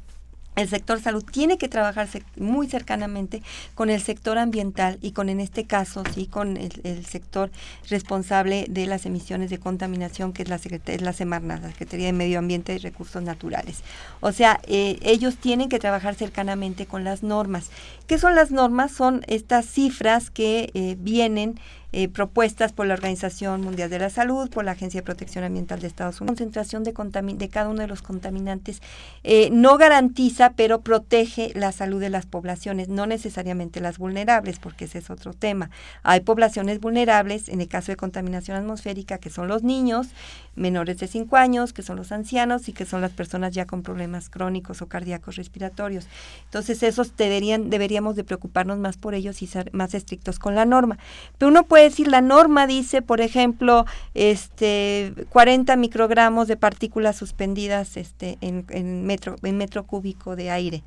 el 0.56 0.68
sector 0.68 1.00
salud 1.00 1.24
tiene 1.24 1.58
que 1.58 1.68
trabajarse 1.68 2.22
muy 2.36 2.68
cercanamente 2.68 3.42
con 3.74 3.90
el 3.90 4.00
sector 4.00 4.38
ambiental 4.38 4.98
y 5.02 5.12
con, 5.12 5.28
en 5.28 5.40
este 5.40 5.64
caso, 5.64 6.04
sí, 6.14 6.26
con 6.26 6.56
el, 6.56 7.04
sector 7.04 7.50
responsable 7.88 8.66
de 8.68 8.86
las 8.86 9.04
emisiones 9.06 9.50
de 9.50 9.58
contaminación, 9.58 10.32
que 10.32 10.42
es 10.42 10.48
la, 10.48 10.56
es 10.56 11.02
la 11.02 11.12
Semarna, 11.12 11.58
la 11.58 11.70
Secretaría 11.70 12.06
de 12.06 12.12
Medio 12.12 12.38
Ambiente 12.38 12.74
y 12.74 12.78
Recursos 12.78 13.22
Naturales. 13.22 13.82
O 14.20 14.32
sea, 14.32 14.60
eh, 14.66 14.98
ellos 15.02 15.36
tienen 15.36 15.68
que 15.68 15.78
trabajar 15.78 16.14
cercanamente 16.14 16.86
con 16.86 17.04
las 17.04 17.22
normas. 17.22 17.70
¿Qué 18.06 18.18
son 18.18 18.34
las 18.34 18.50
normas? 18.50 18.92
Son 18.92 19.22
estas 19.26 19.66
cifras 19.66 20.30
que 20.30 20.70
eh, 20.74 20.96
vienen 20.98 21.58
eh, 21.96 22.08
propuestas 22.08 22.72
por 22.72 22.86
la 22.86 22.94
Organización 22.94 23.60
Mundial 23.60 23.88
de 23.88 24.00
la 24.00 24.10
Salud, 24.10 24.50
por 24.50 24.64
la 24.64 24.72
Agencia 24.72 25.00
de 25.00 25.04
Protección 25.04 25.44
Ambiental 25.44 25.78
de 25.78 25.86
Estados 25.86 26.20
Unidos. 26.20 26.40
La 26.40 26.44
concentración 26.44 26.82
de, 26.82 26.92
de 27.36 27.48
cada 27.48 27.68
uno 27.68 27.82
de 27.82 27.86
los 27.86 28.02
contaminantes 28.02 28.82
eh, 29.22 29.48
no 29.52 29.78
garantiza, 29.78 30.54
pero 30.56 30.80
protege 30.80 31.52
la 31.54 31.70
salud 31.70 32.00
de 32.00 32.10
las 32.10 32.26
poblaciones, 32.26 32.88
no 32.88 33.06
necesariamente 33.06 33.80
las 33.80 33.98
vulnerables, 33.98 34.58
porque 34.58 34.86
ese 34.86 34.98
es 34.98 35.08
otro 35.08 35.34
tema. 35.34 35.70
Hay 36.02 36.20
poblaciones 36.20 36.80
vulnerables, 36.80 37.48
en 37.48 37.60
el 37.60 37.68
caso 37.68 37.92
de 37.92 37.96
contaminación 37.96 38.56
atmosférica, 38.56 39.18
que 39.18 39.30
son 39.30 39.46
los 39.46 39.62
niños 39.62 40.08
menores 40.56 40.98
de 40.98 41.08
5 41.08 41.36
años, 41.36 41.72
que 41.72 41.82
son 41.82 41.96
los 41.96 42.12
ancianos 42.12 42.68
y 42.68 42.72
que 42.72 42.84
son 42.84 43.00
las 43.00 43.12
personas 43.12 43.52
ya 43.52 43.66
con 43.66 43.82
problemas 43.82 44.30
crónicos 44.30 44.82
o 44.82 44.86
cardíacos 44.86 45.36
respiratorios. 45.36 46.06
Entonces, 46.44 46.82
esos 46.82 47.16
deberían, 47.16 47.70
deberíamos 47.70 48.16
de 48.16 48.24
preocuparnos 48.24 48.78
más 48.78 48.96
por 48.96 49.14
ellos 49.14 49.42
y 49.42 49.46
ser 49.46 49.72
más 49.72 49.94
estrictos 49.94 50.38
con 50.38 50.54
la 50.54 50.64
norma. 50.64 50.98
Pero 51.38 51.50
uno 51.50 51.64
puede 51.64 51.84
decir, 51.84 52.08
la 52.08 52.20
norma 52.20 52.66
dice, 52.66 53.02
por 53.02 53.20
ejemplo, 53.20 53.84
este 54.14 55.12
40 55.30 55.76
microgramos 55.76 56.48
de 56.48 56.56
partículas 56.56 57.16
suspendidas 57.16 57.96
este, 57.96 58.38
en, 58.40 59.04
metro, 59.04 59.36
en 59.42 59.56
metro 59.56 59.84
cúbico 59.84 60.36
de 60.36 60.50
aire. 60.50 60.82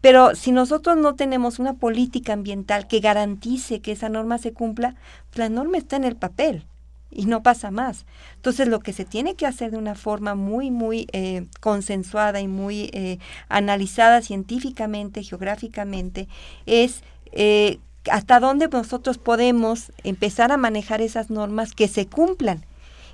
Pero 0.00 0.34
si 0.34 0.50
nosotros 0.50 0.96
no 0.96 1.14
tenemos 1.14 1.58
una 1.58 1.74
política 1.74 2.32
ambiental 2.32 2.86
que 2.86 3.00
garantice 3.00 3.80
que 3.80 3.92
esa 3.92 4.08
norma 4.08 4.38
se 4.38 4.52
cumpla, 4.52 4.94
pues 5.28 5.38
la 5.38 5.48
norma 5.50 5.76
está 5.76 5.96
en 5.96 6.04
el 6.04 6.16
papel 6.16 6.64
y 7.10 7.26
no 7.26 7.42
pasa 7.42 7.70
más. 7.70 8.06
Entonces 8.36 8.68
lo 8.68 8.80
que 8.80 8.92
se 8.92 9.04
tiene 9.04 9.34
que 9.34 9.46
hacer 9.46 9.70
de 9.70 9.78
una 9.78 9.94
forma 9.94 10.34
muy, 10.34 10.70
muy 10.70 11.06
eh, 11.12 11.46
consensuada 11.60 12.40
y 12.40 12.48
muy 12.48 12.90
eh, 12.92 13.18
analizada 13.48 14.22
científicamente, 14.22 15.22
geográficamente, 15.22 16.28
es 16.66 17.02
eh, 17.32 17.78
hasta 18.10 18.40
dónde 18.40 18.68
nosotros 18.68 19.18
podemos 19.18 19.92
empezar 20.04 20.52
a 20.52 20.56
manejar 20.56 21.00
esas 21.02 21.30
normas 21.30 21.72
que 21.72 21.88
se 21.88 22.06
cumplan. 22.06 22.64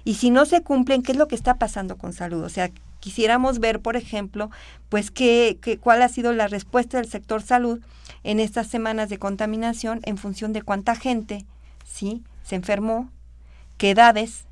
Y 0.05 0.15
si 0.15 0.31
no 0.31 0.45
se 0.47 0.63
cumplen, 0.63 1.03
¿qué 1.03 1.13
es 1.13 1.19
lo 1.19 1.27
que 1.27 1.35
está 1.35 1.59
pasando 1.59 1.97
con 1.97 2.13
salud? 2.13 2.45
O 2.45 2.49
sea, 2.49 2.71
quisiéramos 3.01 3.59
ver, 3.59 3.81
por 3.81 3.97
ejemplo, 3.97 4.51
pues 4.89 5.11
qué, 5.11 5.59
qué, 5.61 5.79
cuál 5.79 6.03
ha 6.03 6.09
sido 6.09 6.33
la 6.33 6.47
respuesta 6.47 6.99
del 6.99 7.09
sector 7.09 7.43
salud 7.43 7.81
en 8.23 8.39
estas 8.39 8.69
semanas 8.69 9.09
de 9.09 9.19
contaminación 9.19 10.01
en 10.05 10.17
función 10.17 10.53
de 10.53 10.63
cuánta 10.63 10.95
gente, 10.95 11.45
¿sí? 11.85 12.23
Se 12.45 12.55
enfermó, 12.55 13.11
qué 13.77 13.91
edades, 13.91 14.45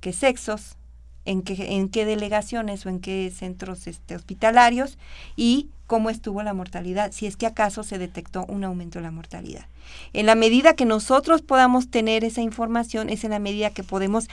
qué 0.00 0.12
sexos, 0.12 0.76
en 1.24 1.42
qué, 1.42 1.76
en 1.76 1.88
qué 1.88 2.04
delegaciones 2.04 2.84
o 2.84 2.88
en 2.88 3.00
qué 3.00 3.32
centros 3.34 3.86
este, 3.86 4.14
hospitalarios 4.14 4.98
y 5.36 5.68
cómo 5.86 6.10
estuvo 6.10 6.42
la 6.42 6.54
mortalidad, 6.54 7.12
si 7.12 7.26
es 7.26 7.36
que 7.36 7.46
acaso 7.46 7.82
se 7.82 7.98
detectó 7.98 8.44
un 8.46 8.64
aumento 8.64 8.98
de 8.98 9.04
la 9.04 9.10
mortalidad. 9.10 9.66
En 10.12 10.26
la 10.26 10.34
medida 10.34 10.74
que 10.74 10.86
nosotros 10.86 11.42
podamos 11.42 11.90
tener 11.90 12.24
esa 12.24 12.40
información, 12.40 13.10
es 13.10 13.24
en 13.24 13.30
la 13.30 13.38
medida 13.38 13.70
que 13.70 13.82
podemos 13.82 14.28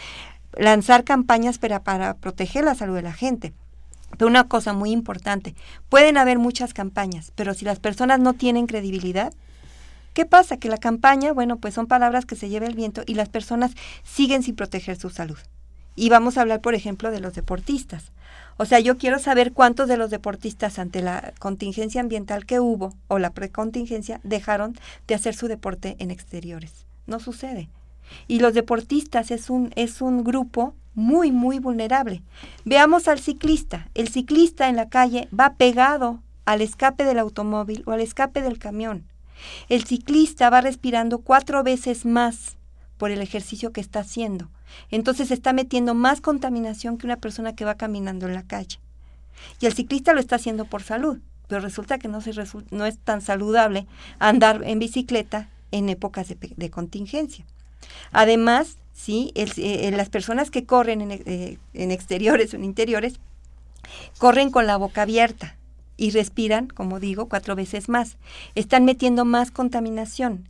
lanzar 0.54 1.04
campañas 1.04 1.58
para, 1.58 1.84
para 1.84 2.16
proteger 2.16 2.64
la 2.64 2.76
salud 2.76 2.96
de 2.96 3.02
la 3.02 3.14
gente. 3.14 3.54
Pero 4.18 4.28
una 4.28 4.48
cosa 4.48 4.74
muy 4.74 4.92
importante, 4.92 5.56
pueden 5.90 6.18
haber 6.18 6.38
muchas 6.38 6.74
campañas, 6.74 7.32
pero 7.36 7.54
si 7.54 7.66
las 7.66 7.80
personas 7.80 8.20
no 8.20 8.34
tienen 8.34 8.68
credibilidad, 8.68 9.34
¿qué 10.14 10.26
pasa? 10.26 10.58
Que 10.58 10.70
la 10.70 10.78
campaña, 10.78 11.34
bueno, 11.34 11.58
pues 11.58 11.74
son 11.74 11.88
palabras 11.88 12.26
que 12.26 12.36
se 12.36 12.50
lleva 12.50 12.68
el 12.68 12.76
viento 12.76 13.04
y 13.06 13.16
las 13.16 13.30
personas 13.30 13.72
siguen 14.04 14.44
sin 14.44 14.56
proteger 14.56 14.98
su 14.98 15.10
salud. 15.10 15.38
Y 15.96 16.10
vamos 16.10 16.38
a 16.38 16.42
hablar, 16.42 16.62
por 16.62 16.74
ejemplo, 16.74 17.12
de 17.12 17.20
los 17.20 17.34
deportistas. 17.34 18.12
O 18.58 18.66
sea, 18.66 18.80
yo 18.80 18.98
quiero 18.98 19.20
saber 19.20 19.54
cuántos 19.54 19.88
de 19.88 19.98
los 19.98 20.10
deportistas 20.10 20.80
ante 20.80 21.02
la 21.02 21.34
contingencia 21.40 22.02
ambiental 22.02 22.46
que 22.46 22.60
hubo 22.60 22.94
o 23.08 23.20
la 23.20 23.32
precontingencia 23.32 24.20
dejaron 24.24 24.78
de 25.08 25.16
hacer 25.16 25.36
su 25.36 25.48
deporte 25.48 25.96
en 26.00 26.12
exteriores. 26.12 26.86
No 27.08 27.20
sucede. 27.20 27.70
Y 28.28 28.40
los 28.40 28.54
deportistas 28.54 29.32
es 29.32 29.50
un, 29.50 29.72
es 29.76 30.02
un 30.02 30.24
grupo 30.24 30.76
muy, 30.94 31.32
muy 31.32 31.60
vulnerable. 31.60 32.22
Veamos 32.66 33.08
al 33.08 33.20
ciclista. 33.20 33.90
El 33.94 34.10
ciclista 34.10 34.70
en 34.70 34.76
la 34.76 34.90
calle 34.90 35.28
va 35.38 35.56
pegado 35.56 36.22
al 36.46 36.62
escape 36.62 37.06
del 37.06 37.20
automóvil 37.20 37.84
o 37.86 37.92
al 37.92 38.02
escape 38.02 38.42
del 38.42 38.60
camión. 38.60 39.06
El 39.70 39.86
ciclista 39.86 40.50
va 40.50 40.62
respirando 40.62 41.20
cuatro 41.20 41.64
veces 41.64 42.06
más 42.06 42.58
por 42.98 43.12
el 43.12 43.22
ejercicio 43.22 43.72
que 43.72 43.82
está 43.82 44.00
haciendo. 44.00 44.50
Entonces 44.90 45.32
está 45.32 45.54
metiendo 45.54 45.96
más 45.96 46.22
contaminación 46.22 46.98
que 46.98 47.08
una 47.08 47.18
persona 47.18 47.56
que 47.56 47.66
va 47.66 47.76
caminando 47.76 48.28
en 48.28 48.34
la 48.34 48.44
calle. 48.44 48.80
Y 49.60 49.66
el 49.66 49.74
ciclista 49.74 50.14
lo 50.14 50.20
está 50.20 50.36
haciendo 50.36 50.66
por 50.66 50.84
salud, 50.84 51.20
pero 51.48 51.62
resulta 51.62 51.98
que 51.98 52.08
no, 52.08 52.22
se 52.22 52.32
no 52.70 52.86
es 52.86 52.98
tan 53.00 53.22
saludable 53.22 53.88
andar 54.20 54.62
en 54.64 54.80
bicicleta 54.80 55.50
en 55.72 55.90
épocas 55.90 56.28
de, 56.30 56.70
contingencia. 56.70 57.46
Además, 58.12 58.78
sí, 58.94 59.32
eh, 59.36 59.92
las 59.96 60.10
personas 60.10 60.52
que 60.52 60.66
corren 60.66 61.02
en, 61.02 61.12
eh, 61.12 61.58
en 61.74 61.92
exteriores 61.92 62.54
o 62.54 62.58
en 62.58 62.66
interiores 62.66 63.20
corren 64.20 64.52
con 64.52 64.68
la 64.68 64.78
boca 64.78 65.02
abierta 65.02 65.56
y 66.02 66.10
respiran, 66.10 66.66
como 66.66 67.00
digo, 67.00 67.30
cuatro 67.30 67.56
veces 67.56 67.88
más. 67.88 68.18
Están 68.56 68.86
metiendo 68.86 69.24
más 69.24 69.52
contaminación 69.52 70.50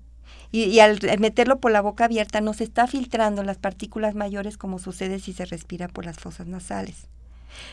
y, 0.49 0.80
al 0.80 0.97
meterlo 1.20 1.60
por 1.60 1.72
la 1.72 1.82
boca 1.82 2.06
abierta 2.06 2.39
no 2.39 2.54
se 2.54 2.64
está 2.64 2.88
filtrando 2.88 3.43
las 3.43 3.58
partículas 3.58 4.16
mayores 4.16 4.58
como 4.58 4.80
sucede 4.80 5.20
si 5.20 5.34
se 5.34 5.43
respira 5.43 5.89
por 5.89 6.06
las 6.06 6.18
fosas 6.20 6.47
nasales. 6.47 7.10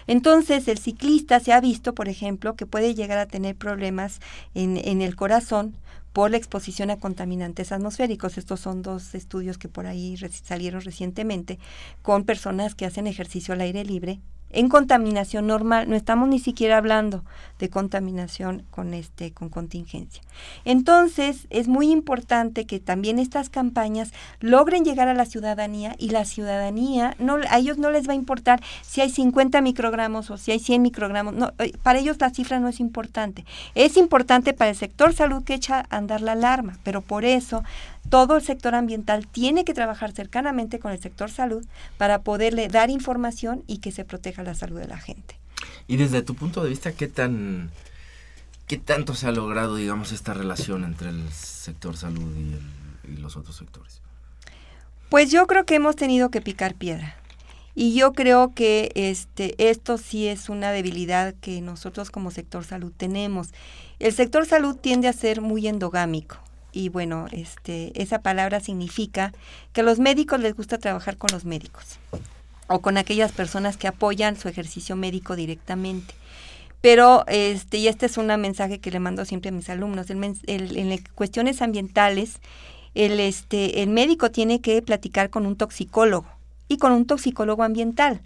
Entonces, 0.09 0.67
el 0.67 0.79
ciclista 0.79 1.39
se 1.39 1.53
ha 1.53 1.61
visto, 1.61 1.95
por 1.95 2.09
ejemplo, 2.09 2.57
que 2.57 2.67
puede 2.67 2.97
llegar 2.97 3.19
a 3.19 3.27
tener 3.27 3.55
problemas 3.55 4.19
en, 4.57 5.01
el 5.01 5.15
corazón 5.15 5.77
por 6.13 6.33
la 6.33 6.37
exposición 6.37 6.91
a 6.91 6.97
contaminantes 6.97 7.71
atmosféricos. 7.71 8.39
Estos 8.39 8.59
son 8.59 8.83
dos 8.83 9.15
estudios 9.15 9.57
que 9.57 9.69
por 9.69 9.87
ahí 9.87 10.17
salieron 10.43 10.81
recientemente 10.81 11.61
con 12.03 12.25
personas 12.25 12.75
que 12.75 12.87
hacen 12.87 13.07
ejercicio 13.07 13.55
al 13.55 13.61
aire 13.61 13.85
libre 13.85 14.19
en 14.51 14.69
contaminación 14.69 15.47
normal, 15.47 15.89
no 15.89 15.97
estamos 15.97 16.29
ni 16.29 16.39
siquiera 16.39 16.79
hablando 16.79 17.25
de 17.59 17.69
contaminación 17.69 18.65
con 18.71 18.95
este 18.95 19.33
con 19.33 19.49
contingencia. 19.49 20.23
Entonces, 20.65 21.47
es 21.51 21.69
muy 21.69 21.91
importante 21.91 22.67
que 22.67 22.81
también 22.81 23.19
estas 23.19 23.51
campañas 23.51 24.13
logren 24.41 24.85
llegar 24.85 25.09
a 25.09 25.15
la 25.15 25.27
ciudadanía 25.27 25.95
y 25.99 26.11
la 26.11 26.25
ciudadanía 26.25 27.17
a 27.49 27.59
ellos 27.59 27.79
no 27.79 27.91
les 27.91 28.09
va 28.09 28.13
a 28.13 28.17
importar 28.17 28.61
si 28.83 29.01
hay 29.01 29.11
50 29.11 29.61
microgramos 29.61 30.31
o 30.31 30.37
si 30.37 30.53
hay 30.53 30.61
100 30.61 30.83
microgramos, 30.83 31.35
eh, 31.59 31.73
para 31.83 31.99
ellos 31.99 32.19
la 32.21 32.31
cifra 32.31 32.61
no 32.61 32.69
es 32.69 32.81
importante. 32.81 33.45
Es 33.75 33.97
importante 33.97 34.53
para 34.53 34.71
el 34.71 34.77
sector 34.77 35.13
salud 35.13 35.45
que 35.45 35.55
echa 35.55 35.87
a 35.91 35.97
andar 35.97 36.21
la 36.21 36.33
alarma, 36.33 36.79
pero 36.85 37.03
por 37.03 37.25
eso 37.25 37.65
todo 38.09 38.37
el 38.37 38.43
sector 38.43 38.75
ambiental 38.75 39.27
tiene 39.27 39.65
que 39.65 39.75
trabajar 39.75 40.13
cercanamente 40.13 40.79
con 40.79 40.93
el 40.93 41.01
sector 41.01 41.31
salud 41.31 41.67
para 41.99 42.23
poderle 42.23 42.69
dar 42.69 42.91
información 42.91 43.65
y 43.67 43.79
que 43.79 43.93
se 43.93 44.05
proteja 44.05 44.38
la 44.43 44.55
salud 44.55 44.79
de 44.79 44.89
la 44.89 44.99
gente. 44.99 45.39
Y 45.87 45.97
desde 45.97 46.23
tu 46.23 46.35
punto 46.35 46.63
de 46.63 46.71
vista, 46.71 46.93
¿qué 46.93 47.09
tan 47.09 47.71
qué 48.69 48.77
tanto 48.77 49.15
se 49.15 49.27
ha 49.27 49.33
logrado, 49.33 49.77
digamos, 49.77 50.13
esta 50.13 50.35
relación 50.35 50.85
entre 50.85 51.09
el 51.09 51.33
sector 51.33 51.97
salud 51.97 52.37
y, 52.37 52.59
los 53.19 53.37
otros 53.37 53.57
sectores? 53.57 54.03
Pues 55.09 55.31
yo 55.31 55.47
creo 55.47 55.65
que 55.65 55.77
hemos 55.77 55.97
tenido 55.97 56.31
que 56.31 56.43
picar 56.43 56.75
piedra. 56.75 57.17
Y 57.75 57.95
yo 57.95 58.13
creo 58.13 58.53
que 58.55 58.93
este, 58.95 59.55
esto 59.71 59.97
sí 59.97 60.27
es 60.27 60.51
una 60.51 60.73
debilidad 60.73 61.35
que 61.41 61.63
nosotros 61.63 62.11
como 62.11 62.31
sector 62.31 62.65
salud 62.65 62.93
tenemos. 62.95 63.49
El 63.99 64.13
sector 64.13 64.45
salud 64.45 64.77
tiende 64.77 65.09
a 65.09 65.13
ser 65.15 65.41
muy 65.41 65.67
endogámico. 65.67 66.37
Y 66.73 66.91
bueno, 66.91 67.27
este, 67.33 67.93
esa 68.01 68.21
palabra 68.21 68.61
significa 68.61 69.33
que 69.73 69.81
a 69.81 69.85
los 69.85 69.99
médicos 70.01 70.41
les 70.41 70.55
gusta 70.55 70.77
trabajar 70.77 71.17
con 71.17 71.31
los 71.33 71.47
médicos 71.47 71.99
o 72.69 72.81
con 72.81 72.97
aquellas 72.97 73.33
personas 73.33 73.77
que 73.77 73.89
apoyan 73.89 74.37
su 74.37 74.49
ejercicio 74.49 74.95
médico 74.95 75.37
directamente. 75.37 76.15
Pero, 76.81 77.25
este, 77.27 77.79
y 77.79 77.89
este 77.89 78.07
es 78.07 78.19
un 78.19 78.27
mensaje 78.27 78.79
que 78.79 78.91
le 78.91 79.01
mando 79.01 79.25
siempre 79.25 79.49
a 79.49 79.53
mis 79.53 79.69
alumnos, 79.69 80.11
el, 80.11 80.77
en 80.77 81.05
cuestiones 81.15 81.61
ambientales, 81.61 82.41
el, 82.95 83.19
este, 83.19 83.83
el 83.83 83.89
médico 83.89 84.31
tiene 84.31 84.61
que 84.61 84.81
platicar 84.83 85.31
con 85.31 85.47
un 85.47 85.57
toxicólogo 85.57 86.29
y 86.69 86.79
con 86.79 86.93
un 86.93 87.07
toxicólogo 87.07 87.65
ambiental 87.65 88.21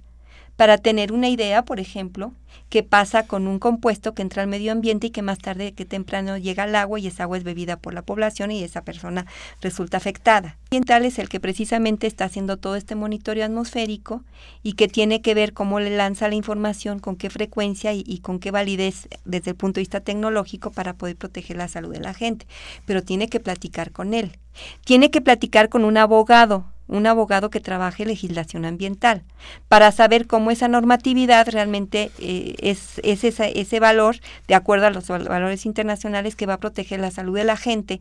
para 0.63 0.79
tener 0.79 1.11
una 1.11 1.29
idea, 1.29 1.65
por 1.65 1.81
ejemplo, 1.81 2.35
qué 2.69 2.85
pasa 2.85 3.27
con 3.27 3.49
un 3.49 3.59
compuesto 3.59 4.15
que 4.15 4.23
entra 4.23 4.45
al 4.45 4.49
medio 4.49 4.71
ambiente 4.71 5.09
y 5.09 5.11
que 5.11 5.21
más 5.21 5.41
tarde 5.41 5.73
que 5.73 5.85
temprano 5.85 6.39
llega 6.39 6.63
al 6.63 6.77
agua 6.77 7.01
y 7.01 7.09
esa 7.09 7.25
agua 7.25 7.37
es 7.37 7.43
bebida 7.43 7.81
por 7.81 7.95
la 7.95 8.03
población 8.03 8.53
y 8.53 8.63
esa 8.63 8.85
persona 8.85 9.27
resulta 9.61 9.97
afectada. 9.97 10.59
Ambiental 10.67 11.05
es 11.05 11.19
el 11.19 11.29
que 11.29 11.41
precisamente 11.41 12.07
está 12.07 12.27
haciendo 12.27 12.59
todo 12.59 12.77
este 12.77 12.95
monitoreo 12.95 13.45
atmosférico 13.45 14.23
y 14.63 14.75
que 14.75 14.87
tiene 14.87 15.21
que 15.21 15.35
ver 15.35 15.53
cómo 15.53 15.81
le 15.81 15.97
lanza 15.97 16.29
la 16.29 16.37
información, 16.37 17.01
con 17.01 17.17
qué 17.17 17.29
frecuencia 17.29 17.93
y 17.93 18.21
con 18.21 18.39
qué 18.39 18.53
validez 18.53 19.09
desde 19.25 19.51
el 19.51 19.57
punto 19.57 19.79
de 19.79 19.83
vista 19.83 19.99
tecnológico 19.99 20.71
para 20.71 20.95
poder 20.95 21.17
proteger 21.17 21.57
la 21.57 21.67
salud 21.67 21.93
de 21.93 21.99
la 21.99 22.15
gente. 22.15 22.47
Pero 22.87 23.03
tiene 23.03 23.29
que 23.29 23.41
platicar 23.41 23.91
con 23.91 24.15
él. 24.15 24.39
Tiene 24.85 25.11
que 25.11 25.21
platicar 25.21 25.69
con 25.69 25.85
un 25.85 25.97
abogado 25.97 26.72
un 26.93 27.07
abogado 27.07 27.51
que 27.51 27.61
trabaje 27.61 28.05
legislación 28.05 28.65
ambiental, 28.65 29.23
para 29.69 29.91
saber 29.93 30.27
cómo 30.27 30.51
esa 30.51 30.69
normatividad 30.69 31.49
realmente 31.49 32.11
eh, 32.19 32.55
es, 32.59 33.01
es 33.03 33.25
ese 33.25 33.81
valor, 33.81 34.17
de 34.47 34.55
acuerdo 34.55 34.87
a 34.87 34.91
los 34.91 35.09
valores 35.09 35.67
internacionales, 35.67 36.37
que 36.37 36.47
va 36.47 36.55
a 36.55 36.61
proteger 36.61 37.01
la 37.01 37.11
salud 37.11 37.37
de 37.37 37.45
la 37.45 37.57
gente, 37.57 38.01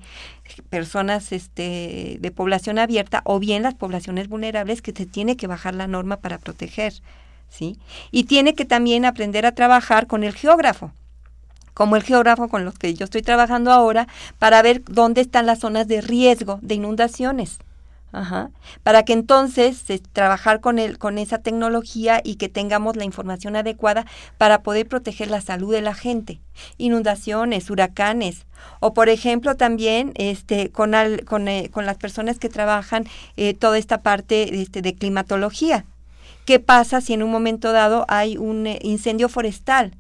personas 0.70 1.32
este, 1.32 2.18
de 2.20 2.32
población 2.32 2.80
abierta 2.80 3.22
o 3.24 3.40
bien 3.40 3.64
las 3.64 3.76
poblaciones 3.76 4.28
vulnerables 4.28 4.82
que 4.82 4.92
se 4.92 5.06
tiene 5.06 5.38
que 5.38 5.48
bajar 5.48 5.74
la 5.74 5.88
norma 5.88 6.18
para 6.18 6.38
proteger. 6.38 6.94
¿sí? 7.50 7.78
Y 8.12 8.26
tiene 8.26 8.54
que 8.54 8.66
también 8.66 9.06
aprender 9.06 9.46
a 9.46 9.54
trabajar 9.54 10.08
con 10.08 10.24
el 10.24 10.34
geógrafo 10.34 10.92
como 11.74 11.96
el 11.96 12.04
geógrafo 12.04 12.50
con 12.50 12.66
los 12.66 12.78
que 12.78 12.94
yo 12.94 13.06
estoy 13.06 13.22
trabajando 13.22 13.72
ahora, 13.72 14.08
para 14.40 14.62
ver 14.62 14.84
dónde 14.86 15.22
están 15.22 15.46
las 15.46 15.60
zonas 15.60 15.88
de 15.88 16.02
riesgo 16.02 16.60
de 16.62 16.76
inundaciones. 16.76 17.60
Ajá. 18.12 18.52
Para 18.84 19.04
que 19.04 19.14
entonces 19.14 19.84
trabajar 20.12 20.60
con, 20.60 20.80
el, 20.80 20.98
con 20.98 21.18
esa 21.18 21.38
tecnología 21.38 22.22
y 22.24 22.36
que 22.36 22.50
tengamos 22.50 22.98
la 22.98 23.06
información 23.06 23.56
adecuada 23.56 24.06
para 24.38 24.64
poder 24.64 24.88
proteger 24.88 25.30
la 25.30 25.42
salud 25.42 25.72
de 25.72 25.82
la 25.82 25.94
gente. 25.94 26.42
Inundaciones, 26.78 27.70
huracanes. 27.70 28.46
O 28.80 28.94
por 28.94 29.10
ejemplo 29.10 29.56
también 29.56 30.12
este, 30.16 30.72
con, 30.72 30.94
con, 31.26 31.48
eh, 31.48 31.70
con 31.72 31.86
las 31.86 31.98
personas 31.98 32.38
que 32.38 32.50
trabajan 32.50 33.06
eh, 33.38 33.54
toda 33.54 33.78
esta 33.78 34.02
parte 34.02 34.62
este, 34.62 34.82
de 34.82 34.94
climatología. 34.94 35.86
¿Qué 36.46 36.60
pasa 36.60 37.02
si 37.02 37.14
en 37.14 37.24
un 37.24 37.32
momento 37.32 37.72
dado 37.72 38.06
hay 38.10 38.38
un 38.38 38.68
eh, 38.68 38.80
incendio 38.82 39.30
forestal? 39.30 39.96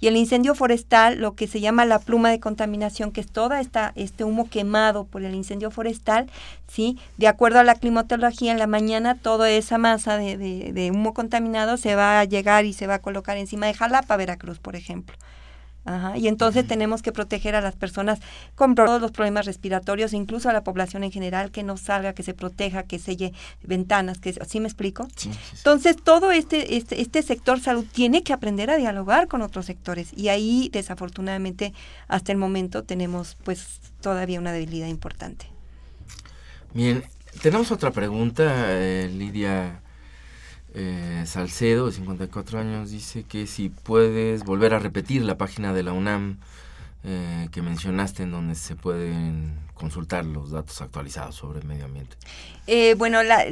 Y 0.00 0.06
el 0.06 0.16
incendio 0.16 0.54
forestal, 0.54 1.18
lo 1.18 1.34
que 1.34 1.46
se 1.46 1.60
llama 1.60 1.84
la 1.84 1.98
pluma 1.98 2.30
de 2.30 2.40
contaminación, 2.40 3.12
que 3.12 3.20
es 3.20 3.30
toda 3.30 3.60
esta, 3.60 3.92
este 3.96 4.24
humo 4.24 4.48
quemado 4.48 5.04
por 5.04 5.22
el 5.22 5.34
incendio 5.34 5.70
forestal, 5.70 6.30
¿sí? 6.68 6.98
De 7.16 7.28
acuerdo 7.28 7.58
a 7.58 7.64
la 7.64 7.74
climatología, 7.74 8.52
en 8.52 8.58
la 8.58 8.66
mañana 8.66 9.16
toda 9.16 9.50
esa 9.50 9.78
masa 9.78 10.16
de, 10.16 10.36
de, 10.36 10.72
de 10.72 10.90
humo 10.90 11.14
contaminado 11.14 11.76
se 11.76 11.94
va 11.94 12.20
a 12.20 12.24
llegar 12.24 12.64
y 12.64 12.72
se 12.72 12.86
va 12.86 12.94
a 12.94 13.02
colocar 13.02 13.36
encima 13.36 13.66
de 13.66 13.74
Jalapa, 13.74 14.16
Veracruz, 14.16 14.58
por 14.58 14.76
ejemplo. 14.76 15.16
Y 16.16 16.28
entonces 16.28 16.66
tenemos 16.66 17.00
que 17.00 17.12
proteger 17.12 17.54
a 17.54 17.62
las 17.62 17.74
personas 17.74 18.20
con 18.54 18.74
todos 18.74 19.00
los 19.00 19.10
problemas 19.10 19.46
respiratorios, 19.46 20.12
incluso 20.12 20.50
a 20.50 20.52
la 20.52 20.62
población 20.62 21.02
en 21.02 21.10
general, 21.10 21.50
que 21.50 21.62
no 21.62 21.78
salga, 21.78 22.12
que 22.12 22.22
se 22.22 22.34
proteja, 22.34 22.82
que 22.82 22.98
selle 22.98 23.32
ventanas, 23.62 24.18
que 24.18 24.34
¿sí 24.46 24.60
me 24.60 24.68
explico? 24.68 25.08
Entonces 25.56 25.96
todo 25.96 26.30
este, 26.30 26.76
este, 26.76 27.00
este 27.00 27.22
sector 27.22 27.60
salud 27.60 27.86
tiene 27.90 28.22
que 28.22 28.34
aprender 28.34 28.70
a 28.70 28.76
dialogar 28.76 29.28
con 29.28 29.40
otros 29.40 29.64
sectores 29.64 30.10
y 30.14 30.28
ahí 30.28 30.68
desafortunadamente 30.72 31.72
hasta 32.06 32.32
el 32.32 32.38
momento 32.38 32.84
tenemos 32.84 33.36
pues 33.44 33.80
todavía 34.02 34.38
una 34.38 34.52
debilidad 34.52 34.88
importante. 34.88 35.46
Bien, 36.74 37.02
tenemos 37.40 37.72
otra 37.72 37.92
pregunta, 37.92 38.66
eh, 38.68 39.10
Lidia 39.10 39.80
eh, 40.74 41.24
Salcedo, 41.26 41.86
de 41.86 41.92
54 41.92 42.58
años, 42.58 42.90
dice 42.90 43.24
que 43.24 43.46
si 43.46 43.68
puedes 43.70 44.44
volver 44.44 44.74
a 44.74 44.78
repetir 44.78 45.22
la 45.22 45.36
página 45.36 45.72
de 45.72 45.82
la 45.82 45.92
UNAM 45.92 46.38
eh, 47.04 47.48
que 47.52 47.62
mencionaste 47.62 48.24
en 48.24 48.32
donde 48.32 48.54
se 48.56 48.74
pueden 48.74 49.54
consultar 49.74 50.24
los 50.24 50.50
datos 50.50 50.82
actualizados 50.82 51.36
sobre 51.36 51.60
el 51.60 51.64
medio 51.64 51.84
ambiente. 51.84 52.16
Eh, 52.66 52.94
bueno, 52.98 53.22
la, 53.22 53.44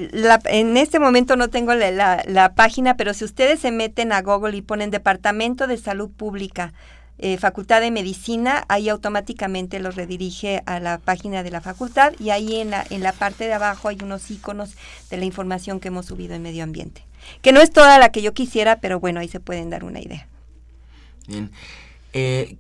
en 0.47 0.77
este 0.77 0.99
momento 0.99 1.37
no 1.37 1.49
tengo 1.49 1.73
la, 1.75 2.25
la, 2.27 2.55
página, 2.55 2.97
pero 2.97 3.15
si 3.15 3.25
ustedes 3.25 3.61
se 3.61 3.71
meten 3.71 4.13
a 4.13 4.21
Google 4.21 4.57
y 4.57 4.63
ponen 4.63 4.91
Departamento 4.91 5.69
de 5.69 5.77
Salud 5.77 6.11
Pública, 6.11 6.75
eh, 7.19 7.39
Facultad 7.39 7.81
de 7.81 7.91
Medicina, 7.91 8.65
ahí 8.69 8.89
automáticamente 8.89 9.81
los 9.81 9.97
redirige 9.97 10.63
a 10.67 10.81
la 10.81 10.99
página 10.99 11.43
de 11.43 11.51
la 11.51 11.61
facultad 11.61 12.13
y 12.19 12.31
ahí 12.31 12.57
en 12.57 12.71
la, 12.71 12.85
en 12.91 13.03
la 13.03 13.13
parte 13.13 13.45
de 13.45 13.55
abajo 13.55 13.89
hay 13.89 13.99
unos 14.03 14.31
iconos 14.31 14.75
de 15.11 15.17
la 15.17 15.25
información 15.25 15.81
que 15.81 15.89
hemos 15.89 16.07
subido 16.07 16.35
en 16.35 16.43
medio 16.43 16.63
ambiente. 16.63 17.05
Que 17.43 17.53
no 17.53 17.61
es 17.61 17.71
toda 17.71 17.99
la 17.99 18.11
que 18.11 18.23
yo 18.23 18.35
quisiera, 18.35 18.81
pero 18.81 19.01
bueno, 19.01 19.21
ahí 19.21 19.29
se 19.29 19.41
pueden 19.41 19.71
dar 19.71 19.85
una 19.85 20.01
idea. 20.01 20.29
Bien. 21.27 21.51
Eh, 22.13 22.57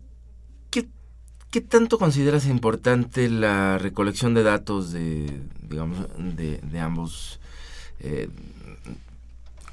¿qué, 0.71 1.61
tanto 1.61 1.99
consideras 1.99 2.47
importante 2.47 3.31
la 3.31 3.79
recolección 3.79 4.35
de 4.35 4.43
datos 4.43 4.93
de, 4.93 5.41
digamos, 5.63 5.99
de, 6.19 6.59
de 6.59 6.81
ambos? 6.81 7.41
Eh, 8.01 8.29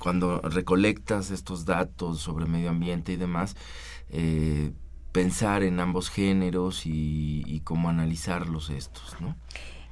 cuando 0.03 0.41
recolectas 0.41 1.31
estos 1.31 1.63
datos 1.63 2.19
sobre 2.19 2.45
medio 2.45 2.69
ambiente 2.69 3.13
y 3.13 3.15
demás, 3.15 3.55
eh, 4.13 4.71
pensar 5.11 5.63
en 5.63 5.79
ambos 5.79 6.09
géneros 6.09 6.83
y, 6.85 7.61
cómo 7.63 7.89
analizarlos 7.89 8.69
estos, 8.69 9.19
¿no? 9.21 9.35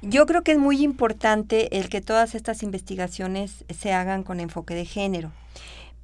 Yo 0.00 0.26
creo 0.26 0.42
que 0.42 0.52
es 0.52 0.58
muy 0.58 0.82
importante 0.82 1.78
el 1.78 1.88
que 1.88 2.00
todas 2.00 2.34
estas 2.34 2.62
investigaciones 2.62 3.64
se 3.68 3.92
hagan 3.92 4.24
con 4.24 4.40
enfoque 4.40 4.74
de 4.74 4.84
género, 4.84 5.30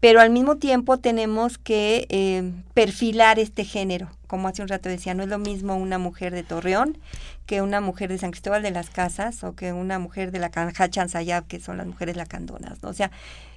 pero 0.01 0.21
al 0.21 0.31
mismo 0.31 0.57
tiempo 0.57 0.99
tenemos 0.99 1.59
que 1.59 2.07
eh, 2.09 2.53
perfilar 2.75 3.39
este 3.39 3.65
género. 3.65 4.09
Como 4.27 4.49
hace 4.49 4.63
un 4.63 4.69
rato 4.69 4.89
decía, 4.89 5.15
no 5.15 5.23
es 5.23 5.29
lo 5.29 5.39
mismo 5.39 5.77
una 5.77 5.99
mujer 5.99 6.33
de 6.33 6.43
Torreón 6.45 6.99
que 7.47 7.63
una 7.63 7.81
mujer 7.81 8.11
de 8.11 8.19
San 8.19 8.31
Cristóbal 8.31 8.63
de 8.63 8.71
las 8.71 8.91
Casas 8.91 9.43
o 9.43 9.55
que 9.55 9.73
una 9.73 9.99
mujer 9.99 10.33
de 10.33 10.39
la 10.39 10.51
Canja 10.51 10.91
Chanzayab, 10.91 11.47
que 11.47 11.61
son 11.61 11.79
las 11.79 11.87
mujeres 11.87 12.15
lacandonas. 12.15 12.83
¿no? 12.83 12.91
O 12.91 12.93
sea, 12.93 13.11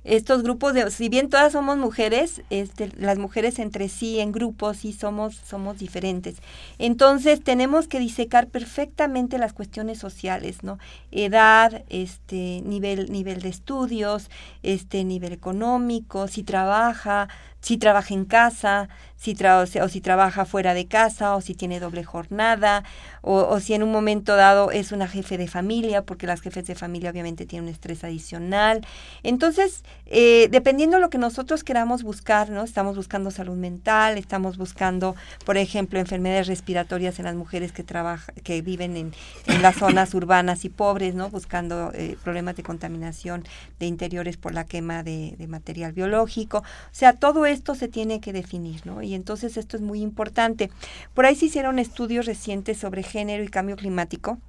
estos 0.03 0.41
grupos 0.41 0.73
de, 0.73 0.89
si 0.89 1.09
bien 1.09 1.29
todas 1.29 1.53
somos 1.53 1.77
mujeres, 1.77 2.41
este, 2.49 2.89
las 2.97 3.17
mujeres 3.17 3.59
entre 3.59 3.87
sí 3.87 4.19
en 4.19 4.31
grupos 4.31 4.77
sí 4.77 4.93
somos, 4.93 5.35
somos 5.35 5.77
diferentes. 5.77 6.37
Entonces 6.79 7.43
tenemos 7.43 7.87
que 7.87 7.99
disecar 7.99 8.47
perfectamente 8.47 9.37
las 9.37 9.53
cuestiones 9.53 9.99
sociales, 9.99 10.63
¿no? 10.63 10.79
Edad, 11.11 11.83
este, 11.89 12.61
nivel, 12.65 13.11
nivel 13.11 13.41
de 13.41 13.49
estudios, 13.49 14.29
este, 14.63 15.03
nivel 15.03 15.33
económico, 15.33 16.27
si 16.27 16.43
trabaja, 16.43 17.27
si 17.61 17.77
trabaja 17.77 18.13
en 18.13 18.25
casa, 18.25 18.89
si 19.15 19.37
o 19.43 19.87
si 19.87 20.01
trabaja 20.01 20.45
fuera 20.45 20.73
de 20.73 20.87
casa, 20.87 21.35
o 21.35 21.41
si 21.41 21.53
tiene 21.53 21.79
doble 21.79 22.03
jornada, 22.03 22.83
o, 23.21 23.59
si 23.59 23.75
en 23.75 23.83
un 23.83 23.91
momento 23.91 24.35
dado 24.35 24.71
es 24.71 24.91
una 24.91 25.07
jefe 25.07 25.37
de 25.37 25.47
familia, 25.47 26.01
porque 26.01 26.25
las 26.25 26.41
jefes 26.41 26.65
de 26.65 26.73
familia 26.73 27.11
obviamente 27.11 27.45
tienen 27.45 27.67
un 27.67 27.73
estrés 27.73 28.03
adicional. 28.03 28.85
Entonces, 29.21 29.83
eh, 30.13 30.49
dependiendo 30.51 30.97
de 30.97 31.01
lo 31.01 31.09
que 31.09 31.17
nosotros 31.17 31.63
queramos 31.63 32.03
buscar, 32.03 32.49
¿no? 32.49 32.63
Estamos 32.63 32.97
buscando 32.97 33.31
salud 33.31 33.55
mental, 33.55 34.17
estamos 34.17 34.57
buscando, 34.57 35.15
por 35.45 35.55
ejemplo, 35.55 35.99
enfermedades 35.99 36.47
respiratorias 36.47 37.17
en 37.19 37.25
las 37.25 37.35
mujeres 37.35 37.71
que 37.71 37.83
trabajan, 37.83 38.35
que 38.43 38.61
viven 38.61 38.97
en, 38.97 39.13
en 39.45 39.61
las 39.61 39.77
zonas 39.77 40.13
urbanas 40.13 40.65
y 40.65 40.69
pobres, 40.69 41.15
¿no? 41.15 41.29
Buscando 41.29 41.91
eh, 41.93 42.17
problemas 42.23 42.57
de 42.57 42.63
contaminación 42.63 43.45
de 43.79 43.85
interiores 43.85 44.35
por 44.35 44.53
la 44.53 44.65
quema 44.65 45.01
de, 45.01 45.35
de 45.37 45.47
material 45.47 45.93
biológico. 45.93 46.57
O 46.57 46.93
sea, 46.93 47.13
todo 47.13 47.45
esto 47.45 47.73
se 47.73 47.87
tiene 47.87 48.19
que 48.19 48.33
definir, 48.33 48.85
¿no? 48.85 49.01
Y 49.01 49.13
entonces 49.13 49.55
esto 49.55 49.77
es 49.77 49.81
muy 49.81 50.01
importante. 50.01 50.71
Por 51.13 51.25
ahí 51.25 51.35
se 51.35 51.45
hicieron 51.45 51.79
estudios 51.79 52.25
recientes 52.25 52.77
sobre 52.77 53.03
género 53.03 53.45
y 53.45 53.47
cambio 53.47 53.77
climático 53.77 54.39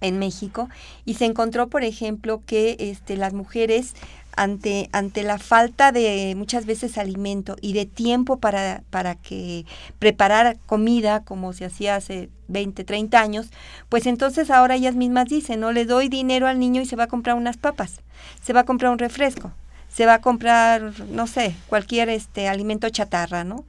en 0.00 0.18
México 0.18 0.68
y 1.04 1.14
se 1.14 1.24
encontró, 1.24 1.68
por 1.68 1.84
ejemplo, 1.84 2.42
que 2.46 2.76
este, 2.78 3.16
las 3.16 3.32
mujeres 3.32 3.94
ante, 4.36 4.88
ante 4.92 5.22
la 5.22 5.38
falta 5.38 5.92
de 5.92 6.34
muchas 6.36 6.66
veces 6.66 6.98
alimento 6.98 7.56
y 7.60 7.72
de 7.72 7.86
tiempo 7.86 8.38
para, 8.38 8.82
para 8.90 9.14
que 9.14 9.64
preparar 9.98 10.56
comida 10.66 11.24
como 11.24 11.52
se 11.52 11.64
hacía 11.64 11.96
hace 11.96 12.28
20, 12.48 12.84
30 12.84 13.20
años, 13.20 13.50
pues 13.88 14.06
entonces 14.06 14.50
ahora 14.50 14.74
ellas 14.74 14.94
mismas 14.94 15.26
dicen, 15.26 15.60
no 15.60 15.72
le 15.72 15.84
doy 15.84 16.08
dinero 16.08 16.46
al 16.46 16.58
niño 16.58 16.82
y 16.82 16.86
se 16.86 16.96
va 16.96 17.04
a 17.04 17.08
comprar 17.08 17.36
unas 17.36 17.56
papas, 17.56 18.00
se 18.42 18.52
va 18.52 18.60
a 18.60 18.64
comprar 18.64 18.92
un 18.92 18.98
refresco, 18.98 19.52
se 19.88 20.06
va 20.06 20.14
a 20.14 20.20
comprar, 20.20 20.92
no 21.10 21.26
sé, 21.26 21.54
cualquier 21.68 22.08
este 22.08 22.48
alimento 22.48 22.88
chatarra, 22.88 23.44
¿no? 23.44 23.64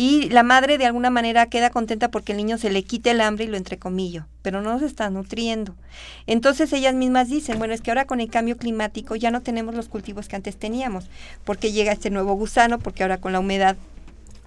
Y 0.00 0.28
la 0.28 0.44
madre 0.44 0.78
de 0.78 0.86
alguna 0.86 1.10
manera 1.10 1.46
queda 1.46 1.70
contenta 1.70 2.08
porque 2.08 2.30
el 2.30 2.38
niño 2.38 2.56
se 2.56 2.70
le 2.70 2.84
quite 2.84 3.10
el 3.10 3.20
hambre 3.20 3.46
y 3.46 3.48
lo 3.48 3.56
entrecomillo, 3.56 4.26
pero 4.42 4.62
no 4.62 4.78
se 4.78 4.86
está 4.86 5.10
nutriendo. 5.10 5.74
Entonces 6.28 6.72
ellas 6.72 6.94
mismas 6.94 7.28
dicen, 7.28 7.58
bueno, 7.58 7.74
es 7.74 7.80
que 7.80 7.90
ahora 7.90 8.04
con 8.04 8.20
el 8.20 8.30
cambio 8.30 8.56
climático 8.56 9.16
ya 9.16 9.32
no 9.32 9.42
tenemos 9.42 9.74
los 9.74 9.88
cultivos 9.88 10.28
que 10.28 10.36
antes 10.36 10.56
teníamos, 10.56 11.10
porque 11.42 11.72
llega 11.72 11.90
este 11.90 12.10
nuevo 12.10 12.34
gusano, 12.34 12.78
porque 12.78 13.02
ahora 13.02 13.18
con 13.18 13.32
la 13.32 13.40
humedad 13.40 13.76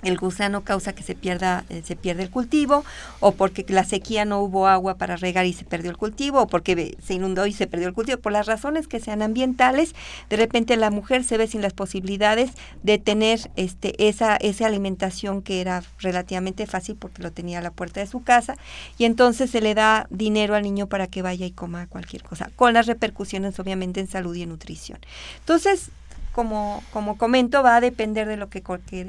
el 0.03 0.17
gusano 0.17 0.63
causa 0.63 0.93
que 0.93 1.03
se 1.03 1.15
pierda 1.15 1.65
eh, 1.69 1.81
se 1.85 1.95
pierde 1.95 2.23
el 2.23 2.29
cultivo 2.29 2.83
o 3.19 3.33
porque 3.33 3.65
la 3.69 3.83
sequía 3.83 4.25
no 4.25 4.39
hubo 4.39 4.67
agua 4.67 4.95
para 4.95 5.15
regar 5.15 5.45
y 5.45 5.53
se 5.53 5.65
perdió 5.65 5.91
el 5.91 5.97
cultivo 5.97 6.41
o 6.41 6.47
porque 6.47 6.97
se 7.03 7.13
inundó 7.13 7.45
y 7.45 7.53
se 7.53 7.67
perdió 7.67 7.87
el 7.87 7.93
cultivo. 7.93 8.19
Por 8.19 8.31
las 8.31 8.45
razones 8.45 8.87
que 8.87 8.99
sean 8.99 9.21
ambientales 9.21 9.95
de 10.29 10.37
repente 10.37 10.77
la 10.77 10.89
mujer 10.89 11.23
se 11.23 11.37
ve 11.37 11.47
sin 11.47 11.61
las 11.61 11.73
posibilidades 11.73 12.51
de 12.83 12.97
tener 12.97 13.51
este 13.55 14.07
esa 14.07 14.35
esa 14.37 14.65
alimentación 14.65 15.41
que 15.41 15.61
era 15.61 15.83
relativamente 15.99 16.65
fácil 16.65 16.95
porque 16.95 17.23
lo 17.23 17.31
tenía 17.31 17.59
a 17.59 17.61
la 17.61 17.71
puerta 17.71 17.99
de 17.99 18.07
su 18.07 18.23
casa 18.23 18.55
y 18.97 19.05
entonces 19.05 19.51
se 19.51 19.61
le 19.61 19.75
da 19.75 20.07
dinero 20.09 20.55
al 20.55 20.63
niño 20.63 20.87
para 20.87 21.07
que 21.07 21.21
vaya 21.21 21.45
y 21.45 21.51
coma 21.51 21.87
cualquier 21.87 22.23
cosa 22.23 22.49
con 22.55 22.73
las 22.73 22.87
repercusiones 22.87 23.59
obviamente 23.59 23.99
en 23.99 24.07
salud 24.07 24.35
y 24.35 24.43
en 24.43 24.49
nutrición. 24.49 24.99
Entonces 25.39 25.91
como, 26.31 26.83
como 26.91 27.17
comento, 27.17 27.61
va 27.61 27.75
a 27.75 27.81
depender 27.81 28.27
de 28.27 28.37
lo 28.37 28.49
que, 28.49 28.63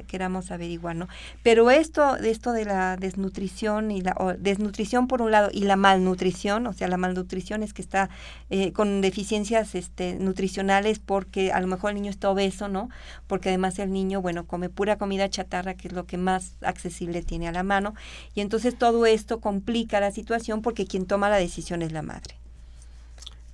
queramos 0.07 0.51
averiguar, 0.51 0.97
¿no? 0.97 1.09
Pero 1.43 1.71
esto, 1.71 2.17
esto 2.17 2.53
de 2.53 2.65
la 2.65 2.97
desnutrición 2.97 3.91
y 3.91 4.01
la 4.01 4.37
desnutrición 4.39 5.07
por 5.07 5.23
un 5.23 5.31
lado 5.31 5.51
y 5.53 5.61
la 5.65 5.77
malnutrición, 5.77 6.67
o 6.67 6.73
sea, 6.73 6.89
la 6.89 6.97
malnutrición 6.97 7.63
es 7.63 7.73
que 7.73 7.83
está 7.83 8.11
eh, 8.51 8.73
con 8.73 9.01
deficiencias 9.01 9.75
este, 9.75 10.15
nutricionales 10.15 10.99
porque 10.99 11.53
a 11.53 11.61
lo 11.61 11.67
mejor 11.67 11.91
el 11.91 11.97
niño 11.97 12.11
está 12.11 12.31
obeso, 12.31 12.69
¿no? 12.69 12.89
Porque 13.27 13.51
además 13.51 13.79
el 13.79 13.93
niño, 13.93 14.21
bueno, 14.21 14.47
come 14.47 14.69
pura 14.69 14.97
comida 14.97 15.31
chatarra, 15.31 15.75
que 15.75 15.89
es 15.89 15.95
lo 15.95 16.07
que 16.07 16.19
más 16.19 16.55
accesible 16.63 17.23
tiene 17.23 17.49
a 17.49 17.53
la 17.53 17.63
mano, 17.63 17.95
y 18.35 18.41
entonces 18.41 18.77
todo 18.77 19.07
esto 19.07 19.41
complica 19.41 20.01
la 20.01 20.11
situación 20.11 20.63
porque 20.63 20.87
quien 20.87 21.07
toma 21.07 21.29
la 21.29 21.37
decisión 21.37 21.83
es 21.83 21.93
la 21.93 22.03
madre. 22.03 22.37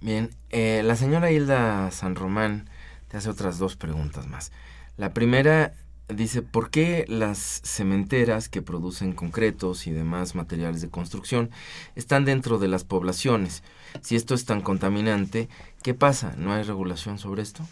Bien, 0.01 0.31
eh, 0.51 0.83
la 0.85 0.95
señora 0.95 1.31
Hilda 1.31 1.91
San 1.91 2.15
Román 2.15 2.69
te 3.09 3.17
hace 3.17 3.31
otras 3.31 3.59
dos 3.59 3.77
preguntas 3.77 4.27
más. 4.27 4.53
La 4.97 5.13
primera 5.13 5.73
dice, 6.09 6.43
¿por 6.43 6.71
qué 6.71 7.05
las 7.09 7.61
cementeras 7.65 8.49
que 8.49 8.63
producen 8.63 9.13
concretos 9.13 9.87
y 9.87 9.91
demás 9.91 10.35
materiales 10.35 10.81
de 10.81 10.89
construcción 10.89 11.51
están 11.97 12.25
dentro 12.25 12.59
de 12.59 12.69
las 12.69 12.85
poblaciones? 12.85 13.63
Si 14.01 14.17
esto 14.17 14.35
es 14.35 14.45
tan 14.45 14.61
contaminante, 14.61 15.49
¿qué 15.83 15.95
pasa? 15.95 16.35
¿No 16.37 16.53
hay 16.53 16.63
regulación 16.63 17.19
sobre 17.19 17.43
esto? 17.43 17.65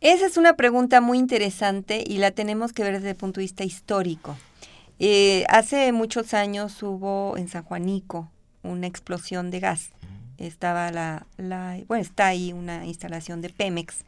Esa 0.00 0.26
es 0.26 0.36
una 0.36 0.54
pregunta 0.54 1.00
muy 1.00 1.18
interesante 1.18 2.04
y 2.06 2.18
la 2.18 2.30
tenemos 2.30 2.72
que 2.72 2.82
ver 2.82 2.94
desde 2.94 3.10
el 3.10 3.16
punto 3.16 3.40
de 3.40 3.44
vista 3.44 3.64
histórico. 3.64 4.36
Eh, 4.98 5.44
hace 5.48 5.92
muchos 5.92 6.34
años 6.34 6.82
hubo 6.82 7.36
en 7.36 7.48
San 7.48 7.64
Juanico 7.64 8.30
una 8.62 8.86
explosión 8.86 9.50
de 9.50 9.60
gas 9.60 9.90
estaba 10.38 10.90
la, 10.90 11.26
bueno, 11.88 12.02
está 12.02 12.26
ahí 12.28 12.52
una 12.52 12.84
instalación 12.86 13.40
de 13.40 13.50
Pemex. 13.50 14.04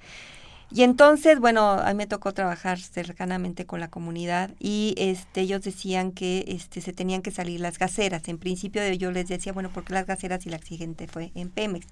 Y 0.70 0.82
entonces, 0.82 1.40
bueno, 1.40 1.70
a 1.70 1.88
mí 1.88 1.94
me 1.94 2.06
tocó 2.06 2.34
trabajar 2.34 2.78
cercanamente 2.78 3.64
con 3.64 3.80
la 3.80 3.88
comunidad 3.88 4.50
y 4.58 4.94
este, 4.98 5.40
ellos 5.40 5.62
decían 5.62 6.12
que 6.12 6.44
este, 6.46 6.82
se 6.82 6.92
tenían 6.92 7.22
que 7.22 7.30
salir 7.30 7.60
las 7.60 7.78
gaseras. 7.78 8.28
En 8.28 8.36
principio 8.36 8.86
yo 8.92 9.10
les 9.10 9.28
decía, 9.28 9.54
bueno, 9.54 9.70
porque 9.72 9.94
las 9.94 10.06
gaseras 10.06 10.44
y 10.44 10.50
la 10.50 10.56
exigente 10.56 11.06
fue 11.06 11.32
en 11.34 11.48
Pemex? 11.48 11.86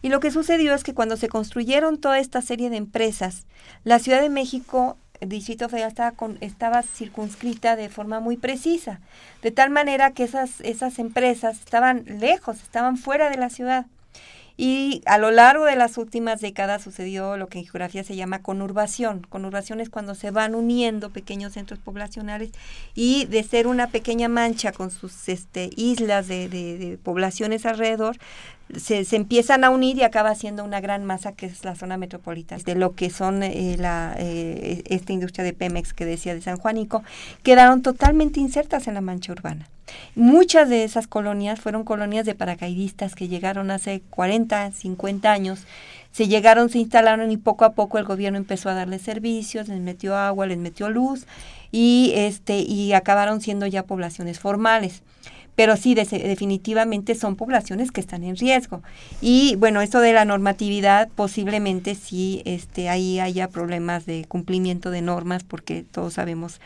Y 0.00 0.08
lo 0.08 0.20
que 0.20 0.30
sucedió 0.30 0.74
es 0.74 0.84
que 0.84 0.94
cuando 0.94 1.18
se 1.18 1.28
construyeron 1.28 1.98
toda 1.98 2.18
esta 2.18 2.40
serie 2.40 2.70
de 2.70 2.78
empresas, 2.78 3.44
la 3.84 3.98
Ciudad 3.98 4.22
de 4.22 4.30
México 4.30 4.96
Distrito 5.20 5.68
Federal 5.68 5.88
estaba, 5.88 6.12
con, 6.12 6.38
estaba 6.40 6.82
circunscrita 6.82 7.76
de 7.76 7.88
forma 7.88 8.20
muy 8.20 8.36
precisa, 8.36 9.00
de 9.42 9.50
tal 9.50 9.70
manera 9.70 10.12
que 10.12 10.24
esas, 10.24 10.60
esas 10.60 10.98
empresas 10.98 11.58
estaban 11.58 12.04
lejos, 12.06 12.62
estaban 12.62 12.96
fuera 12.96 13.30
de 13.30 13.36
la 13.36 13.50
ciudad. 13.50 13.86
Y 14.56 15.02
a 15.06 15.18
lo 15.18 15.32
largo 15.32 15.64
de 15.64 15.74
las 15.74 15.98
últimas 15.98 16.40
décadas 16.40 16.82
sucedió 16.82 17.36
lo 17.36 17.48
que 17.48 17.58
en 17.58 17.64
geografía 17.64 18.04
se 18.04 18.14
llama 18.14 18.40
conurbación. 18.40 19.26
Conurbación 19.28 19.80
es 19.80 19.90
cuando 19.90 20.14
se 20.14 20.30
van 20.30 20.54
uniendo 20.54 21.10
pequeños 21.10 21.54
centros 21.54 21.80
poblacionales 21.80 22.52
y 22.94 23.24
de 23.24 23.42
ser 23.42 23.66
una 23.66 23.88
pequeña 23.88 24.28
mancha 24.28 24.70
con 24.70 24.92
sus 24.92 25.28
este, 25.28 25.70
islas 25.74 26.28
de, 26.28 26.48
de 26.48 26.98
poblaciones 27.02 27.66
alrededor, 27.66 28.16
se, 28.76 29.04
empiezan 29.14 29.64
a 29.64 29.70
unir 29.70 29.96
y 29.96 30.02
acaba 30.02 30.34
siendo 30.34 30.64
una 30.64 30.80
gran 30.80 31.04
masa 31.04 31.32
que 31.32 31.46
es 31.46 31.64
la 31.64 31.74
zona 31.74 31.96
metropolitana 31.96 32.62
de 32.64 32.74
lo 32.74 32.94
que 32.94 33.10
son 33.10 33.42
eh, 33.42 33.76
la, 33.78 34.14
eh, 34.18 34.82
esta 34.86 35.12
industria 35.12 35.44
de 35.44 35.52
Pemex 35.52 35.92
que 35.92 36.04
decía 36.04 36.34
de 36.34 36.40
San 36.40 36.56
Juanico, 36.56 37.02
quedaron 37.42 37.82
totalmente 37.82 38.40
insertas 38.40 38.88
en 38.88 38.94
la 38.94 39.00
mancha 39.00 39.32
urbana. 39.32 39.68
Muchas 40.14 40.68
de 40.70 40.84
esas 40.84 41.06
colonias 41.06 41.60
fueron 41.60 41.84
colonias 41.84 42.24
de 42.24 42.34
paracaidistas 42.34 43.14
que 43.14 43.28
llegaron 43.28 43.70
hace 43.70 44.02
40, 44.10 44.72
50 44.72 45.30
años, 45.30 45.64
se 46.10 46.26
llegaron, 46.26 46.70
se 46.70 46.78
instalaron 46.78 47.30
y 47.30 47.36
poco 47.36 47.64
a 47.64 47.72
poco 47.74 47.98
el 47.98 48.04
gobierno 48.04 48.38
empezó 48.38 48.70
a 48.70 48.74
darles 48.74 49.02
servicios, 49.02 49.68
les 49.68 49.80
metió 49.80 50.16
agua, 50.16 50.46
les 50.46 50.58
metió 50.58 50.88
luz 50.88 51.26
y 51.70 52.12
este 52.14 52.60
y 52.60 52.92
acabaron 52.92 53.40
siendo 53.40 53.66
ya 53.66 53.82
poblaciones 53.82 54.38
formales 54.38 55.02
pero 55.56 55.76
sí, 55.76 55.94
definitivamente 55.94 57.14
son 57.14 57.36
poblaciones 57.36 57.92
que 57.92 58.00
están 58.00 58.24
en 58.24 58.36
riesgo. 58.36 58.82
Y 59.20 59.56
bueno, 59.56 59.80
esto 59.80 60.00
de 60.00 60.12
la 60.12 60.24
normatividad, 60.24 61.08
posiblemente 61.14 61.94
sí 61.94 62.42
este, 62.44 62.88
ahí 62.88 63.20
haya 63.20 63.48
problemas 63.48 64.06
de 64.06 64.24
cumplimiento 64.26 64.90
de 64.90 65.02
normas, 65.02 65.44
porque 65.44 65.84
todos 65.90 66.14
sabemos 66.14 66.60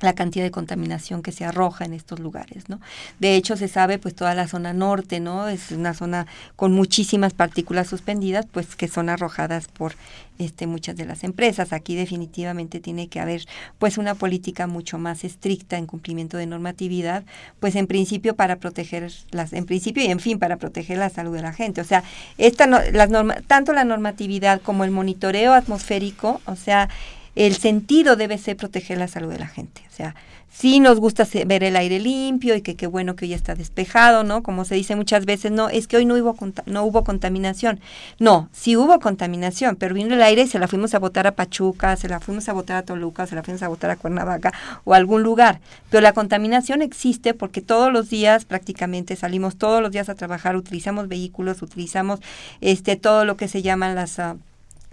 la 0.00 0.14
cantidad 0.14 0.44
de 0.44 0.50
contaminación 0.50 1.22
que 1.22 1.32
se 1.32 1.44
arroja 1.44 1.84
en 1.84 1.92
estos 1.92 2.20
lugares, 2.20 2.68
¿no? 2.68 2.80
De 3.20 3.36
hecho, 3.36 3.56
se 3.56 3.68
sabe, 3.68 3.98
pues, 3.98 4.14
toda 4.14 4.34
la 4.34 4.48
zona 4.48 4.72
norte, 4.72 5.20
¿no? 5.20 5.48
Es 5.48 5.70
una 5.70 5.94
zona 5.94 6.26
con 6.56 6.72
muchísimas 6.72 7.32
partículas 7.32 7.88
suspendidas, 7.88 8.46
pues, 8.50 8.76
que 8.76 8.88
son 8.88 9.08
arrojadas 9.08 9.68
por 9.68 9.94
este, 10.38 10.66
muchas 10.66 10.96
de 10.96 11.04
las 11.04 11.22
empresas. 11.22 11.72
Aquí 11.72 11.94
definitivamente 11.94 12.80
tiene 12.80 13.08
que 13.08 13.20
haber, 13.20 13.44
pues, 13.78 13.98
una 13.98 14.14
política 14.14 14.66
mucho 14.66 14.98
más 14.98 15.24
estricta 15.24 15.78
en 15.78 15.86
cumplimiento 15.86 16.36
de 16.36 16.46
normatividad, 16.46 17.24
pues, 17.60 17.76
en 17.76 17.86
principio 17.86 18.34
para 18.34 18.56
proteger 18.56 19.12
las, 19.30 19.52
en 19.52 19.64
principio 19.64 20.02
y 20.02 20.06
en 20.06 20.20
fin, 20.20 20.38
para 20.38 20.56
proteger 20.56 20.98
la 20.98 21.08
salud 21.08 21.34
de 21.34 21.42
la 21.42 21.52
gente. 21.52 21.80
O 21.80 21.84
sea, 21.84 22.02
esta 22.36 22.66
no, 22.66 22.80
las 22.92 23.10
norma, 23.10 23.36
tanto 23.46 23.72
la 23.72 23.84
normatividad 23.84 24.60
como 24.60 24.84
el 24.84 24.90
monitoreo 24.90 25.52
atmosférico, 25.52 26.40
o 26.46 26.56
sea, 26.56 26.88
el 27.36 27.56
sentido 27.56 28.16
debe 28.16 28.38
ser 28.38 28.56
proteger 28.56 28.98
la 28.98 29.08
salud 29.08 29.30
de 29.30 29.38
la 29.38 29.48
gente. 29.48 29.82
O 29.92 29.96
sea, 29.96 30.14
sí 30.54 30.78
nos 30.78 31.00
gusta 31.00 31.26
ver 31.46 31.64
el 31.64 31.74
aire 31.74 31.98
limpio 31.98 32.54
y 32.54 32.62
que 32.62 32.76
qué 32.76 32.86
bueno 32.86 33.16
que 33.16 33.24
hoy 33.24 33.34
está 33.34 33.56
despejado, 33.56 34.22
¿no? 34.22 34.42
Como 34.44 34.64
se 34.64 34.76
dice 34.76 34.94
muchas 34.94 35.26
veces, 35.26 35.50
no, 35.50 35.68
es 35.68 35.88
que 35.88 35.96
hoy 35.96 36.04
no 36.04 36.14
hubo, 36.14 36.36
no 36.66 36.84
hubo 36.84 37.02
contaminación. 37.02 37.80
No, 38.20 38.48
sí 38.52 38.76
hubo 38.76 39.00
contaminación, 39.00 39.74
pero 39.74 39.94
vino 39.94 40.14
el 40.14 40.22
aire 40.22 40.42
y 40.42 40.46
se 40.46 40.60
la 40.60 40.68
fuimos 40.68 40.94
a 40.94 41.00
botar 41.00 41.26
a 41.26 41.32
Pachuca, 41.32 41.96
se 41.96 42.08
la 42.08 42.20
fuimos 42.20 42.48
a 42.48 42.52
botar 42.52 42.76
a 42.76 42.82
Toluca, 42.82 43.26
se 43.26 43.34
la 43.34 43.42
fuimos 43.42 43.62
a 43.64 43.68
botar 43.68 43.90
a 43.90 43.96
Cuernavaca 43.96 44.52
o 44.84 44.94
a 44.94 44.96
algún 44.96 45.24
lugar. 45.24 45.60
Pero 45.90 46.02
la 46.02 46.12
contaminación 46.12 46.82
existe 46.82 47.34
porque 47.34 47.60
todos 47.60 47.92
los 47.92 48.08
días 48.08 48.44
prácticamente 48.44 49.16
salimos 49.16 49.56
todos 49.56 49.82
los 49.82 49.90
días 49.90 50.08
a 50.08 50.14
trabajar, 50.14 50.56
utilizamos 50.56 51.08
vehículos, 51.08 51.62
utilizamos 51.62 52.20
este 52.60 52.94
todo 52.96 53.24
lo 53.24 53.36
que 53.36 53.48
se 53.48 53.62
llaman 53.62 53.96
las... 53.96 54.20
Ah, 54.20 54.36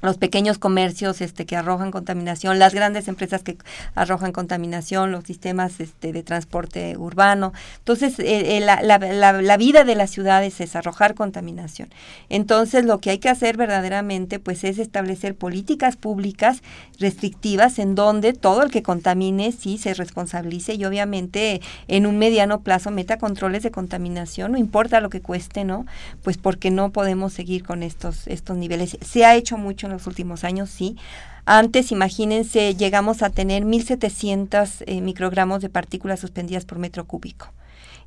los 0.01 0.17
pequeños 0.17 0.57
comercios 0.57 1.21
este, 1.21 1.45
que 1.45 1.55
arrojan 1.55 1.91
contaminación, 1.91 2.59
las 2.59 2.73
grandes 2.73 3.07
empresas 3.07 3.43
que 3.43 3.57
arrojan 3.95 4.31
contaminación, 4.31 5.11
los 5.11 5.23
sistemas 5.23 5.79
este, 5.79 6.11
de 6.11 6.23
transporte 6.23 6.97
urbano. 6.97 7.53
Entonces, 7.79 8.19
eh, 8.19 8.57
eh, 8.57 8.59
la, 8.59 8.81
la, 8.81 8.99
la, 9.41 9.57
vida 9.57 9.83
de 9.83 9.95
las 9.95 10.09
ciudades 10.09 10.59
es 10.59 10.75
arrojar 10.75 11.13
contaminación. 11.13 11.89
Entonces, 12.29 12.85
lo 12.85 12.99
que 12.99 13.11
hay 13.11 13.19
que 13.19 13.29
hacer 13.29 13.57
verdaderamente, 13.57 14.39
pues, 14.39 14.63
es 14.63 14.79
establecer 14.79 15.35
políticas 15.35 15.97
públicas 15.97 16.61
restrictivas 16.99 17.79
en 17.79 17.95
donde 17.95 18.33
todo 18.33 18.63
el 18.63 18.71
que 18.71 18.83
contamine 18.83 19.51
sí 19.51 19.77
se 19.77 19.93
responsabilice 19.93 20.73
y 20.75 20.85
obviamente 20.85 21.61
en 21.87 22.05
un 22.05 22.17
mediano 22.17 22.61
plazo 22.61 22.91
meta 22.91 23.17
controles 23.17 23.63
de 23.63 23.71
contaminación, 23.71 24.53
no 24.53 24.57
importa 24.57 25.01
lo 25.01 25.09
que 25.09 25.21
cueste, 25.21 25.63
¿no? 25.63 25.85
Pues 26.23 26.37
porque 26.37 26.71
no 26.71 26.91
podemos 26.91 27.33
seguir 27.33 27.63
con 27.63 27.83
estos, 27.83 28.27
estos 28.27 28.57
niveles. 28.57 28.97
Se 29.01 29.25
ha 29.25 29.35
hecho 29.35 29.57
mucho 29.57 29.87
los 29.91 30.07
últimos 30.07 30.43
años, 30.43 30.69
sí. 30.69 30.97
Antes, 31.45 31.91
imagínense, 31.91 32.75
llegamos 32.75 33.23
a 33.23 33.29
tener 33.29 33.63
1.700 33.63 34.83
eh, 34.85 35.01
microgramos 35.01 35.61
de 35.61 35.69
partículas 35.69 36.19
suspendidas 36.19 36.65
por 36.65 36.77
metro 36.77 37.05
cúbico. 37.05 37.51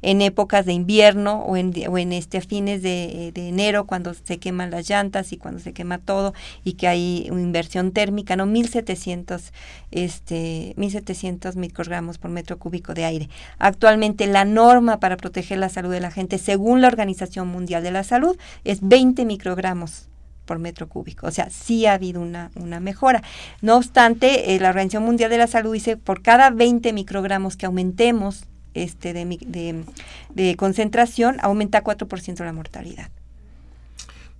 en 0.02 0.20
épocas 0.20 0.66
de 0.66 0.74
invierno 0.74 1.40
o 1.46 1.56
en, 1.56 1.72
en 1.74 2.12
este 2.12 2.42
fines 2.42 2.82
de, 2.82 3.32
de, 3.32 3.48
enero 3.48 3.86
cuando 3.86 4.12
se 4.12 4.38
queman 4.38 4.70
las 4.70 4.86
llantas 4.86 5.32
y 5.32 5.38
cuando 5.38 5.60
se 5.60 5.72
quema 5.72 5.96
todo 5.96 6.34
y 6.62 6.74
que 6.74 6.88
hay 6.88 7.28
una 7.30 7.40
inversión 7.40 7.90
térmica, 7.90 8.36
¿no? 8.36 8.44
1700 8.44 9.52
este 9.92 10.74
1700 10.76 11.56
microgramos 11.56 12.18
por 12.18 12.30
metro 12.30 12.58
cúbico 12.58 12.92
de 12.92 13.06
aire. 13.06 13.28
Actualmente 13.58 14.26
la 14.26 14.44
norma 14.44 15.00
para 15.00 15.16
proteger 15.16 15.58
la 15.58 15.70
salud 15.70 15.90
de 15.90 16.00
la 16.00 16.10
gente 16.10 16.36
según 16.36 16.82
la 16.82 16.88
Organización 16.88 17.48
Mundial 17.48 17.82
de 17.82 17.92
la 17.92 18.04
Salud 18.04 18.36
es 18.64 18.86
20 18.86 19.24
microgramos 19.24 20.08
por 20.44 20.58
metro 20.58 20.88
cúbico. 20.88 21.26
O 21.26 21.30
sea, 21.30 21.50
sí 21.50 21.86
ha 21.86 21.94
habido 21.94 22.20
una, 22.20 22.50
una 22.56 22.80
mejora. 22.80 23.22
No 23.62 23.76
obstante, 23.76 24.54
eh, 24.54 24.60
la 24.60 24.70
Organización 24.70 25.04
Mundial 25.04 25.30
de 25.30 25.38
la 25.38 25.46
Salud 25.46 25.72
dice 25.72 25.96
por 25.96 26.22
cada 26.22 26.50
20 26.50 26.92
microgramos 26.92 27.56
que 27.56 27.66
aumentemos 27.66 28.44
este 28.74 29.12
de, 29.12 29.24
de, 29.24 29.84
de 30.30 30.56
concentración, 30.56 31.38
aumenta 31.40 31.84
4% 31.84 32.44
la 32.44 32.52
mortalidad. 32.52 33.10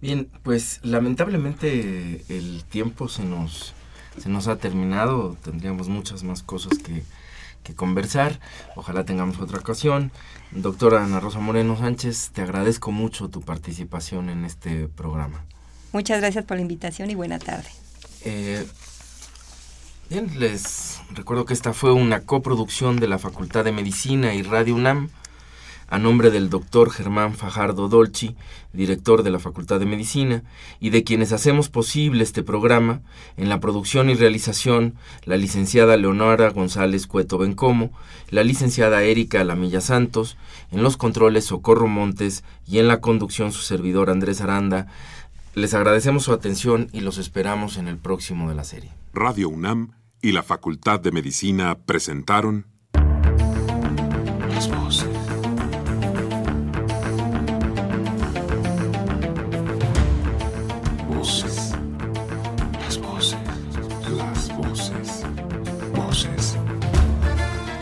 Bien, 0.01 0.29
pues 0.43 0.81
lamentablemente 0.83 2.25
el 2.29 2.65
tiempo 2.65 3.09
se 3.09 3.25
nos, 3.25 3.73
se 4.19 4.29
nos 4.29 4.49
ha 4.49 4.57
terminado. 4.57 5.37
Tendríamos 5.43 5.89
muchas 5.89 6.23
más 6.25 6.43
cosas 6.43 6.79
que, 6.79 7.03
que 7.63 7.75
conversar. 7.75 8.39
Ojalá 8.77 9.05
tengamos 9.05 9.41
otra 9.41 9.59
ocasión. 9.59 10.13
Doctora 10.53 11.03
Ana 11.03 11.21
Rosa 11.21 11.41
Moreno 11.41 11.77
Sánchez, 11.77 12.31
te 12.33 12.43
agradezco 12.43 12.93
mucho 12.93 13.31
tu 13.31 13.41
participación 13.41 14.29
en 14.29 14.45
este 14.45 14.89
programa. 14.89 15.47
Muchas 15.95 16.21
gracias 16.21 16.45
por 16.45 16.57
la 16.57 16.63
invitación 16.63 17.09
y 17.09 17.15
buena 17.15 17.39
tarde. 17.39 17.69
Eh, 18.25 18.67
bien, 20.11 20.29
les 20.41 20.99
recuerdo 21.15 21.45
que 21.45 21.55
esta 21.55 21.73
fue 21.73 21.93
una 21.93 22.23
coproducción 22.23 22.99
de 22.99 23.07
la 23.07 23.21
Facultad 23.21 23.63
de 23.63 23.71
Medicina 23.71 24.35
y 24.35 24.43
Radio 24.43 24.75
UNAM 24.75 25.09
a 25.89 25.99
nombre 26.01 26.33
del 26.33 26.51
doctor 26.51 26.91
Germán 26.91 27.35
Fajardo 27.35 27.89
Dolci, 27.89 28.35
director 28.73 29.23
de 29.23 29.31
la 29.31 29.39
Facultad 29.39 29.79
de 29.79 29.87
Medicina, 29.87 30.43
y 30.81 30.91
de 30.91 31.05
quienes 31.05 31.33
hacemos 31.33 31.69
posible 31.69 32.25
este 32.25 32.43
programa, 32.43 33.03
en 33.37 33.49
la 33.49 33.61
producción 33.61 34.11
y 34.11 34.15
realización, 34.15 34.95
la 35.25 35.37
licenciada 35.37 35.97
Leonora 35.97 36.51
González 36.51 37.07
Cueto 37.07 37.39
Bencomo, 37.39 37.93
la 38.31 38.43
licenciada 38.43 39.05
Erika 39.05 39.45
Lamilla 39.45 39.81
Santos, 39.81 40.37
en 40.73 40.83
los 40.83 40.97
controles 40.97 41.45
Socorro 41.45 41.87
Montes 41.87 42.43
y 42.67 42.79
en 42.79 42.89
la 42.89 43.01
conducción 43.01 43.53
su 43.53 43.63
servidor 43.63 44.11
Andrés 44.11 44.41
Aranda, 44.41 44.89
les 45.55 45.75
agradecemos 45.75 46.25
su 46.25 46.33
atención 46.33 46.89
y 46.93 47.01
los 47.01 47.19
esperamos 47.19 47.77
en 47.77 47.89
el 47.89 47.99
próximo 47.99 48.49
de 48.49 48.55
la 48.55 48.65
serie. 48.65 48.93
Radio 49.13 49.49
UNAM 49.49 49.93
y 50.21 50.33
la 50.33 50.43
Facultad 50.43 51.01
de 51.01 51.13
Medicina 51.13 51.79
presentaron 51.87 52.67
Las 54.51 54.69
voces. 54.71 55.09
Voces. 61.09 61.73
Las 62.81 62.99
voces. 62.99 63.39
las 64.17 64.57
voces. 64.57 65.25
Voces. 65.95 66.57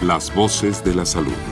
Las 0.03 0.35
voces 0.35 0.85
de 0.85 0.95
la 0.95 1.07
salud. 1.07 1.52